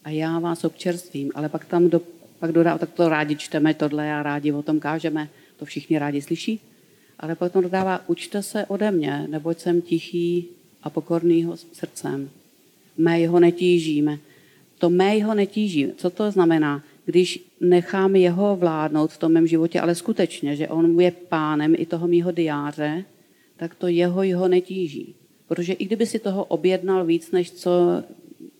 a 0.03 0.09
já 0.09 0.39
vás 0.39 0.63
občerstvím. 0.63 1.31
Ale 1.35 1.49
pak 1.49 1.65
tam 1.65 1.89
do, 1.89 2.01
pak 2.39 2.51
dodá, 2.51 2.77
tak 2.77 2.91
to 2.91 3.09
rádi 3.09 3.35
čteme, 3.35 3.73
tohle 3.73 4.13
a 4.13 4.23
rádi 4.23 4.51
o 4.51 4.61
tom 4.61 4.79
kážeme, 4.79 5.29
to 5.57 5.65
všichni 5.65 5.99
rádi 5.99 6.21
slyší. 6.21 6.59
Ale 7.19 7.35
potom 7.35 7.63
dodává, 7.63 8.01
učte 8.07 8.43
se 8.43 8.65
ode 8.65 8.91
mě, 8.91 9.27
neboť 9.29 9.59
jsem 9.59 9.81
tichý 9.81 10.47
a 10.83 10.89
pokornýho 10.89 11.57
srdcem. 11.57 12.29
Mého 12.97 13.39
netížíme. 13.39 14.19
To 14.77 14.89
mého 14.89 15.33
netíží. 15.33 15.91
Co 15.97 16.09
to 16.09 16.31
znamená? 16.31 16.83
Když 17.09 17.45
nechám 17.59 18.15
jeho 18.15 18.55
vládnout 18.55 19.11
v 19.11 19.17
tom 19.17 19.31
mém 19.31 19.47
životě, 19.47 19.79
ale 19.79 19.95
skutečně, 19.95 20.55
že 20.55 20.67
on 20.67 21.01
je 21.01 21.11
pánem 21.11 21.75
i 21.77 21.85
toho 21.85 22.07
mýho 22.07 22.31
diáře, 22.31 23.03
tak 23.57 23.75
to 23.75 23.87
jeho 23.87 24.23
jeho 24.23 24.47
netíží. 24.47 25.15
Protože 25.47 25.73
i 25.73 25.85
kdyby 25.85 26.05
si 26.05 26.19
toho 26.19 26.45
objednal 26.45 27.05
víc, 27.05 27.31
než 27.31 27.51
co 27.51 28.03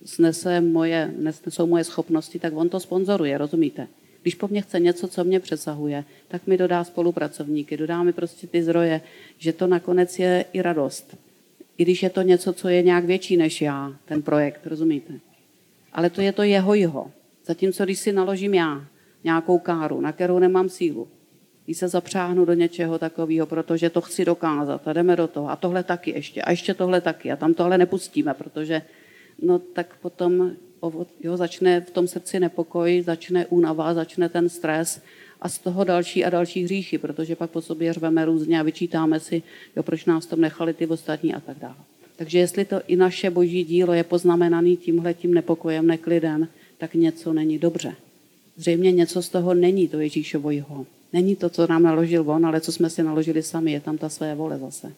snese 0.05 0.61
moje, 0.61 1.13
nesou 1.45 1.67
moje 1.67 1.83
schopnosti, 1.83 2.39
tak 2.39 2.53
on 2.55 2.69
to 2.69 2.79
sponzoruje, 2.79 3.37
rozumíte? 3.37 3.87
Když 4.21 4.35
po 4.35 4.47
mně 4.47 4.61
chce 4.61 4.79
něco, 4.79 5.07
co 5.07 5.23
mě 5.23 5.39
přesahuje, 5.39 6.03
tak 6.27 6.47
mi 6.47 6.57
dodá 6.57 6.83
spolupracovníky, 6.83 7.77
dodá 7.77 8.03
mi 8.03 8.13
prostě 8.13 8.47
ty 8.47 8.63
zdroje, 8.63 9.01
že 9.37 9.53
to 9.53 9.67
nakonec 9.67 10.19
je 10.19 10.45
i 10.53 10.61
radost. 10.61 11.17
I 11.77 11.83
když 11.83 12.03
je 12.03 12.09
to 12.09 12.21
něco, 12.21 12.53
co 12.53 12.69
je 12.69 12.83
nějak 12.83 13.05
větší 13.05 13.37
než 13.37 13.61
já, 13.61 13.93
ten 14.05 14.21
projekt, 14.21 14.67
rozumíte? 14.67 15.13
Ale 15.93 16.09
to 16.09 16.21
je 16.21 16.31
to 16.31 16.43
jeho 16.43 16.73
jeho. 16.73 17.11
Zatímco 17.49 17.83
když 17.83 17.99
si 17.99 18.11
naložím 18.11 18.53
já 18.53 18.85
nějakou 19.23 19.59
káru, 19.59 20.01
na 20.01 20.11
kterou 20.11 20.39
nemám 20.39 20.69
sílu, 20.69 21.07
když 21.65 21.77
se 21.77 21.87
zapřáhnu 21.87 22.45
do 22.45 22.53
něčeho 22.53 22.99
takového, 22.99 23.47
protože 23.47 23.89
to 23.89 24.01
chci 24.01 24.25
dokázat 24.25 24.87
a 24.87 24.93
jdeme 24.93 25.15
do 25.15 25.27
toho. 25.27 25.49
A 25.49 25.55
tohle 25.55 25.83
taky 25.83 26.11
ještě. 26.11 26.41
A 26.41 26.51
ještě 26.51 26.73
tohle 26.73 27.01
taky. 27.01 27.31
A 27.31 27.35
tam 27.35 27.53
tohle 27.53 27.77
nepustíme, 27.77 28.33
protože 28.33 28.81
no 29.41 29.59
tak 29.59 29.97
potom 30.01 30.51
jo, 31.19 31.37
začne 31.37 31.81
v 31.81 31.91
tom 31.91 32.07
srdci 32.07 32.39
nepokoj, 32.39 33.01
začne 33.01 33.45
únava, 33.45 33.93
začne 33.93 34.29
ten 34.29 34.49
stres 34.49 35.01
a 35.41 35.49
z 35.49 35.59
toho 35.59 35.83
další 35.83 36.25
a 36.25 36.29
další 36.29 36.63
hříchy, 36.63 36.97
protože 36.97 37.35
pak 37.35 37.49
po 37.49 37.61
sobě 37.61 37.93
řveme 37.93 38.25
různě 38.25 38.59
a 38.59 38.63
vyčítáme 38.63 39.19
si, 39.19 39.43
jo, 39.75 39.83
proč 39.83 40.05
nás 40.05 40.25
tom 40.25 40.41
nechali 40.41 40.73
ty 40.73 40.87
ostatní 40.87 41.33
a 41.33 41.39
tak 41.39 41.59
dále. 41.59 41.75
Takže 42.15 42.39
jestli 42.39 42.65
to 42.65 42.81
i 42.87 42.95
naše 42.95 43.29
boží 43.29 43.63
dílo 43.63 43.93
je 43.93 44.03
poznamenaný 44.03 44.77
tímhle 44.77 45.13
tím 45.13 45.33
nepokojem, 45.33 45.87
neklidem, 45.87 46.47
tak 46.79 46.93
něco 46.93 47.33
není 47.33 47.59
dobře. 47.59 47.95
Zřejmě 48.57 48.91
něco 48.91 49.21
z 49.21 49.29
toho 49.29 49.53
není 49.53 49.87
to 49.87 49.99
Ježíšovo 49.99 50.51
jeho. 50.51 50.85
Není 51.13 51.35
to, 51.35 51.49
co 51.49 51.67
nám 51.67 51.83
naložil 51.83 52.31
on, 52.31 52.45
ale 52.45 52.61
co 52.61 52.71
jsme 52.71 52.89
si 52.89 53.03
naložili 53.03 53.43
sami. 53.43 53.71
Je 53.71 53.81
tam 53.81 53.97
ta 53.97 54.09
své 54.09 54.35
vole 54.35 54.57
zase. 54.57 54.93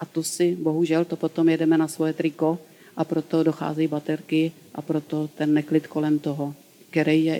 A 0.00 0.04
tu 0.04 0.22
si, 0.22 0.56
bohužel, 0.56 1.04
to 1.04 1.16
potom 1.16 1.48
jedeme 1.48 1.78
na 1.78 1.88
svoje 1.88 2.12
triko 2.12 2.58
a 2.96 3.04
proto 3.04 3.42
docházejí 3.42 3.88
baterky 3.88 4.52
a 4.74 4.82
proto 4.82 5.28
ten 5.28 5.54
neklid 5.54 5.86
kolem 5.86 6.18
toho, 6.18 6.54
který 6.90 7.24
je 7.24 7.36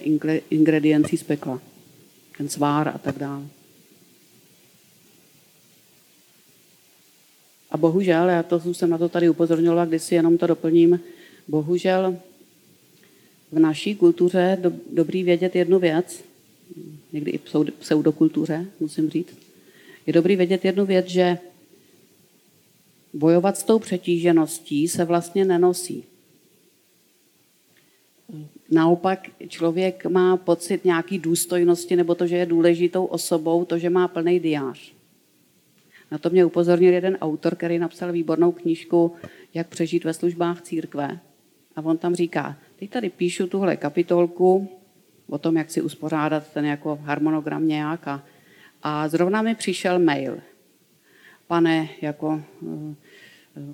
ingrediencí 0.51 1.17
z 1.17 1.23
pekla. 1.23 1.61
Ten 2.39 2.49
svár 2.49 2.89
a 2.89 2.99
tak 2.99 3.19
dále. 3.19 3.45
A 7.71 7.77
bohužel, 7.77 8.29
já 8.29 8.43
to 8.43 8.75
jsem 8.75 8.91
na 8.91 8.99
to 8.99 9.09
tady 9.09 9.29
upozorňovala, 9.29 9.85
když 9.85 10.03
si 10.03 10.15
jenom 10.15 10.39
to 10.39 10.47
doplním, 10.47 11.01
bohužel 11.49 12.17
v 13.53 13.59
naší 13.59 13.95
kultuře 13.95 14.59
do, 14.61 14.73
dobrý 14.93 15.23
vědět 15.23 15.57
jednu 15.57 15.79
věc, 15.79 16.25
někdy 17.13 17.31
i 17.31 17.41
pseudokultuře, 17.79 18.67
musím 18.81 19.11
říct, 19.11 19.39
je 20.07 20.13
dobrý 20.13 20.37
vědět 20.37 20.65
jednu 20.65 20.87
věc, 20.87 21.07
že 21.07 21.39
bojovat 23.15 23.59
s 23.59 23.63
tou 23.63 23.79
přetížeností 23.79 24.89
se 24.89 25.05
vlastně 25.05 25.45
nenosí. 25.45 26.05
Naopak 28.71 29.29
člověk 29.49 30.07
má 30.07 30.37
pocit 30.37 30.85
nějaký 30.85 31.19
důstojnosti 31.19 31.97
nebo 31.97 32.15
to, 32.15 32.27
že 32.27 32.37
je 32.37 32.47
důležitou 32.47 33.05
osobou, 33.05 33.65
to, 33.65 33.79
že 33.79 33.91
má 33.91 34.09
plný 34.09 34.41
diář. 34.41 34.93
Na 36.11 36.19
to 36.19 36.31
mě 36.31 36.45
upozornil 36.45 36.93
jeden 36.93 37.19
autor, 37.21 37.55
který 37.55 37.79
napsal 37.79 38.13
výbornou 38.13 38.53
knížku 38.53 39.13
Jak 39.55 39.69
přežít 39.69 40.05
ve 40.05 40.15
službách 40.15 40.63
církve. 40.63 41.21
A 41.77 41.83
on 41.83 41.99
tam 41.99 42.15
říká, 42.15 42.57
teď 42.81 42.91
tady 42.91 43.11
píšu 43.11 43.47
tuhle 43.47 43.77
kapitolku 43.77 44.69
o 45.27 45.39
tom, 45.39 45.57
jak 45.57 45.71
si 45.71 45.83
uspořádat 45.83 46.53
ten 46.53 46.65
jako 46.65 46.99
harmonogram 47.03 47.69
nějak 47.69 48.09
a, 48.09 48.25
a 48.83 49.09
zrovna 49.09 49.43
mi 49.43 49.55
přišel 49.55 49.99
mail. 49.99 50.39
Pane, 51.47 51.89
jako 52.03 52.43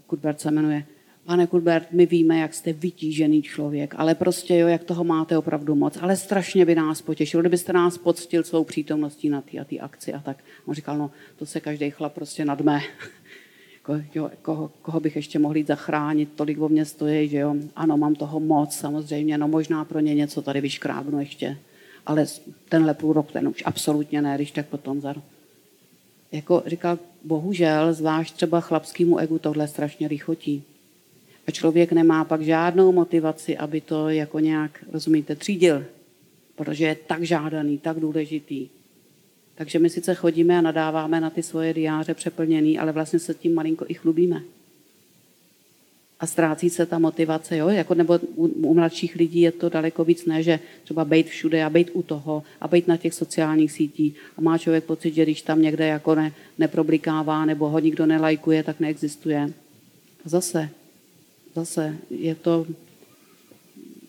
Kudbert 0.06 0.40
se 0.40 0.50
jmenuje, 0.50 0.84
pane 1.24 1.46
Kudbert, 1.46 1.92
my 1.92 2.06
víme, 2.06 2.38
jak 2.38 2.54
jste 2.54 2.72
vytížený 2.72 3.42
člověk, 3.42 3.94
ale 3.98 4.14
prostě 4.14 4.56
jo, 4.56 4.68
jak 4.68 4.84
toho 4.84 5.04
máte 5.04 5.38
opravdu 5.38 5.74
moc, 5.74 5.98
ale 6.00 6.16
strašně 6.16 6.64
by 6.64 6.74
nás 6.74 7.02
potěšilo, 7.02 7.40
kdybyste 7.40 7.72
nás 7.72 7.98
poctil 7.98 8.44
svou 8.44 8.64
přítomností 8.64 9.28
na 9.28 9.40
té 9.40 9.58
a 9.58 9.64
té 9.64 9.78
akci 9.78 10.12
a 10.12 10.20
tak. 10.20 10.44
On 10.64 10.74
říkal, 10.74 10.98
no 10.98 11.10
to 11.36 11.46
se 11.46 11.60
každý 11.60 11.90
chlap 11.90 12.12
prostě 12.12 12.44
nadme. 12.44 12.80
Jo, 14.14 14.30
koho, 14.42 14.70
koho 14.82 15.00
bych 15.00 15.16
ještě 15.16 15.38
mohl 15.38 15.56
jít 15.56 15.66
zachránit, 15.66 16.28
tolik 16.36 16.60
o 16.60 16.68
mě 16.68 16.84
stojí, 16.84 17.28
že 17.28 17.38
jo. 17.38 17.56
Ano, 17.76 17.96
mám 17.96 18.14
toho 18.14 18.40
moc, 18.40 18.76
samozřejmě, 18.76 19.38
no 19.38 19.48
možná 19.48 19.84
pro 19.84 20.00
ně 20.00 20.14
něco 20.14 20.42
tady 20.42 20.60
vyškrábnu 20.60 21.20
ještě, 21.20 21.58
ale 22.06 22.26
tenhle 22.68 22.94
půl 22.94 23.12
rok, 23.12 23.32
ten 23.32 23.48
už 23.48 23.62
absolutně 23.66 24.22
ne, 24.22 24.34
když 24.34 24.50
tak 24.50 24.66
potom 24.66 25.00
za 25.00 25.14
jako 26.32 26.62
říkal, 26.66 26.98
bohužel, 27.24 27.94
zvlášť 27.94 28.34
třeba 28.34 28.60
chlapskému 28.60 29.18
egu 29.18 29.38
tohle 29.38 29.68
strašně 29.68 30.06
lichotí. 30.06 30.62
A 31.46 31.50
člověk 31.50 31.92
nemá 31.92 32.24
pak 32.24 32.42
žádnou 32.42 32.92
motivaci, 32.92 33.56
aby 33.56 33.80
to 33.80 34.08
jako 34.08 34.38
nějak, 34.38 34.84
rozumíte, 34.92 35.36
třídil. 35.36 35.84
protože 36.56 36.84
je 36.84 36.94
tak 36.94 37.22
žádaný, 37.22 37.78
tak 37.78 38.00
důležitý. 38.00 38.68
Takže 39.56 39.78
my 39.78 39.90
sice 39.90 40.14
chodíme 40.14 40.58
a 40.58 40.60
nadáváme 40.60 41.20
na 41.20 41.30
ty 41.30 41.42
svoje 41.42 41.74
diáře 41.74 42.14
přeplněný, 42.14 42.78
ale 42.78 42.92
vlastně 42.92 43.18
se 43.18 43.34
tím 43.34 43.54
malinko 43.54 43.84
i 43.88 43.94
chlubíme. 43.94 44.42
A 46.20 46.26
ztrácí 46.26 46.70
se 46.70 46.86
ta 46.86 46.98
motivace, 46.98 47.56
jo? 47.56 47.68
Jako, 47.68 47.94
nebo 47.94 48.18
u, 48.34 48.46
u 48.46 48.74
mladších 48.74 49.16
lidí 49.16 49.40
je 49.40 49.52
to 49.52 49.68
daleko 49.68 50.04
víc, 50.04 50.26
ne, 50.26 50.42
že 50.42 50.60
třeba 50.84 51.04
být 51.04 51.26
všude 51.26 51.64
a 51.64 51.70
být 51.70 51.90
u 51.92 52.02
toho 52.02 52.42
a 52.60 52.68
být 52.68 52.88
na 52.88 52.96
těch 52.96 53.14
sociálních 53.14 53.72
sítích. 53.72 54.16
A 54.38 54.40
má 54.40 54.58
člověk 54.58 54.84
pocit, 54.84 55.14
že 55.14 55.22
když 55.22 55.42
tam 55.42 55.62
někde 55.62 55.86
jako 55.86 56.14
ne, 56.14 56.32
neproblikává 56.58 57.44
nebo 57.44 57.68
ho 57.68 57.78
nikdo 57.78 58.06
nelajkuje, 58.06 58.62
tak 58.62 58.80
neexistuje. 58.80 59.52
A 60.24 60.28
zase, 60.28 60.68
zase 61.54 61.96
je 62.10 62.34
to 62.34 62.66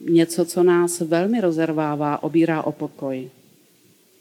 něco, 0.10 0.46
co 0.46 0.64
nás 0.64 1.00
velmi 1.00 1.42
rozervává, 1.42 2.24
obírá 2.24 2.62
o 2.62 2.72
pokoj 2.72 3.30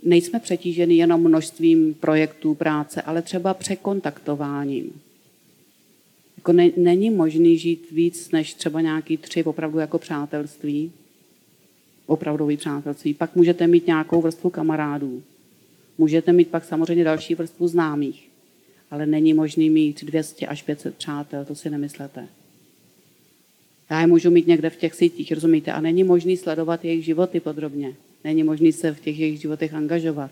nejsme 0.06 0.40
přetíženi 0.40 0.96
jenom 0.96 1.20
množstvím 1.20 1.94
projektů 1.94 2.54
práce, 2.54 3.02
ale 3.02 3.22
třeba 3.22 3.54
překontaktováním. 3.54 5.00
Jako 6.36 6.52
ne, 6.52 6.70
není 6.76 7.10
možný 7.10 7.58
žít 7.58 7.90
víc 7.90 8.30
než 8.30 8.54
třeba 8.54 8.80
nějaký 8.80 9.16
tři 9.16 9.44
opravdu 9.44 9.78
jako 9.78 9.98
přátelství, 9.98 10.92
opravdový 12.06 12.56
přátelství. 12.56 13.14
Pak 13.14 13.36
můžete 13.36 13.66
mít 13.66 13.86
nějakou 13.86 14.22
vrstvu 14.22 14.50
kamarádů. 14.50 15.22
Můžete 15.98 16.32
mít 16.32 16.48
pak 16.48 16.64
samozřejmě 16.64 17.04
další 17.04 17.34
vrstvu 17.34 17.68
známých. 17.68 18.28
Ale 18.90 19.06
není 19.06 19.34
možný 19.34 19.70
mít 19.70 20.04
200 20.04 20.46
až 20.46 20.62
500 20.62 20.94
přátel, 20.94 21.44
to 21.44 21.54
si 21.54 21.70
nemyslete. 21.70 22.28
Já 23.90 24.00
je 24.00 24.06
můžu 24.06 24.30
mít 24.30 24.46
někde 24.46 24.70
v 24.70 24.76
těch 24.76 24.94
sítích, 24.94 25.32
rozumíte? 25.32 25.72
A 25.72 25.80
není 25.80 26.04
možný 26.04 26.36
sledovat 26.36 26.84
jejich 26.84 27.04
životy 27.04 27.40
podrobně. 27.40 27.94
Není 28.24 28.42
možný 28.42 28.72
se 28.72 28.94
v 28.94 29.00
těch 29.00 29.18
jejich 29.18 29.40
životech 29.40 29.74
angažovat. 29.74 30.30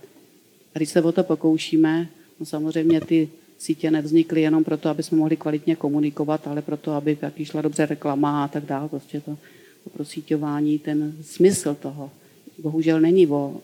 A 0.75 0.79
když 0.79 0.89
se 0.89 1.03
o 1.03 1.13
to 1.13 1.25
pokoušíme, 1.25 2.09
no 2.41 2.47
samozřejmě 2.47 3.01
ty 3.01 3.29
sítě 3.59 3.91
nevznikly 3.91 4.43
jenom 4.43 4.65
proto, 4.65 4.89
aby 4.89 5.03
jsme 5.03 5.19
mohli 5.19 5.37
kvalitně 5.37 5.77
komunikovat, 5.77 6.47
ale 6.47 6.63
proto, 6.63 6.93
aby 6.93 7.17
taky 7.17 7.45
šla 7.45 7.63
dobře 7.63 7.87
reklama 7.87 8.45
a 8.45 8.49
tak 8.49 8.65
dále. 8.65 8.89
Prostě 8.89 9.21
to, 9.21 9.39
to 9.85 9.91
prosíťování, 9.91 10.79
ten 10.79 11.17
smysl 11.23 11.75
toho, 11.75 12.11
bohužel 12.59 13.01
není 13.01 13.27
o 13.27 13.61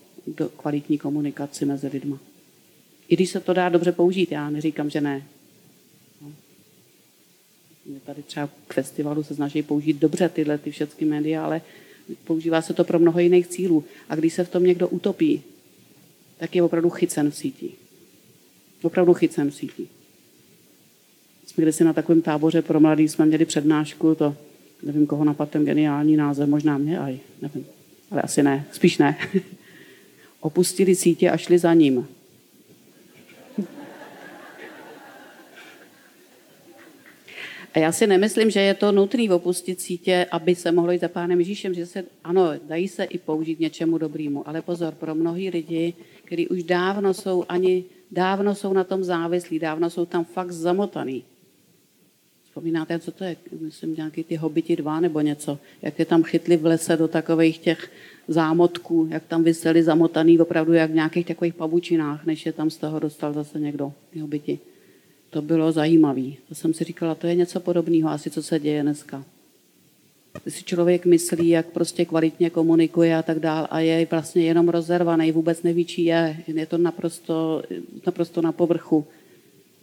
kvalitní 0.57 0.97
komunikaci 0.97 1.65
mezi 1.65 1.87
lidma. 1.87 2.19
I 3.07 3.15
když 3.15 3.29
se 3.29 3.39
to 3.39 3.53
dá 3.53 3.69
dobře 3.69 3.91
použít, 3.91 4.31
já 4.31 4.49
neříkám, 4.49 4.89
že 4.89 5.01
ne. 5.01 5.23
No. 6.21 6.31
Tady 8.05 8.23
třeba 8.23 8.49
k 8.67 8.73
festivalu 8.73 9.23
se 9.23 9.35
snaží 9.35 9.63
použít 9.63 9.97
dobře 9.97 10.29
tyhle 10.29 10.57
ty 10.57 10.71
všechny 10.71 11.07
média, 11.07 11.45
ale 11.45 11.61
používá 12.23 12.61
se 12.61 12.73
to 12.73 12.83
pro 12.83 12.99
mnoho 12.99 13.19
jiných 13.19 13.47
cílů. 13.47 13.83
A 14.09 14.15
když 14.15 14.33
se 14.33 14.43
v 14.43 14.49
tom 14.49 14.63
někdo 14.63 14.87
utopí, 14.87 15.41
tak 16.37 16.55
je 16.55 16.63
opravdu 16.63 16.89
chycen 16.89 17.31
v 17.31 17.35
síti. 17.35 17.71
Opravdu 18.81 19.13
chycen 19.13 19.51
v 19.51 19.55
síti. 19.55 19.87
Jsme 21.45 21.61
kdysi 21.61 21.83
na 21.83 21.93
takovém 21.93 22.21
táboře 22.21 22.61
pro 22.61 22.79
mladý 22.79 23.07
jsme 23.07 23.25
měli 23.25 23.45
přednášku, 23.45 24.15
to 24.15 24.35
nevím, 24.83 25.07
koho 25.07 25.25
napadl 25.25 25.51
ten 25.51 25.65
geniální 25.65 26.17
název, 26.17 26.49
možná 26.49 26.77
mě 26.77 26.99
aj, 26.99 27.19
nevím, 27.41 27.65
ale 28.11 28.21
asi 28.21 28.43
ne, 28.43 28.65
spíš 28.71 28.97
ne. 28.97 29.17
Opustili 30.39 30.95
sítě 30.95 31.29
a 31.29 31.37
šli 31.37 31.59
za 31.59 31.73
ním. 31.73 32.07
A 37.73 37.79
já 37.79 37.91
si 37.91 38.07
nemyslím, 38.07 38.51
že 38.51 38.59
je 38.59 38.73
to 38.73 38.91
nutné 38.91 39.33
opustit 39.33 39.81
sítě, 39.81 40.27
aby 40.31 40.55
se 40.55 40.71
mohlo 40.71 40.91
jít 40.91 41.01
za 41.01 41.07
pánem 41.07 41.39
Ježíšem, 41.39 41.73
že 41.73 41.85
se, 41.85 42.03
ano, 42.23 42.51
dají 42.67 42.87
se 42.87 43.03
i 43.03 43.17
použít 43.17 43.59
něčemu 43.59 43.97
dobrému, 43.97 44.47
ale 44.47 44.61
pozor, 44.61 44.93
pro 44.93 45.15
mnohý 45.15 45.49
lidi, 45.49 45.93
kteří 46.23 46.47
už 46.47 46.63
dávno 46.63 47.13
jsou 47.13 47.45
ani, 47.49 47.83
dávno 48.11 48.55
jsou 48.55 48.73
na 48.73 48.83
tom 48.83 49.03
závislí, 49.03 49.59
dávno 49.59 49.89
jsou 49.89 50.05
tam 50.05 50.25
fakt 50.25 50.51
zamotaný. 50.51 51.23
Vzpomínáte, 52.43 52.99
co 52.99 53.11
to 53.11 53.23
je? 53.23 53.35
Myslím, 53.59 53.95
nějaký 53.95 54.23
ty 54.23 54.35
hobiti 54.35 54.75
dva 54.75 54.99
nebo 54.99 55.21
něco. 55.21 55.59
Jak 55.81 55.99
je 55.99 56.05
tam 56.05 56.23
chytli 56.23 56.57
v 56.57 56.65
lese 56.65 56.97
do 56.97 57.07
takových 57.07 57.57
těch 57.57 57.91
zámotků, 58.27 59.07
jak 59.11 59.23
tam 59.23 59.43
vyseli 59.43 59.83
zamotaný 59.83 60.39
opravdu 60.39 60.73
jak 60.73 60.91
v 60.91 60.93
nějakých 60.93 61.25
takových 61.25 61.53
pavučinách, 61.53 62.25
než 62.25 62.45
je 62.45 62.53
tam 62.53 62.69
z 62.69 62.77
toho 62.77 62.99
dostal 62.99 63.33
zase 63.33 63.59
někdo, 63.59 63.93
ty 64.09 64.19
hobiti 64.19 64.59
to 65.31 65.41
bylo 65.41 65.71
zajímavé. 65.71 66.31
To 66.49 66.55
jsem 66.55 66.73
si 66.73 66.83
říkala, 66.83 67.15
to 67.15 67.27
je 67.27 67.35
něco 67.35 67.59
podobného 67.59 68.09
asi, 68.09 68.29
co 68.29 68.43
se 68.43 68.59
děje 68.59 68.81
dneska. 68.83 69.23
Když 70.43 70.55
si 70.55 70.63
člověk 70.63 71.05
myslí, 71.05 71.49
jak 71.49 71.65
prostě 71.65 72.05
kvalitně 72.05 72.49
komunikuje 72.49 73.17
a 73.17 73.23
tak 73.23 73.39
dál 73.39 73.67
a 73.69 73.79
je 73.79 74.07
vlastně 74.11 74.43
jenom 74.43 74.69
rozervaný, 74.69 75.31
vůbec 75.31 75.63
neví, 75.63 75.85
či 75.85 76.01
je. 76.01 76.37
Je 76.47 76.65
to 76.65 76.77
naprosto, 76.77 77.63
naprosto 78.05 78.41
na 78.41 78.51
povrchu. 78.51 79.05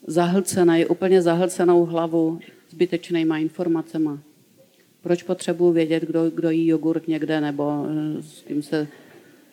Zahlcený, 0.07 0.87
úplně 0.87 1.23
zahlcenou 1.23 1.85
hlavu 1.85 2.41
zbytečnýma 2.71 3.39
informacemi. 3.39 4.11
Proč 5.03 5.23
potřebuji 5.23 5.73
vědět, 5.73 6.03
kdo, 6.03 6.31
kdo 6.31 6.51
jí 6.51 6.67
jogurt 6.67 7.09
někde, 7.09 7.41
nebo 7.41 7.87
eh, 7.89 8.23
s 8.23 8.43
kým 8.43 8.63
se 8.63 8.89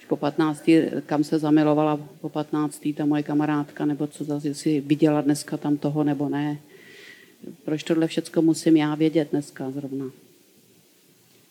po 0.07 0.15
15, 0.15 0.69
kam 1.05 1.23
se 1.23 1.39
zamilovala 1.39 1.99
po 2.21 2.29
15. 2.29 2.87
ta 2.97 3.05
moje 3.05 3.23
kamarádka, 3.23 3.85
nebo 3.85 4.07
co 4.07 4.23
zase 4.23 4.53
si 4.53 4.81
viděla 4.81 5.21
dneska 5.21 5.57
tam 5.57 5.77
toho, 5.77 6.03
nebo 6.03 6.29
ne. 6.29 6.59
Proč 7.65 7.83
tohle 7.83 8.07
všechno 8.07 8.41
musím 8.41 8.77
já 8.77 8.95
vědět 8.95 9.27
dneska 9.31 9.71
zrovna? 9.71 10.05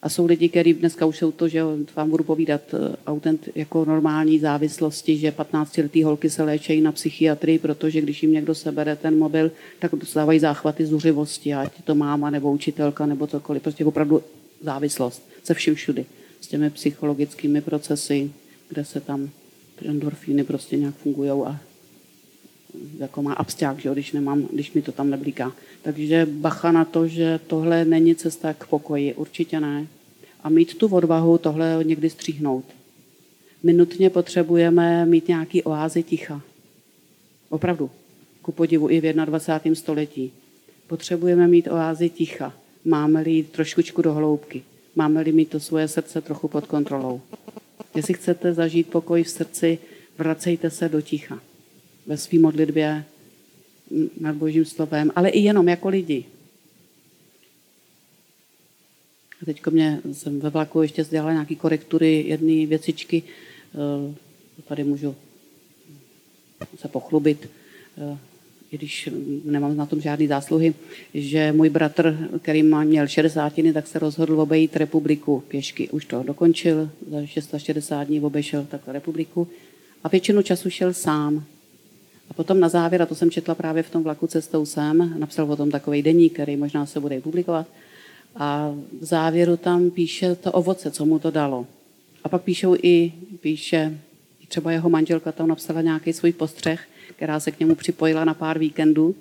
A 0.05 0.09
jsou 0.09 0.27
lidi, 0.27 0.49
kteří 0.49 0.75
dneska 0.75 1.07
už 1.07 1.19
jsou 1.19 1.33
to, 1.33 1.49
že 1.49 1.63
vám 1.97 2.11
budu 2.11 2.25
povídat 2.25 2.61
eh, 2.75 2.97
autent 3.07 3.49
jako 3.55 3.85
normální 3.85 4.39
závislosti, 4.39 5.17
že 5.17 5.31
15-letý 5.31 6.03
holky 6.03 6.31
se 6.31 6.43
léčejí 6.43 6.81
na 6.81 6.93
psychiatrii, 6.93 7.59
protože 7.59 8.01
když 8.01 8.23
jim 8.23 8.33
někdo 8.33 8.55
sebere 8.55 8.97
ten 8.97 9.19
mobil, 9.19 9.51
tak 9.79 9.95
dostávají 9.95 10.39
záchvaty 10.41 10.87
zuřivosti, 10.87 11.55
ať 11.55 11.83
to 11.85 11.95
máma 11.95 12.31
nebo 12.31 12.53
učitelka 12.53 13.07
nebo 13.07 13.27
cokoliv. 13.27 13.63
Prostě 13.63 13.85
opravdu 13.85 14.23
závislost 14.63 15.29
se 15.45 15.55
vším 15.55 15.75
všudy. 15.75 16.07
S 16.41 16.47
těmi 16.47 16.71
psychologickými 16.71 17.61
procesy, 17.61 18.31
kde 18.69 18.85
se 18.85 19.01
tam 19.01 19.31
ty 19.79 19.89
endorfíny 19.89 20.45
prostě 20.45 20.77
nějak 20.77 20.95
fungují 20.95 21.31
a 21.31 21.61
jako 22.99 23.23
má 23.23 23.33
absťák, 23.33 23.79
že 23.79 23.89
jo, 23.89 23.95
když, 23.95 24.13
nemám, 24.13 24.49
když 24.53 24.73
mi 24.73 24.83
to 24.83 24.93
tam 24.93 25.11
neblíká. 25.11 25.53
Takže 25.83 26.27
bacha 26.31 26.73
na 26.73 26.85
to, 26.85 27.09
že 27.09 27.41
tohle 27.47 27.85
není 27.85 28.15
cesta 28.15 28.55
k 28.55 28.67
pokoji, 28.67 29.15
určitě 29.15 29.61
ne. 29.61 29.87
A 30.43 30.49
mít 30.49 30.79
tu 30.79 30.87
odvahu 30.87 31.39
tohle 31.39 31.85
někdy 31.85 32.11
stříhnout. 32.11 32.65
My 33.63 33.73
nutně 33.73 34.11
potřebujeme 34.11 35.07
mít 35.07 35.29
nějaký 35.29 35.63
oázy 35.63 36.03
ticha. 36.03 36.43
Opravdu. 37.49 37.91
Ku 38.43 38.53
podivu 38.53 38.91
i 38.91 39.01
v 39.01 39.13
21. 39.13 39.75
století. 39.75 40.33
Potřebujeme 40.87 41.49
mít 41.49 41.69
oázy 41.69 42.11
ticha. 42.11 42.53
Máme-li 42.85 43.31
jít 43.31 43.61
do 44.03 44.15
hloubky. 44.15 44.63
Máme-li 44.97 45.33
mít 45.33 45.49
to 45.49 45.61
svoje 45.61 45.89
srdce 45.89 46.21
trochu 46.21 46.49
pod 46.49 46.67
kontrolou. 46.67 47.21
Jestli 47.95 48.15
chcete 48.15 48.55
zažít 48.55 48.91
pokoj 48.91 49.23
v 49.23 49.31
srdci, 49.31 49.79
vracejte 50.19 50.71
se 50.71 50.89
do 50.89 51.01
ticha. 51.01 51.41
Ve 52.07 52.17
své 52.17 52.39
modlitbě 52.39 53.05
nad 54.21 54.37
Božím 54.37 54.65
slovem, 54.65 55.13
ale 55.17 55.29
i 55.29 55.41
jenom 55.41 55.69
jako 55.69 55.89
lidi. 55.89 56.25
A 59.43 59.45
teď 59.45 59.67
mě 59.67 60.01
jsem 60.13 60.41
ve 60.41 60.51
vlaku 60.51 60.83
ještě 60.83 61.05
dělala 61.05 61.33
nějaké 61.33 61.55
korektury 61.55 62.25
jedné 62.27 62.67
věcičky. 62.67 63.23
Eh, 63.75 64.15
tady 64.69 64.85
můžu 64.85 65.17
se 66.77 66.89
pochlubit 66.89 67.51
eh, 67.99 68.19
i 68.75 68.77
když 68.77 69.09
nemám 69.45 69.77
na 69.77 69.87
tom 69.87 70.01
žádný 70.01 70.27
zásluhy, 70.27 70.75
že 71.15 71.53
můj 71.53 71.71
bratr, 71.71 72.29
který 72.43 72.63
má, 72.63 72.85
měl 72.85 73.07
60, 73.07 73.53
tak 73.75 73.87
se 73.87 73.99
rozhodl 73.99 74.41
obejít 74.41 74.77
republiku 74.77 75.43
pěšky. 75.49 75.89
Už 75.89 76.05
to 76.05 76.23
dokončil, 76.23 76.91
za 77.11 77.27
660 77.27 78.05
dní 78.05 78.21
obešel 78.21 78.67
takhle 78.71 78.93
republiku 78.93 79.49
a 80.05 80.09
většinu 80.09 80.43
času 80.43 80.71
šel 80.71 80.93
sám. 80.93 81.45
A 82.31 82.35
potom 82.35 82.61
na 82.61 82.69
závěr, 82.69 83.03
a 83.03 83.07
to 83.07 83.15
jsem 83.15 83.31
četla 83.31 83.55
právě 83.55 83.83
v 83.83 83.91
tom 83.91 84.03
vlaku 84.03 84.27
cestou 84.27 84.67
sem, 84.67 85.15
napsal 85.19 85.53
o 85.53 85.57
tom 85.57 85.71
takový 85.71 86.03
deník, 86.03 86.33
který 86.33 86.57
možná 86.57 86.87
se 86.87 87.01
bude 87.01 87.21
publikovat, 87.21 87.67
a 88.37 88.75
v 89.01 89.05
závěru 89.05 89.57
tam 89.57 89.91
píše 89.91 90.35
to 90.35 90.53
ovoce, 90.53 90.91
co 90.91 91.07
mu 91.07 91.19
to 91.19 91.31
dalo. 91.31 91.67
A 92.25 92.29
pak 92.29 92.43
píšou 92.43 92.77
i, 92.83 93.13
píše, 93.41 93.99
třeba 94.49 94.73
jeho 94.73 94.91
manželka 94.91 95.33
tam 95.33 95.49
napsala 95.49 95.81
nějaký 95.81 96.13
svůj 96.13 96.33
postřeh, 96.33 96.89
která 97.11 97.41
se 97.41 97.51
k 97.51 97.61
němu 97.61 97.75
připojila 97.75 98.25
na 98.25 98.35
pár 98.35 98.59
víkendů 98.59 99.15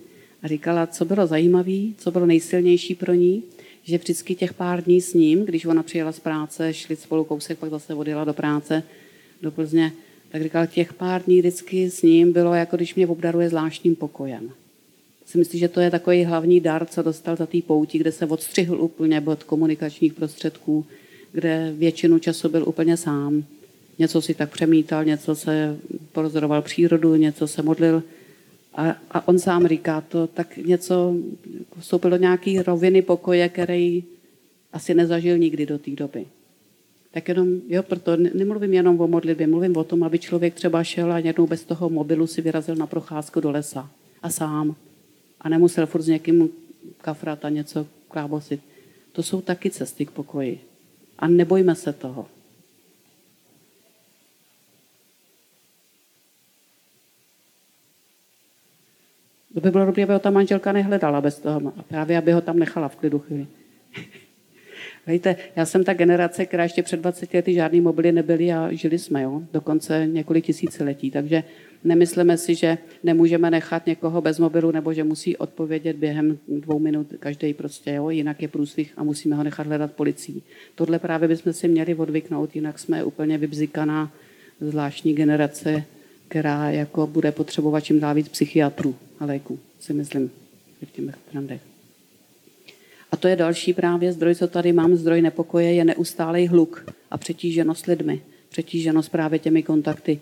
a 0.43 0.47
říkala, 0.47 0.87
co 0.87 1.05
bylo 1.05 1.27
zajímavé, 1.27 1.81
co 1.97 2.11
bylo 2.11 2.25
nejsilnější 2.25 2.95
pro 2.95 3.13
ní, 3.13 3.43
že 3.83 3.97
vždycky 3.97 4.35
těch 4.35 4.53
pár 4.53 4.83
dní 4.83 5.01
s 5.01 5.13
ním, 5.13 5.45
když 5.45 5.65
ona 5.65 5.83
přijela 5.83 6.11
z 6.11 6.19
práce, 6.19 6.73
šli 6.73 6.95
spolu 6.95 7.23
kousek, 7.23 7.57
pak 7.57 7.69
zase 7.69 7.93
odjela 7.93 8.23
do 8.23 8.33
práce 8.33 8.83
do 9.41 9.51
Plzně, 9.51 9.91
tak 10.29 10.43
říkala, 10.43 10.65
těch 10.65 10.93
pár 10.93 11.23
dní 11.23 11.39
vždycky 11.39 11.89
s 11.89 12.01
ním 12.01 12.33
bylo, 12.33 12.53
jako 12.53 12.75
když 12.75 12.95
mě 12.95 13.07
obdaruje 13.07 13.49
zvláštním 13.49 13.95
pokojem. 13.95 14.49
Si 15.25 15.37
myslím, 15.37 15.59
že 15.59 15.67
to 15.67 15.79
je 15.79 15.91
takový 15.91 16.23
hlavní 16.23 16.59
dar, 16.59 16.85
co 16.85 17.01
dostal 17.01 17.35
za 17.35 17.45
té 17.45 17.61
pouti, 17.61 17.97
kde 17.97 18.11
se 18.11 18.25
odstřihl 18.25 18.81
úplně 18.81 19.21
od 19.21 19.43
komunikačních 19.43 20.13
prostředků, 20.13 20.85
kde 21.31 21.73
většinu 21.77 22.19
času 22.19 22.49
byl 22.49 22.63
úplně 22.67 22.97
sám. 22.97 23.43
Něco 23.99 24.21
si 24.21 24.33
tak 24.33 24.51
přemítal, 24.51 25.05
něco 25.05 25.35
se 25.35 25.77
porozoroval 26.11 26.61
přírodu, 26.61 27.15
něco 27.15 27.47
se 27.47 27.61
modlil. 27.61 28.03
A, 28.75 28.95
a 29.11 29.27
on 29.27 29.39
sám 29.39 29.67
říká 29.67 30.01
to, 30.01 30.27
tak 30.27 30.57
něco 30.57 31.15
vstoupil 31.79 32.09
do 32.09 32.17
nějaký 32.17 32.61
roviny 32.61 33.01
pokoje, 33.01 33.49
který 33.49 34.03
asi 34.73 34.93
nezažil 34.93 35.37
nikdy 35.37 35.65
do 35.65 35.77
té 35.77 35.91
doby. 35.91 36.25
Tak 37.11 37.27
jenom, 37.27 37.61
jo, 37.67 37.83
proto 37.83 38.17
nemluvím 38.17 38.73
jenom 38.73 39.01
o 39.01 39.07
modlitbě, 39.07 39.47
mluvím 39.47 39.77
o 39.77 39.83
tom, 39.83 40.03
aby 40.03 40.19
člověk 40.19 40.53
třeba 40.53 40.83
šel 40.83 41.11
a 41.11 41.19
jednou 41.19 41.47
bez 41.47 41.63
toho 41.63 41.89
mobilu 41.89 42.27
si 42.27 42.41
vyrazil 42.41 42.75
na 42.75 42.87
procházku 42.87 43.39
do 43.39 43.51
lesa. 43.51 43.89
A 44.21 44.29
sám. 44.29 44.75
A 45.41 45.49
nemusel 45.49 45.85
furt 45.85 46.01
s 46.01 46.07
někým 46.07 46.49
kafrat 47.01 47.45
a 47.45 47.49
něco 47.49 47.87
klábosit. 48.07 48.59
To 49.11 49.23
jsou 49.23 49.41
taky 49.41 49.69
cesty 49.69 50.05
k 50.05 50.11
pokoji. 50.11 50.59
A 51.19 51.27
nebojme 51.27 51.75
se 51.75 51.93
toho. 51.93 52.25
To 59.53 59.59
by 59.59 59.71
bylo 59.71 59.85
dobré, 59.85 60.03
aby 60.03 60.13
ho 60.13 60.19
ta 60.19 60.29
manželka 60.29 60.71
nehledala 60.71 61.21
bez 61.21 61.39
toho. 61.39 61.73
A 61.77 61.83
právě, 61.83 62.17
aby 62.17 62.31
ho 62.31 62.41
tam 62.41 62.59
nechala 62.59 62.87
v 62.87 62.95
klidu 62.95 63.19
chvíli. 63.19 63.47
Víte, 65.07 65.35
já 65.55 65.65
jsem 65.65 65.83
ta 65.83 65.93
generace, 65.93 66.45
která 66.45 66.63
ještě 66.63 66.83
před 66.83 66.99
20 66.99 67.33
lety 67.33 67.53
žádný 67.53 67.81
mobily 67.81 68.11
nebyly 68.11 68.53
a 68.53 68.71
žili 68.71 68.99
jsme, 68.99 69.21
jo, 69.21 69.41
dokonce 69.53 70.07
několik 70.07 70.45
tisíciletí. 70.45 71.11
Takže 71.11 71.43
nemyslíme 71.83 72.37
si, 72.37 72.55
že 72.55 72.77
nemůžeme 73.03 73.51
nechat 73.51 73.85
někoho 73.85 74.21
bez 74.21 74.39
mobilu 74.39 74.71
nebo 74.71 74.93
že 74.93 75.03
musí 75.03 75.37
odpovědět 75.37 75.95
během 75.95 76.37
dvou 76.47 76.79
minut 76.79 77.07
každý 77.19 77.53
prostě, 77.53 77.91
jo, 77.91 78.09
jinak 78.09 78.41
je 78.41 78.47
průsvih 78.47 78.93
a 78.97 79.03
musíme 79.03 79.35
ho 79.35 79.43
nechat 79.43 79.67
hledat 79.67 79.91
policií. 79.93 80.43
Tohle 80.75 80.99
právě 80.99 81.27
bychom 81.27 81.53
si 81.53 81.67
měli 81.67 81.95
odvyknout, 81.95 82.55
jinak 82.55 82.79
jsme 82.79 83.03
úplně 83.03 83.37
vybzikaná 83.37 84.11
zvláštní 84.61 85.13
generace, 85.13 85.83
která 86.33 86.71
jako 86.71 87.07
bude 87.07 87.31
potřebovat 87.31 87.79
čím 87.79 87.99
dál 87.99 88.15
víc 88.15 88.29
psychiatrů 88.29 88.95
a 89.19 89.25
léků, 89.25 89.59
si 89.79 89.93
myslím, 89.93 90.31
v 90.81 90.91
těch 90.91 91.15
trendech. 91.31 91.61
A 93.11 93.17
to 93.17 93.27
je 93.27 93.35
další 93.35 93.73
právě 93.73 94.13
zdroj, 94.13 94.35
co 94.35 94.47
tady 94.47 94.73
mám, 94.73 94.95
zdroj 94.95 95.21
nepokoje, 95.21 95.73
je 95.73 95.85
neustálý 95.85 96.47
hluk 96.47 96.85
a 97.11 97.17
přetíženost 97.17 97.85
lidmi, 97.85 98.21
přetíženost 98.49 99.09
právě 99.09 99.39
těmi 99.39 99.63
kontakty. 99.63 100.21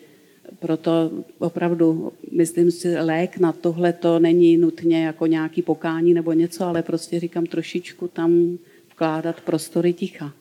Proto 0.60 1.12
opravdu, 1.40 2.14
myslím 2.32 2.72
si, 2.72 2.98
lék 2.98 3.38
na 3.38 3.52
tohle 3.52 3.94
to 3.94 4.20
není 4.20 4.58
nutně 4.58 5.06
jako 5.06 5.26
nějaký 5.26 5.62
pokání 5.62 6.14
nebo 6.14 6.34
něco, 6.34 6.66
ale 6.66 6.84
prostě 6.84 7.20
říkám 7.20 7.46
trošičku 7.46 8.08
tam 8.08 8.58
vkládat 8.92 9.42
prostory 9.42 9.94
ticha, 9.94 10.34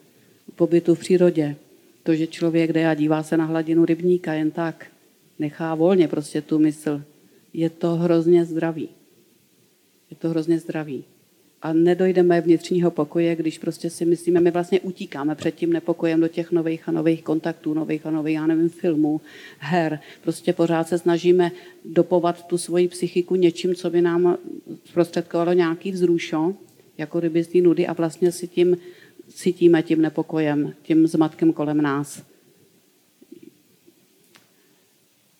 pobytu 0.57 0.95
v 0.95 0.99
přírodě. 0.99 1.57
To, 2.03 2.14
že 2.14 2.27
člověk 2.27 2.73
jde 2.73 2.89
a 2.89 2.95
dívá 2.95 3.23
se 3.23 3.37
na 3.37 3.45
hladinu 3.45 3.85
rybníka 3.85 4.33
jen 4.33 4.51
tak, 4.51 4.87
nechá 5.41 5.74
volně 5.74 6.09
prostě 6.09 6.43
tu 6.43 6.59
mysl, 6.59 7.03
je 7.53 7.70
to 7.70 7.95
hrozně 7.95 8.45
zdravý. 8.45 8.88
Je 10.11 10.16
to 10.16 10.28
hrozně 10.28 10.59
zdravý 10.59 11.05
a 11.62 11.72
nedojdeme 11.72 12.41
vnitřního 12.41 12.91
pokoje, 12.91 13.36
když 13.36 13.59
prostě 13.59 13.91
si 13.91 14.05
myslíme, 14.05 14.41
my 14.41 14.51
vlastně 14.51 14.80
utíkáme 14.80 15.34
před 15.34 15.55
tím 15.55 15.72
nepokojem 15.72 16.20
do 16.20 16.28
těch 16.28 16.53
nových 16.53 16.88
a 16.88 16.93
nových 16.93 17.22
kontaktů, 17.22 17.74
nových 17.74 18.07
a 18.07 18.11
nových, 18.11 18.34
já 18.34 18.47
nevím, 18.47 18.68
filmů, 18.68 19.20
her. 19.59 20.01
Prostě 20.22 20.53
pořád 20.53 20.88
se 20.88 20.99
snažíme 20.99 21.53
dopovat 21.84 22.47
tu 22.47 22.59
svoji 22.59 22.88
psychiku 22.88 23.34
něčím, 23.34 23.74
co 23.74 23.91
by 23.91 24.01
nám 24.01 24.38
zprostředkovalo 24.84 25.53
nějaký 25.53 25.93
vzrušo, 25.93 26.55
jako 26.99 27.18
kdyby 27.18 27.43
z 27.43 27.62
nudy 27.62 27.86
a 27.86 27.93
vlastně 27.93 28.32
si 28.32 28.49
tím 28.49 28.76
cítíme 29.28 29.82
tím 29.82 30.03
nepokojem, 30.03 30.74
tím 30.82 31.07
zmatkem 31.07 31.53
kolem 31.53 31.82
nás. 31.82 32.22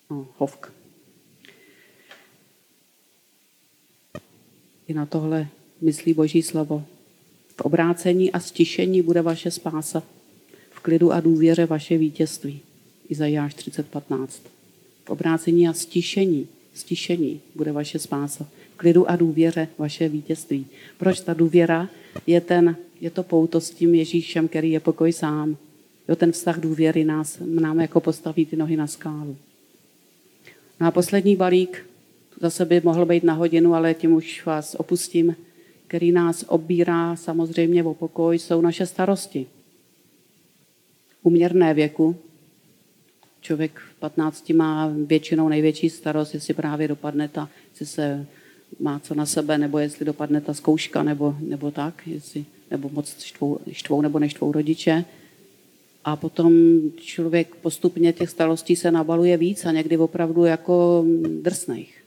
hovk. 0.37 0.73
I 4.87 4.93
na 4.93 5.05
tohle 5.05 5.47
myslí 5.81 6.13
Boží 6.13 6.41
slovo. 6.41 6.83
V 7.57 7.61
obrácení 7.61 8.31
a 8.31 8.39
stišení 8.39 9.01
bude 9.01 9.21
vaše 9.21 9.51
spása. 9.51 10.03
V 10.71 10.79
klidu 10.79 11.11
a 11.11 11.19
důvěře 11.19 11.65
vaše 11.65 11.97
vítězství. 11.97 12.59
Izajáš 13.09 13.55
30.15. 13.55 14.27
V 15.05 15.09
obrácení 15.09 15.67
a 15.67 15.73
stišení, 15.73 16.47
stišení 16.73 17.41
bude 17.55 17.71
vaše 17.71 17.99
spása. 17.99 18.47
V 18.73 18.77
klidu 18.77 19.09
a 19.09 19.15
důvěře 19.15 19.67
vaše 19.77 20.09
vítězství. 20.09 20.65
Proč 20.97 21.19
ta 21.19 21.33
důvěra 21.33 21.89
je, 22.27 22.41
ten, 22.41 22.75
je 23.01 23.09
to 23.09 23.23
pouto 23.23 23.61
s 23.61 23.69
tím 23.69 23.95
Ježíšem, 23.95 24.47
který 24.47 24.71
je 24.71 24.79
pokoj 24.79 25.13
sám. 25.13 25.57
Jo, 26.07 26.15
ten 26.15 26.31
vztah 26.31 26.59
důvěry 26.59 27.03
nás, 27.03 27.37
nám 27.45 27.79
jako 27.79 27.99
postaví 27.99 28.45
ty 28.45 28.55
nohy 28.55 28.77
na 28.77 28.87
skálu. 28.87 29.37
No 30.81 30.87
a 30.87 30.91
poslední 30.91 31.35
balík, 31.35 31.85
zase 32.39 32.65
by 32.65 32.81
mohl 32.83 33.05
být 33.05 33.23
na 33.23 33.33
hodinu, 33.33 33.73
ale 33.73 33.93
tím 33.93 34.13
už 34.13 34.45
vás 34.45 34.75
opustím 34.75 35.35
který 35.91 36.11
nás 36.11 36.45
obírá 36.47 37.15
samozřejmě 37.15 37.83
o 37.83 37.93
pokoj, 37.93 38.39
jsou 38.39 38.61
naše 38.61 38.85
starosti. 38.85 39.47
Uměrné 41.23 41.73
věku. 41.73 42.15
Člověk 43.41 43.79
v 43.79 43.99
15 43.99 44.49
má 44.49 44.91
většinou 45.05 45.49
největší 45.49 45.89
starost, 45.89 46.33
jestli 46.33 46.53
právě 46.53 46.87
dopadne 46.87 47.27
ta, 47.27 47.49
jestli 47.69 47.85
se 47.85 48.25
má 48.79 48.99
co 48.99 49.15
na 49.15 49.25
sebe, 49.25 49.57
nebo 49.57 49.79
jestli 49.79 50.05
dopadne 50.05 50.41
ta 50.41 50.53
zkouška, 50.53 51.03
nebo, 51.03 51.35
nebo 51.39 51.71
tak, 51.71 52.07
jestli, 52.07 52.45
nebo 52.71 52.89
moc 52.89 53.23
štvou, 53.23 53.59
štvou 53.71 54.01
nebo 54.01 54.19
neštvou 54.19 54.51
rodiče. 54.51 55.05
A 56.05 56.15
potom 56.15 56.53
člověk 56.95 57.55
postupně 57.55 58.13
těch 58.13 58.29
starostí 58.29 58.75
se 58.75 58.91
nabaluje 58.91 59.37
víc 59.37 59.65
a 59.65 59.71
někdy 59.71 59.97
opravdu 59.97 60.45
jako 60.45 61.05
drsných. 61.41 62.03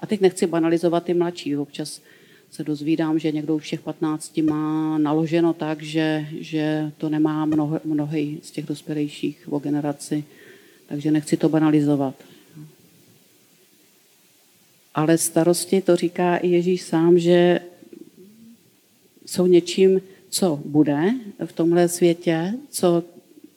A 0.00 0.06
teď 0.06 0.20
nechci 0.20 0.46
banalizovat 0.46 1.04
ty 1.04 1.14
mladší. 1.14 1.56
Občas 1.56 2.02
se 2.50 2.64
dozvídám, 2.64 3.18
že 3.18 3.32
někdo 3.32 3.56
už 3.56 3.62
všech 3.62 3.80
15 3.80 4.36
má 4.36 4.98
naloženo 4.98 5.52
tak, 5.52 5.82
že, 5.82 6.26
že 6.32 6.92
to 6.98 7.08
nemá 7.08 7.44
mnoho, 7.44 7.80
mnohý 7.84 8.40
z 8.42 8.50
těch 8.50 8.66
dospělejších 8.66 9.52
o 9.52 9.58
generaci, 9.58 10.24
takže 10.88 11.10
nechci 11.10 11.36
to 11.36 11.48
banalizovat. 11.48 12.14
Ale 14.94 15.18
starosti, 15.18 15.80
to 15.80 15.96
říká 15.96 16.36
i 16.36 16.48
Ježíš 16.48 16.82
sám, 16.82 17.18
že 17.18 17.60
jsou 19.26 19.46
něčím, 19.46 20.00
co 20.30 20.60
bude 20.64 21.14
v 21.44 21.52
tomhle 21.52 21.88
světě, 21.88 22.54
co 22.70 23.02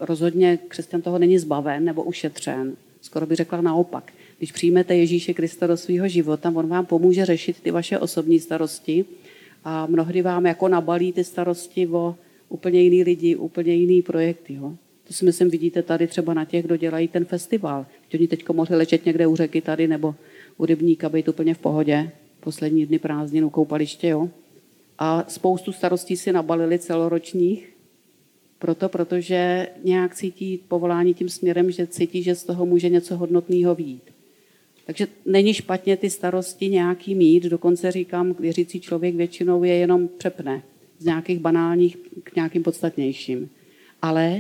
rozhodně 0.05 0.59
křesťan 0.67 1.01
toho 1.01 1.19
není 1.19 1.37
zbaven 1.37 1.85
nebo 1.85 2.03
ušetřen. 2.03 2.75
Skoro 3.01 3.25
by 3.25 3.35
řekla 3.35 3.61
naopak. 3.61 4.13
Když 4.37 4.51
přijmete 4.51 4.95
Ježíše 4.95 5.33
Krista 5.33 5.67
do 5.67 5.77
svého 5.77 6.07
života, 6.07 6.51
on 6.55 6.67
vám 6.67 6.85
pomůže 6.85 7.25
řešit 7.25 7.59
ty 7.63 7.71
vaše 7.71 7.99
osobní 7.99 8.39
starosti 8.39 9.05
a 9.63 9.85
mnohdy 9.85 10.21
vám 10.21 10.45
jako 10.45 10.67
nabalí 10.67 11.13
ty 11.13 11.23
starosti 11.23 11.87
o 11.87 12.15
úplně 12.49 12.81
jiný 12.81 13.03
lidi, 13.03 13.35
úplně 13.35 13.73
jiný 13.73 14.01
projekty. 14.01 14.53
Jo. 14.53 14.73
To 15.07 15.13
si 15.13 15.25
myslím, 15.25 15.49
vidíte 15.49 15.81
tady 15.81 16.07
třeba 16.07 16.33
na 16.33 16.45
těch, 16.45 16.65
kdo 16.65 16.77
dělají 16.77 17.07
ten 17.07 17.25
festival. 17.25 17.85
Oni 18.13 18.27
teď 18.27 18.49
mohli 18.49 18.75
ležet 18.75 19.05
někde 19.05 19.27
u 19.27 19.35
řeky 19.35 19.61
tady 19.61 19.87
nebo 19.87 20.15
u 20.57 20.65
rybníka, 20.65 21.09
být 21.09 21.27
úplně 21.27 21.53
v 21.53 21.57
pohodě. 21.57 22.11
Poslední 22.39 22.85
dny 22.85 22.99
prázdnin 22.99 23.45
u 23.45 23.49
koupaliště, 23.49 24.07
jo. 24.07 24.29
A 24.99 25.25
spoustu 25.27 25.71
starostí 25.71 26.17
si 26.17 26.31
nabalili 26.31 26.79
celoročních, 26.79 27.72
proto, 28.63 28.89
protože 28.89 29.67
nějak 29.83 30.15
cítí 30.15 30.59
povolání 30.67 31.13
tím 31.13 31.29
směrem, 31.29 31.71
že 31.71 31.87
cítí, 31.87 32.23
že 32.23 32.35
z 32.35 32.43
toho 32.43 32.65
může 32.65 32.89
něco 32.89 33.17
hodnotného 33.17 33.75
výjít. 33.75 34.03
Takže 34.85 35.07
není 35.25 35.53
špatně 35.53 35.97
ty 35.97 36.09
starosti 36.09 36.69
nějaký 36.69 37.15
mít, 37.15 37.43
dokonce 37.43 37.91
říkám, 37.91 38.35
věřící 38.39 38.79
člověk 38.79 39.15
většinou 39.15 39.63
je 39.63 39.73
jenom 39.75 40.07
přepne 40.17 40.63
z 40.99 41.05
nějakých 41.05 41.39
banálních 41.39 41.97
k 42.23 42.35
nějakým 42.35 42.63
podstatnějším. 42.63 43.49
Ale 44.01 44.39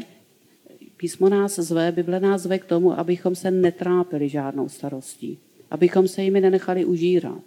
písmo 0.97 1.29
nás 1.29 1.55
zve, 1.55 1.91
Bible 1.91 2.19
nás 2.19 2.41
zve 2.41 2.59
k 2.59 2.65
tomu, 2.65 2.99
abychom 2.99 3.35
se 3.35 3.51
netrápili 3.51 4.29
žádnou 4.29 4.69
starostí, 4.69 5.37
abychom 5.71 6.07
se 6.07 6.23
jimi 6.23 6.41
nenechali 6.41 6.85
užírat, 6.85 7.43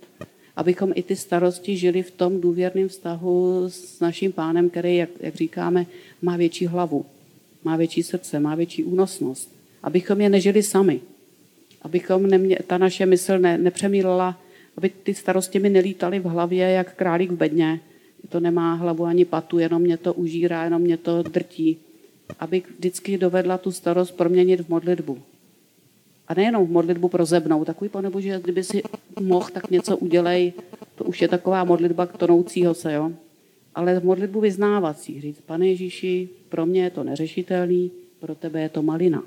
abychom 0.57 0.93
i 0.95 1.03
ty 1.03 1.17
starosti 1.17 1.77
žili 1.77 2.03
v 2.03 2.11
tom 2.11 2.41
důvěrném 2.41 2.89
vztahu 2.89 3.65
s 3.69 4.01
naším 4.01 4.33
pánem, 4.33 4.71
který, 4.71 4.97
jak, 4.97 5.11
jak 5.21 5.35
říkáme, 5.35 5.87
má 6.23 6.37
větší 6.37 6.67
hlavu, 6.67 7.07
má 7.65 7.77
větší 7.77 8.03
srdce, 8.03 8.41
má 8.41 8.55
větší 8.55 8.85
únosnost. 8.85 9.53
Abychom 9.83 10.21
je 10.21 10.29
nežili 10.29 10.63
sami, 10.63 11.01
abychom 11.83 12.27
nemě, 12.27 12.59
ta 12.67 12.79
naše 12.79 13.07
mysl 13.07 13.39
ne, 13.39 13.59
nepřemýlela, 13.59 14.41
aby 14.77 14.91
ty 15.03 15.15
starosti 15.15 15.59
mi 15.59 15.71
nelítaly 15.71 16.19
v 16.19 16.25
hlavě 16.25 16.71
jak 16.71 16.95
králík 16.95 17.31
v 17.31 17.37
bedně. 17.37 17.81
To 18.29 18.41
nemá 18.41 18.75
hlavu 18.75 19.05
ani 19.05 19.25
patu, 19.25 19.59
jenom 19.59 19.83
mě 19.83 19.97
to 19.97 20.15
užírá, 20.15 20.65
jenom 20.65 20.83
mě 20.83 20.97
to 20.97 21.23
drtí. 21.23 21.79
Aby 22.41 22.63
vždycky 22.79 23.19
dovedla 23.19 23.59
tu 23.59 23.73
starost 23.73 24.11
proměnit 24.11 24.61
v 24.61 24.69
modlitbu. 24.69 25.23
A 26.29 26.35
nejenom 26.35 26.67
v 26.67 26.71
modlitbu 26.71 27.09
pro 27.09 27.25
zebnou. 27.25 27.65
Takový, 27.65 27.89
pane 27.89 28.11
Bože, 28.11 28.41
kdyby 28.43 28.65
si 28.65 28.83
mohl, 29.21 29.49
tak 29.53 29.71
něco 29.71 29.97
udělej. 29.97 30.53
To 30.95 31.05
už 31.05 31.23
je 31.23 31.29
taková 31.29 31.65
modlitba 31.65 32.07
k 32.07 32.17
tonoucího 32.17 32.75
se, 32.75 32.93
jo. 32.93 33.13
Ale 33.75 34.01
modlitbu 34.01 34.41
vyznávací. 34.41 35.21
Říct, 35.21 35.41
pane 35.41 35.69
Ježíši, 35.69 36.29
pro 36.49 36.67
mě 36.67 36.83
je 36.83 36.91
to 36.91 37.05
neřešitelný, 37.05 37.91
pro 38.21 38.35
tebe 38.35 38.61
je 38.61 38.69
to 38.69 38.83
malina. 38.83 39.23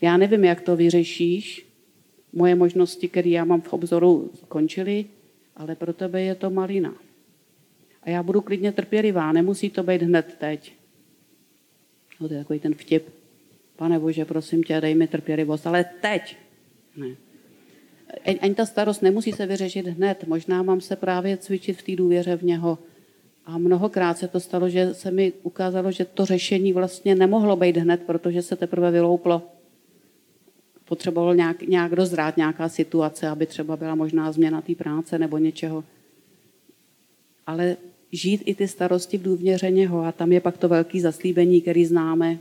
Já 0.00 0.16
nevím, 0.16 0.44
jak 0.44 0.60
to 0.60 0.76
vyřešíš. 0.76 1.66
Moje 2.32 2.54
možnosti, 2.54 3.08
které 3.08 3.28
já 3.28 3.44
mám 3.44 3.60
v 3.60 3.72
obzoru, 3.72 4.30
končily, 4.48 5.04
ale 5.56 5.76
pro 5.76 5.92
tebe 5.92 6.22
je 6.22 6.34
to 6.34 6.50
malina. 6.50 6.94
A 8.02 8.10
já 8.10 8.22
budu 8.22 8.40
klidně 8.40 8.72
trpělivá, 8.72 9.32
nemusí 9.32 9.70
to 9.70 9.82
být 9.82 10.02
hned 10.02 10.36
teď. 10.38 10.72
No, 12.20 12.28
to 12.28 12.34
je 12.34 12.40
takový 12.40 12.60
ten 12.60 12.74
vtip. 12.74 13.19
Pane 13.80 13.98
Bože, 13.98 14.24
prosím 14.24 14.62
tě, 14.62 14.80
dej 14.80 14.94
mi 14.94 15.06
trpělivost, 15.06 15.66
ale 15.66 15.84
teď. 16.00 16.36
Ne. 16.96 17.16
Ani 18.40 18.54
ta 18.54 18.66
starost 18.66 19.02
nemusí 19.02 19.32
se 19.32 19.46
vyřešit 19.46 19.86
hned. 19.86 20.24
Možná 20.26 20.62
mám 20.62 20.80
se 20.80 20.96
právě 20.96 21.36
cvičit 21.36 21.76
v 21.76 21.82
té 21.82 21.96
důvěře 21.96 22.36
v 22.36 22.42
něho. 22.42 22.78
A 23.46 23.58
mnohokrát 23.58 24.18
se 24.18 24.28
to 24.28 24.40
stalo, 24.40 24.68
že 24.68 24.94
se 24.94 25.10
mi 25.10 25.32
ukázalo, 25.42 25.92
že 25.92 26.04
to 26.04 26.26
řešení 26.26 26.72
vlastně 26.72 27.14
nemohlo 27.14 27.56
být 27.56 27.76
hned, 27.76 28.02
protože 28.02 28.42
se 28.42 28.56
teprve 28.56 28.90
vylouplo. 28.90 29.42
Potřeboval 30.84 31.34
nějak, 31.34 31.62
nějak 31.62 31.96
dozrát 31.96 32.36
nějaká 32.36 32.68
situace, 32.68 33.28
aby 33.28 33.46
třeba 33.46 33.76
byla 33.76 33.94
možná 33.94 34.32
změna 34.32 34.60
té 34.60 34.74
práce 34.74 35.18
nebo 35.18 35.38
něčeho. 35.38 35.84
Ale 37.46 37.76
žít 38.12 38.42
i 38.44 38.54
ty 38.54 38.68
starosti 38.68 39.18
v 39.18 39.22
důvěře 39.22 39.70
něho 39.70 40.04
a 40.04 40.12
tam 40.12 40.32
je 40.32 40.40
pak 40.40 40.58
to 40.58 40.68
velké 40.68 41.00
zaslíbení, 41.00 41.60
který 41.60 41.86
známe 41.86 42.38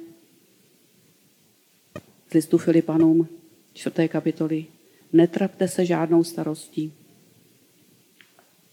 z 2.29 2.33
listu 2.33 2.57
Filipanům, 2.57 3.27
čtvrté 3.73 4.07
kapitoly. 4.07 4.65
Netrapte 5.13 5.67
se 5.67 5.85
žádnou 5.85 6.23
starostí, 6.23 6.93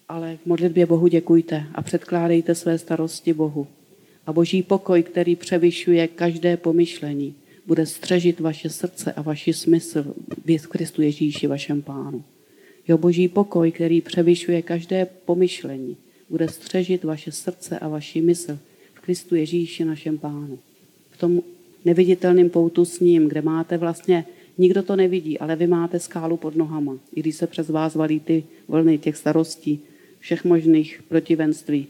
ale 0.09 0.39
v 0.43 0.47
modlitbě 0.47 0.87
Bohu 0.87 1.07
děkujte 1.07 1.67
a 1.75 1.83
předkládejte 1.83 2.55
své 2.55 2.79
starosti 2.79 3.33
Bohu. 3.33 3.67
A 4.27 4.33
boží 4.33 4.63
pokoj, 4.63 5.03
který 5.03 5.37
převyšuje 5.37 6.09
každé 6.09 6.57
pomyšlení, 6.57 7.35
bude 7.67 7.87
střežit 7.87 8.41
vaše 8.41 8.71
srdce 8.71 9.13
a 9.13 9.23
vaši 9.23 9.53
smysl 9.53 10.15
v 10.59 10.67
Kristu 10.67 11.03
Ježíši, 11.03 11.47
vašem 11.47 11.83
pánu. 11.83 12.25
Jo 12.89 12.99
boží 12.99 13.29
pokoj, 13.29 13.73
který 13.73 14.01
převyšuje 14.01 14.63
každé 14.63 15.05
pomyšlení, 15.05 15.97
bude 16.31 16.49
střežit 16.49 17.05
vaše 17.05 17.33
srdce 17.33 17.79
a 17.79 17.89
vaši 17.89 18.21
mysl 18.21 18.59
v 18.95 19.01
Kristu 19.01 19.35
Ježíši, 19.35 19.85
našem 19.85 20.19
pánu. 20.19 20.59
V 21.11 21.17
tom 21.17 21.43
neviditelném 21.87 22.51
poutu 22.51 22.85
s 22.85 23.01
ním, 23.01 23.29
kde 23.29 23.43
máte 23.43 23.77
vlastně, 23.77 24.25
nikdo 24.59 24.83
to 24.83 24.97
nevidí, 24.97 25.39
ale 25.39 25.57
vy 25.57 25.67
máte 25.67 26.01
skálu 26.01 26.37
pod 26.37 26.57
nohama. 26.57 26.99
I 27.15 27.21
když 27.21 27.37
se 27.37 27.47
přes 27.47 27.69
vás 27.69 27.95
valí 27.95 28.21
ty 28.21 28.45
vlny 28.69 28.99
těch 28.99 29.17
starostí, 29.17 29.81
všech 30.19 30.45
možných 30.45 31.03
protivenství, 31.09 31.87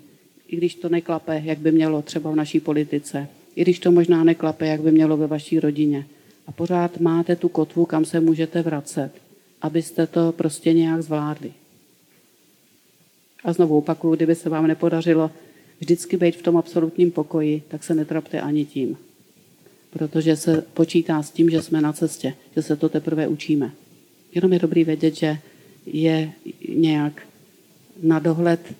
i 0.49 0.57
když 0.57 0.75
to 0.75 0.89
neklape, 0.89 1.43
jak 1.45 1.59
by 1.59 1.73
mělo 1.73 2.03
třeba 2.03 2.31
v 2.31 2.37
naší 2.37 2.61
politice, 2.61 3.29
i 3.57 3.63
když 3.63 3.79
to 3.79 3.93
možná 3.93 4.25
neklape, 4.25 4.67
jak 4.67 4.81
by 4.81 4.93
mělo 4.93 5.17
ve 5.17 5.27
vaší 5.27 5.61
rodině. 5.61 6.07
A 6.47 6.53
pořád 6.53 7.01
máte 7.01 7.37
tu 7.37 7.49
kotvu, 7.49 7.87
kam 7.87 8.05
se 8.05 8.21
můžete 8.21 8.63
vracet, 8.63 9.11
abyste 9.63 10.07
to 10.07 10.33
prostě 10.33 10.73
nějak 10.73 11.03
zvládli. 11.03 11.53
A 13.45 13.53
znovu 13.53 13.79
opakuju, 13.79 14.15
kdyby 14.15 14.35
se 14.35 14.49
vám 14.49 14.67
nepodařilo 14.67 15.31
vždycky 15.81 16.17
být 16.17 16.37
v 16.37 16.43
tom 16.43 16.57
absolutním 16.57 17.11
pokoji, 17.11 17.63
tak 17.69 17.85
se 17.85 17.95
netrapte 17.95 18.41
ani 18.41 18.65
tím. 18.65 18.97
Protože 19.97 20.37
se 20.37 20.63
počítá 20.75 21.23
s 21.23 21.31
tím, 21.31 21.51
že 21.51 21.63
jsme 21.63 21.81
na 21.81 21.93
cestě, 21.93 22.35
že 22.57 22.63
se 22.63 22.77
to 22.77 22.89
teprve 22.89 23.29
učíme. 23.29 23.73
Jenom 24.35 24.53
je 24.53 24.59
dobrý 24.59 24.85
vědět, 24.85 25.17
že 25.17 25.39
je 25.87 26.33
nějak 26.69 27.23
na 28.03 28.19
dohled 28.19 28.75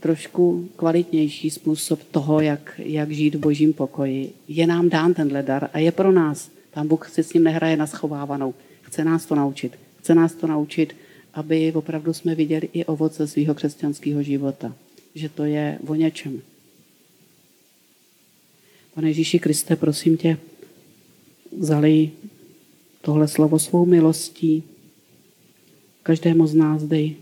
trošku 0.00 0.68
kvalitnější 0.76 1.50
způsob 1.50 2.02
toho, 2.02 2.40
jak, 2.40 2.80
jak 2.84 3.10
žít 3.10 3.34
v 3.34 3.38
božím 3.38 3.72
pokoji. 3.72 4.32
Je 4.48 4.66
nám 4.66 4.88
dán 4.88 5.14
tenhle 5.14 5.42
dar 5.42 5.70
a 5.72 5.78
je 5.78 5.92
pro 5.92 6.12
nás. 6.12 6.50
Pán 6.74 6.88
Bůh 6.88 7.08
si 7.08 7.22
s 7.22 7.32
ním 7.32 7.44
nehraje 7.44 7.76
na 7.76 7.86
schovávanou. 7.86 8.54
Chce 8.82 9.04
nás 9.04 9.26
to 9.26 9.34
naučit. 9.34 9.72
Chce 10.00 10.14
nás 10.14 10.34
to 10.34 10.46
naučit, 10.46 10.96
aby 11.34 11.72
opravdu 11.72 12.12
jsme 12.12 12.34
viděli 12.34 12.68
i 12.72 12.84
ovoce 12.84 13.26
svého 13.26 13.54
křesťanského 13.54 14.22
života. 14.22 14.74
Že 15.14 15.28
to 15.28 15.44
je 15.44 15.78
o 15.86 15.94
něčem. 15.94 16.40
Pane 18.94 19.08
Ježíši 19.08 19.38
Kriste, 19.38 19.76
prosím 19.76 20.16
tě, 20.16 20.36
zalej 21.58 22.10
tohle 23.00 23.28
slovo 23.28 23.58
svou 23.58 23.86
milostí. 23.86 24.62
Každému 26.02 26.46
z 26.46 26.54
nás 26.54 26.82
dej 26.82 27.16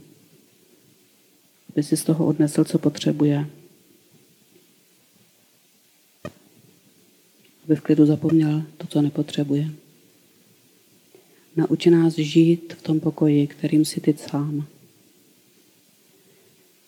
aby 1.72 1.82
si 1.82 1.96
z 1.96 2.04
toho 2.04 2.26
odnesl, 2.26 2.64
co 2.64 2.78
potřebuje. 2.78 3.46
Aby 7.64 7.76
v 7.76 7.80
klidu 7.80 8.06
zapomněl 8.06 8.62
to, 8.76 8.86
co 8.86 9.02
nepotřebuje. 9.02 9.70
Nauči 11.56 11.90
nás 11.90 12.14
žít 12.14 12.72
v 12.72 12.82
tom 12.82 13.00
pokoji, 13.00 13.46
kterým 13.46 13.84
si 13.84 14.00
ty 14.00 14.14
sám. 14.18 14.66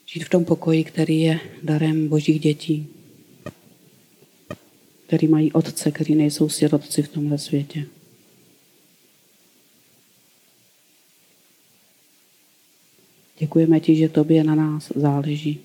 Žít 0.07 0.25
v 0.25 0.29
tom 0.29 0.45
pokoji, 0.45 0.85
který 0.85 1.21
je 1.21 1.41
darem 1.63 2.09
božích 2.09 2.41
dětí, 2.41 2.87
který 5.13 5.29
mají 5.29 5.53
otce, 5.53 5.91
který 5.91 6.15
nejsou 6.15 6.49
sirotci 6.49 7.03
v 7.03 7.09
tomhle 7.09 7.39
světě. 7.39 7.87
Děkujeme 13.39 13.81
ti, 13.81 13.97
že 13.97 14.09
tobě 14.09 14.45
na 14.45 14.55
nás 14.55 14.93
záleží. 14.97 15.61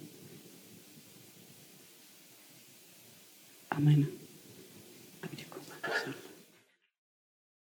Amen. 3.72 4.08